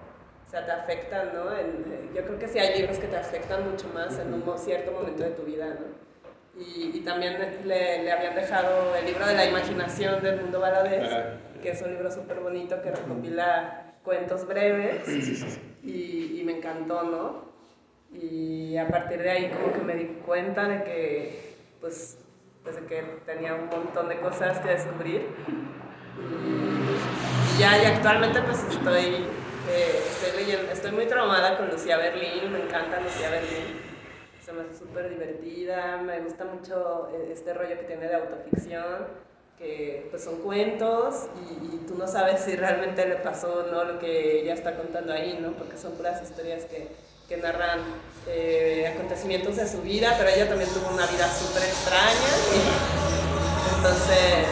o 0.47 0.49
sea, 0.52 0.66
te 0.66 0.72
afectan, 0.74 1.32
¿no? 1.34 1.56
En- 1.56 2.12
yo 2.14 2.26
creo 2.26 2.38
que 2.38 2.47
sí 2.47 2.60
hay 2.60 2.78
libros 2.80 2.97
que 2.97 3.08
te 3.08 3.16
afectan 3.16 3.70
mucho 3.70 3.88
más 3.93 4.20
en 4.20 4.34
un 4.34 4.43
cierto 4.58 4.91
momento 4.91 5.24
de 5.24 5.30
tu 5.30 5.43
vida, 5.43 5.68
¿no? 5.68 6.62
Y, 6.62 6.91
y 6.93 6.99
también 7.06 7.38
le, 7.64 8.04
le 8.04 8.12
habían 8.12 8.36
dejado 8.36 8.93
el 8.97 9.06
libro 9.06 9.26
de 9.26 9.34
la 9.36 9.45
imaginación 9.45 10.22
del 10.22 10.41
mundo 10.41 10.60
Ah. 11.14 11.38
que 11.62 11.70
es 11.72 11.82
un 11.82 11.91
libro 11.91 12.12
súper 12.12 12.41
bonito 12.41 12.82
que 12.82 12.91
recopila 12.91 13.93
cuentos 14.04 14.45
breves 14.45 15.08
y, 15.84 16.39
y 16.39 16.43
me 16.43 16.58
encantó, 16.58 17.04
¿no? 17.04 17.51
Y 18.14 18.78
a 18.78 18.88
partir 18.88 19.22
de 19.22 19.32
ahí 19.32 19.49
como 19.51 19.74
que 19.74 19.80
me 19.80 19.95
di 19.95 20.05
cuenta 20.26 20.68
de 20.68 20.84
que, 20.84 21.55
pues, 21.80 22.18
pues 22.64 22.76
de 22.76 22.86
que 22.86 23.01
tenía 23.26 23.55
un 23.55 23.68
montón 23.68 24.09
de 24.09 24.20
cosas 24.20 24.59
que 24.59 24.70
descubrir. 24.70 25.28
Y 26.18 27.59
ya, 27.59 27.82
y 27.82 27.86
actualmente 27.86 28.41
pues 28.41 28.64
estoy, 28.70 29.26
eh, 29.70 30.03
estoy 30.09 30.39
leyendo, 30.39 30.72
estoy 30.72 30.91
muy 30.91 31.05
traumada 31.05 31.57
con 31.57 31.70
Lucía 31.70 31.97
Berlín, 31.97 32.51
me 32.51 32.64
encanta 32.64 32.99
Lucía 32.99 33.30
Berlín. 33.30 33.80
Se 34.43 34.51
me 34.51 34.62
hace 34.62 34.80
súper 34.80 35.09
divertida, 35.09 35.97
me 35.97 36.20
gusta 36.20 36.45
mucho 36.45 37.09
eh, 37.14 37.30
este 37.32 37.53
rollo 37.53 37.78
que 37.78 37.84
tiene 37.84 38.07
de 38.07 38.16
autoficción, 38.16 39.07
que 39.57 40.07
pues 40.09 40.24
son 40.24 40.41
cuentos 40.41 41.30
y, 41.49 41.76
y 41.76 41.86
tú 41.88 41.95
no 41.95 42.07
sabes 42.07 42.41
si 42.41 42.55
realmente 42.55 43.07
le 43.07 43.16
pasó 43.16 43.64
o 43.66 43.72
no 43.72 43.84
lo 43.84 43.99
que 43.99 44.41
ella 44.41 44.53
está 44.53 44.76
contando 44.76 45.14
ahí, 45.14 45.39
¿no? 45.41 45.51
Porque 45.51 45.78
son 45.78 45.93
puras 45.93 46.22
historias 46.22 46.66
que, 46.66 46.89
que 47.32 47.38
narran 47.38 47.79
eh, 48.27 48.91
acontecimientos 48.93 49.55
de 49.55 49.65
su 49.65 49.82
vida, 49.82 50.15
pero 50.17 50.29
ella 50.29 50.49
también 50.49 50.69
tuvo 50.69 50.93
una 50.93 51.05
vida 51.07 51.32
súper 51.32 51.63
extraña. 51.63 52.29
entonces, 53.77 54.47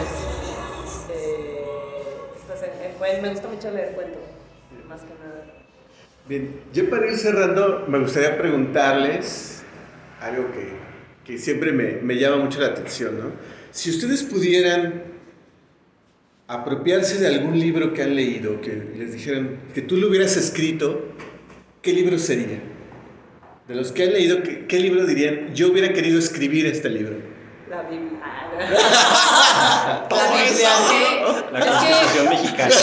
eh, 1.12 2.94
pues 2.98 3.20
me 3.20 3.28
gusta 3.28 3.48
mucho 3.48 3.70
leer 3.70 3.92
cuentos, 3.92 4.22
más 4.88 5.02
que 5.02 5.08
nada. 5.08 5.44
Bien, 6.26 6.58
yo 6.72 6.88
para 6.88 7.06
ir 7.06 7.18
cerrando, 7.18 7.84
me 7.86 7.98
gustaría 7.98 8.38
preguntarles 8.38 9.62
algo 10.18 10.50
que, 10.50 10.72
que 11.30 11.36
siempre 11.36 11.72
me, 11.72 11.96
me 11.96 12.14
llama 12.14 12.38
mucho 12.38 12.60
la 12.60 12.68
atención, 12.68 13.20
¿no? 13.20 13.32
Si 13.72 13.90
ustedes 13.90 14.22
pudieran 14.22 15.02
apropiarse 16.46 17.18
de 17.18 17.26
algún 17.26 17.60
libro 17.60 17.92
que 17.92 18.02
han 18.04 18.16
leído, 18.16 18.62
que 18.62 18.70
les 18.96 19.12
dijeran 19.12 19.58
que 19.74 19.82
tú 19.82 19.98
lo 19.98 20.08
hubieras 20.08 20.38
escrito, 20.38 21.14
¿qué 21.82 21.92
libro 21.92 22.18
sería? 22.18 22.69
De 23.70 23.76
los 23.76 23.92
que 23.92 24.02
han 24.02 24.12
leído, 24.12 24.42
¿qué, 24.42 24.66
qué 24.66 24.80
libro 24.80 25.06
dirían? 25.06 25.54
Yo 25.54 25.70
hubiera 25.70 25.92
querido 25.92 26.18
escribir 26.18 26.66
este 26.66 26.88
libro. 26.90 27.16
La 27.68 27.82
Biblia. 27.82 28.18
Todo 30.08 30.18
La 30.18 30.26
Biblia, 30.32 30.68
eso. 30.70 30.90
¿qué? 30.90 31.52
La 31.52 31.60
Constitución 31.66 32.28
mexicana. 32.30 32.74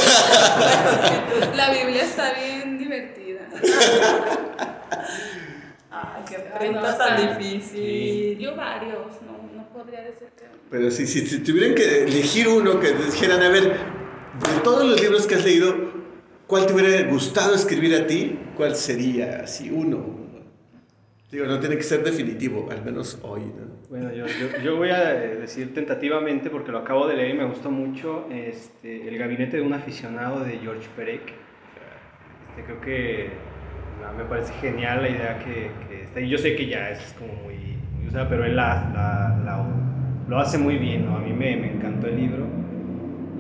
La 1.58 1.72
Biblia 1.74 2.04
está 2.04 2.32
bien 2.36 2.78
divertida. 2.78 3.40
Ay, 5.92 6.24
qué 6.30 6.36
pregunta 6.58 6.92
no, 6.92 6.98
tan 6.98 7.18
está- 7.20 7.38
difícil. 7.38 8.38
Yo 8.40 8.56
varios, 8.56 9.22
no, 9.26 9.58
no 9.58 9.68
podría 9.74 10.04
decir 10.04 10.30
que... 10.38 10.46
Pero 10.72 10.90
si, 10.90 11.06
si, 11.06 11.28
si 11.28 11.40
tuvieran 11.40 11.76
que 11.76 12.04
elegir 12.04 12.48
uno 12.48 12.80
que 12.80 12.94
dijeran, 12.94 13.42
a 13.44 13.50
ver, 13.50 13.64
de 13.64 14.60
todos 14.64 14.86
los 14.86 15.02
libros 15.02 15.28
que 15.28 15.36
has 15.36 15.44
leído, 15.44 15.76
¿cuál 16.48 16.66
te 16.66 16.74
hubiera 16.74 17.10
gustado 17.12 17.56
escribir 17.56 17.94
a 17.94 18.08
ti? 18.08 18.40
¿Cuál 18.56 18.74
sería? 18.78 19.42
Así, 19.44 19.70
uno. 19.70 20.27
Digo, 21.32 21.46
no 21.46 21.60
tiene 21.60 21.76
que 21.76 21.84
ser 21.84 22.04
definitivo, 22.04 22.70
al 22.72 22.84
menos 22.86 23.20
hoy, 23.22 23.42
¿no? 23.42 23.68
Bueno, 23.90 24.14
yo, 24.14 24.26
yo, 24.28 24.62
yo 24.64 24.78
voy 24.78 24.90
a 24.92 25.04
decir 25.14 25.74
tentativamente, 25.74 26.50
porque 26.50 26.72
lo 26.72 26.78
acabo 26.80 27.06
de 27.08 27.16
leer 27.18 27.36
y 27.36 27.38
me 27.38 27.44
gustó 27.46 27.70
mucho, 27.70 28.28
este, 28.32 29.08
El 29.10 29.18
gabinete 29.18 29.58
de 29.58 29.64
un 29.64 29.74
aficionado 29.74 30.44
de 30.46 30.58
George 30.60 30.88
Perec. 30.96 31.22
Este, 32.50 32.64
creo 32.64 32.80
que 32.82 33.30
no, 34.02 34.14
me 34.18 34.24
parece 34.24 34.54
genial 34.54 35.02
la 35.02 35.10
idea 35.10 35.40
que, 35.40 35.70
que 35.90 36.04
está 36.04 36.20
ahí. 36.20 36.30
Yo 36.30 36.38
sé 36.38 36.56
que 36.56 36.66
ya 36.68 36.92
es 36.92 37.14
como 37.20 37.34
muy, 37.34 37.56
muy 37.98 38.08
usada, 38.08 38.30
pero 38.30 38.46
él 38.46 38.56
la, 38.56 38.90
la- 38.94 39.44
la- 39.44 39.68
lo 40.30 40.40
hace 40.40 40.58
muy 40.58 40.78
bien, 40.78 41.06
¿no? 41.06 41.18
A 41.18 41.20
mí 41.20 41.34
me, 41.34 41.58
me 41.58 41.72
encantó 41.74 42.08
el 42.08 42.16
libro. 42.18 42.46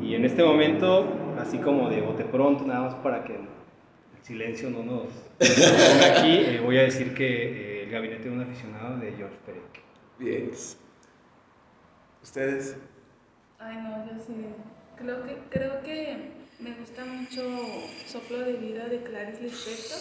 Y 0.02 0.14
en 0.16 0.26
este 0.26 0.44
momento, 0.44 1.36
así 1.40 1.58
como 1.60 1.90
de 1.90 2.02
bote 2.02 2.26
pronto, 2.26 2.66
nada 2.66 2.82
más 2.82 2.96
para 2.96 3.24
que 3.24 3.34
el 3.36 3.42
silencio 4.22 4.70
no 4.70 4.84
nos 4.84 5.04
ponga 5.38 6.20
aquí, 6.20 6.32
eh, 6.32 6.62
voy 6.64 6.78
a 6.78 6.84
decir 6.84 7.14
que 7.14 7.74
eh, 7.74 7.77
El 7.88 7.94
gabinete 7.94 8.24
de 8.24 8.32
un 8.32 8.42
aficionado 8.42 8.98
de 8.98 9.14
George 9.14 9.38
Perec. 9.46 9.82
Bien. 10.20 10.52
¿Ustedes? 12.22 12.76
Ay, 13.60 13.78
no, 13.78 14.06
yo 14.06 14.12
sí. 14.22 14.34
Creo 14.98 15.24
que, 15.26 15.38
creo 15.50 15.82
que 15.84 16.32
me 16.60 16.74
gusta 16.74 17.06
mucho 17.06 17.42
Soplo 18.06 18.40
de 18.40 18.54
Vida 18.58 18.88
de 18.90 19.04
Clarice 19.04 19.42
Lispector, 19.42 20.00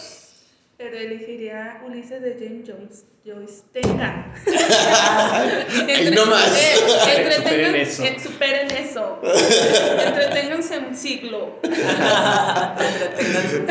pero 0.77 0.97
elegiría 0.97 1.81
Ulises 1.87 2.21
de 2.21 2.33
James 2.37 2.69
Jones. 2.69 3.05
Joyce. 3.25 3.63
Tengan. 3.73 4.33
Ay, 4.45 6.11
no 6.13 6.25
más. 6.27 6.45
Entretengan- 7.07 7.35
Superen 7.35 7.75
eso. 7.75 8.03
eh, 8.03 8.17
superen 8.21 8.71
eso. 8.71 9.21
Entreténganse 10.05 10.77
un 10.79 10.93
siglo. 10.95 11.57
Entreténganse. 11.63 13.65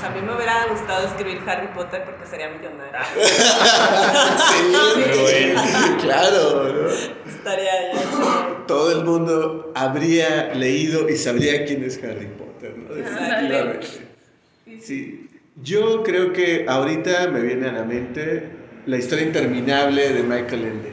Pues 0.00 0.12
a 0.12 0.14
mí 0.14 0.22
me 0.22 0.34
hubiera 0.34 0.66
gustado 0.66 1.06
escribir 1.06 1.42
Harry 1.46 1.68
Potter 1.74 2.04
porque 2.06 2.24
sería 2.24 2.48
millonaria. 2.48 3.00
Sí, 5.26 5.52
claro, 6.00 6.72
¿no? 6.72 6.88
Estaría 7.30 7.92
ya. 7.92 8.64
Todo 8.66 8.98
el 8.98 9.04
mundo 9.04 9.72
habría 9.74 10.54
leído 10.54 11.06
y 11.08 11.16
sabría 11.16 11.66
quién 11.66 11.84
es 11.84 12.02
Harry 12.02 12.28
Potter, 12.28 12.78
¿no? 12.78 12.94
Definitivamente. 12.94 13.86
Sí. 14.80 15.28
Yo 15.62 16.02
creo 16.02 16.32
que 16.32 16.64
ahorita 16.66 17.28
me 17.28 17.40
viene 17.42 17.68
a 17.68 17.72
la 17.72 17.84
mente 17.84 18.44
la 18.86 18.96
historia 18.96 19.26
interminable 19.26 20.08
de 20.14 20.22
Michael 20.22 20.64
Ende. 20.64 20.92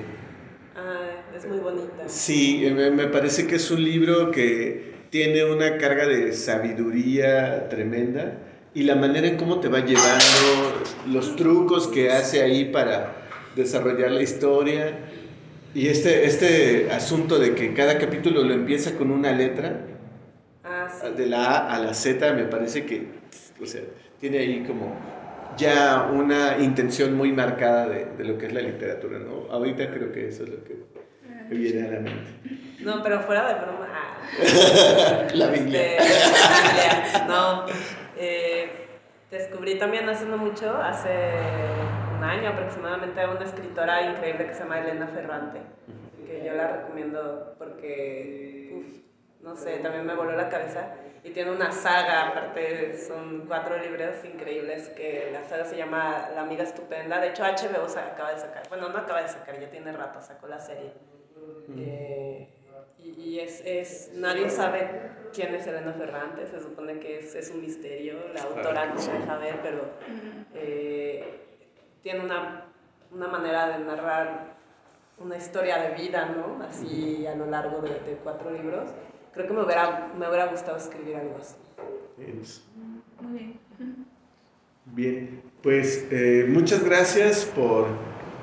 Ay, 0.75 1.37
es 1.37 1.45
muy 1.45 1.59
bonita. 1.59 2.03
Sí, 2.07 2.69
me 2.75 3.07
parece 3.07 3.47
que 3.47 3.55
es 3.55 3.71
un 3.71 3.81
libro 3.81 4.31
que 4.31 4.95
tiene 5.09 5.45
una 5.45 5.77
carga 5.77 6.05
de 6.05 6.33
sabiduría 6.33 7.69
tremenda 7.69 8.39
y 8.77 8.83
la 8.83 8.95
manera 8.95 9.27
en 9.27 9.37
cómo 9.37 9.59
te 9.59 9.69
va 9.69 9.79
llevando, 9.79 10.83
los 11.07 11.35
trucos 11.35 11.87
que 11.87 12.11
hace 12.11 12.43
ahí 12.43 12.65
para 12.65 13.13
desarrollar 13.55 14.11
la 14.11 14.21
historia 14.21 14.99
y 15.73 15.87
este, 15.87 16.25
este 16.25 16.89
asunto 16.91 17.39
de 17.39 17.55
que 17.55 17.73
cada 17.73 17.97
capítulo 17.97 18.43
lo 18.43 18.53
empieza 18.53 18.95
con 18.95 19.09
una 19.11 19.31
letra, 19.31 19.81
Ah, 20.63 20.87
sí. 20.89 21.07
de 21.15 21.25
la 21.27 21.45
A 21.45 21.75
a 21.75 21.79
la 21.79 21.93
Z, 21.93 22.33
me 22.33 22.43
parece 22.43 22.85
que, 22.85 23.07
o 23.61 23.65
sea, 23.65 23.81
tiene 24.19 24.39
ahí 24.39 24.63
como 24.67 24.95
ya 25.57 26.09
una 26.13 26.57
intención 26.59 27.15
muy 27.15 27.31
marcada 27.31 27.87
de, 27.87 28.05
de 28.17 28.23
lo 28.25 28.37
que 28.37 28.45
es 28.47 28.53
la 28.53 28.61
literatura, 28.61 29.17
¿no? 29.17 29.51
Ahorita 29.51 29.89
creo 29.91 30.11
que 30.11 30.27
eso 30.27 30.43
es 30.43 30.49
lo 30.49 30.63
que 30.63 30.75
me 31.49 31.55
viene 31.57 31.87
a 31.87 31.91
la 31.93 31.99
mente. 32.01 32.29
No, 32.81 33.01
pero 33.01 33.21
fuera 33.21 33.47
de 33.47 33.53
broma. 33.61 33.87
ah. 33.91 35.27
La 35.33 35.47
Biblia. 35.47 35.81
Este, 35.97 36.19
la 36.29 36.61
Biblia, 36.67 37.25
No. 37.27 37.65
Eh, 38.19 38.87
descubrí 39.31 39.77
también 39.77 40.07
hace 40.09 40.25
no 40.25 40.37
mucho, 40.37 40.75
hace 40.77 41.09
un 42.17 42.23
año 42.23 42.49
aproximadamente, 42.49 43.21
a 43.21 43.29
una 43.29 43.43
escritora 43.43 44.01
increíble 44.01 44.47
que 44.47 44.53
se 44.53 44.61
llama 44.61 44.79
Elena 44.79 45.07
Ferrante. 45.07 45.59
Que 46.25 46.43
yo 46.45 46.53
la 46.53 46.67
recomiendo 46.67 47.55
porque, 47.57 48.73
uf, 48.73 48.97
no 49.41 49.55
sé, 49.55 49.77
también 49.79 50.05
me 50.05 50.15
voló 50.15 50.31
la 50.31 50.49
cabeza. 50.49 50.95
Y 51.23 51.31
tiene 51.31 51.51
una 51.51 51.71
saga, 51.71 52.29
aparte 52.29 52.97
son 52.97 53.45
cuatro 53.47 53.77
libros 53.77 54.23
increíbles 54.23 54.89
que 54.89 55.29
la 55.33 55.43
saga 55.43 55.65
se 55.65 55.75
llama 55.75 56.29
La 56.33 56.41
amiga 56.41 56.63
estupenda. 56.63 57.19
De 57.19 57.29
hecho, 57.29 57.43
HBO 57.43 57.89
se 57.89 57.99
acaba 57.99 58.31
de 58.31 58.39
sacar. 58.39 58.63
Bueno, 58.69 58.89
no 58.89 58.97
acaba 58.97 59.21
de 59.21 59.27
sacar, 59.27 59.59
ya 59.59 59.69
tiene 59.69 59.91
rato, 59.91 60.21
sacó 60.21 60.47
la 60.47 60.59
serie. 60.59 60.93
Eh, 61.77 62.16
y 63.15 63.37
y 63.37 63.39
es, 63.39 63.61
es, 63.65 64.11
nadie 64.15 64.49
sabe 64.49 65.11
quién 65.33 65.53
es 65.53 65.67
Elena 65.67 65.93
Ferrante, 65.93 66.47
se 66.47 66.59
supone 66.59 66.99
que 66.99 67.19
es, 67.19 67.35
es 67.35 67.51
un 67.51 67.61
misterio, 67.61 68.15
la 68.33 68.43
autora 68.43 68.85
no 68.87 68.97
se 68.99 69.11
deja 69.11 69.37
ver, 69.37 69.59
pero 69.61 69.81
eh, 70.55 71.23
tiene 72.01 72.21
una, 72.21 72.65
una 73.11 73.27
manera 73.27 73.77
de 73.77 73.83
narrar 73.83 74.55
una 75.19 75.37
historia 75.37 75.77
de 75.77 75.95
vida, 75.95 76.25
¿no? 76.25 76.63
Así 76.63 77.25
a 77.27 77.35
lo 77.35 77.47
largo 77.47 77.81
de, 77.81 77.89
de 77.89 78.17
cuatro 78.23 78.51
libros. 78.51 78.89
Creo 79.33 79.47
que 79.47 79.53
me 79.53 79.63
hubiera, 79.63 80.11
me 80.17 80.27
hubiera 80.27 80.47
gustado 80.47 80.77
escribir 80.77 81.15
algo 81.17 81.37
así. 81.39 81.55
Muy 83.21 83.37
bien. 83.37 83.59
Bien, 84.85 85.41
pues 85.61 86.07
eh, 86.11 86.45
muchas 86.47 86.83
gracias 86.83 87.45
por 87.45 87.87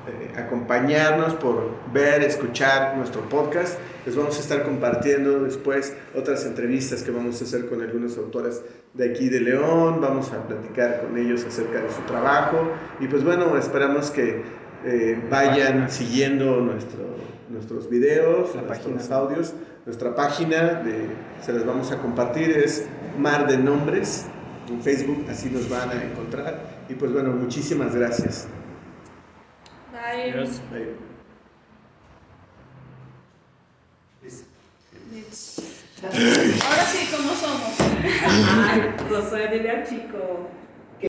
eh, 0.07 0.37
acompañarnos, 0.37 1.33
por 1.33 1.71
ver, 1.93 2.21
escuchar 2.23 2.95
nuestro 2.97 3.21
podcast. 3.29 3.77
Les 4.05 4.15
vamos 4.15 4.37
a 4.37 4.41
estar 4.41 4.63
compartiendo 4.63 5.43
después 5.43 5.95
otras 6.15 6.45
entrevistas 6.45 7.03
que 7.03 7.11
vamos 7.11 7.41
a 7.41 7.45
hacer 7.45 7.67
con 7.67 7.81
algunos 7.81 8.17
autores 8.17 8.61
de 8.93 9.09
aquí 9.09 9.29
de 9.29 9.41
León. 9.41 9.99
Vamos 10.01 10.31
a 10.31 10.47
platicar 10.47 11.01
con 11.01 11.17
ellos 11.17 11.43
acerca 11.45 11.81
de 11.81 11.89
su 11.89 12.01
trabajo. 12.03 12.71
Y 12.99 13.07
pues 13.07 13.23
bueno, 13.23 13.57
esperamos 13.57 14.11
que 14.11 14.43
eh, 14.85 15.19
vayan 15.29 15.89
siguiendo 15.89 16.61
nuestro, 16.61 17.03
nuestros 17.49 17.89
videos, 17.89 18.55
La 18.55 18.61
nuestros 18.61 18.93
página. 18.97 19.15
audios. 19.15 19.53
Nuestra 19.85 20.15
página 20.15 20.81
de, 20.83 21.09
se 21.41 21.53
las 21.53 21.65
vamos 21.65 21.91
a 21.91 21.97
compartir 21.97 22.51
es 22.51 22.85
Mar 23.19 23.47
de 23.47 23.57
Nombres 23.57 24.25
en 24.69 24.81
Facebook, 24.81 25.25
así 25.29 25.49
nos 25.49 25.69
van 25.69 25.89
a 25.89 26.03
encontrar. 26.03 26.83
Y 26.89 26.95
pues 26.95 27.11
bueno, 27.11 27.31
muchísimas 27.31 27.95
gracias. 27.95 28.47
Bye. 30.15 30.31
Adiós. 30.31 30.61
Bye. 30.71 30.95
Ahora 36.03 36.85
sí, 36.85 37.07
¿cómo 37.15 37.33
somos? 37.33 37.75
Ay, 38.69 38.93
José, 39.09 39.47
dile 39.47 39.71
al 39.71 39.87
chico. 39.87 40.49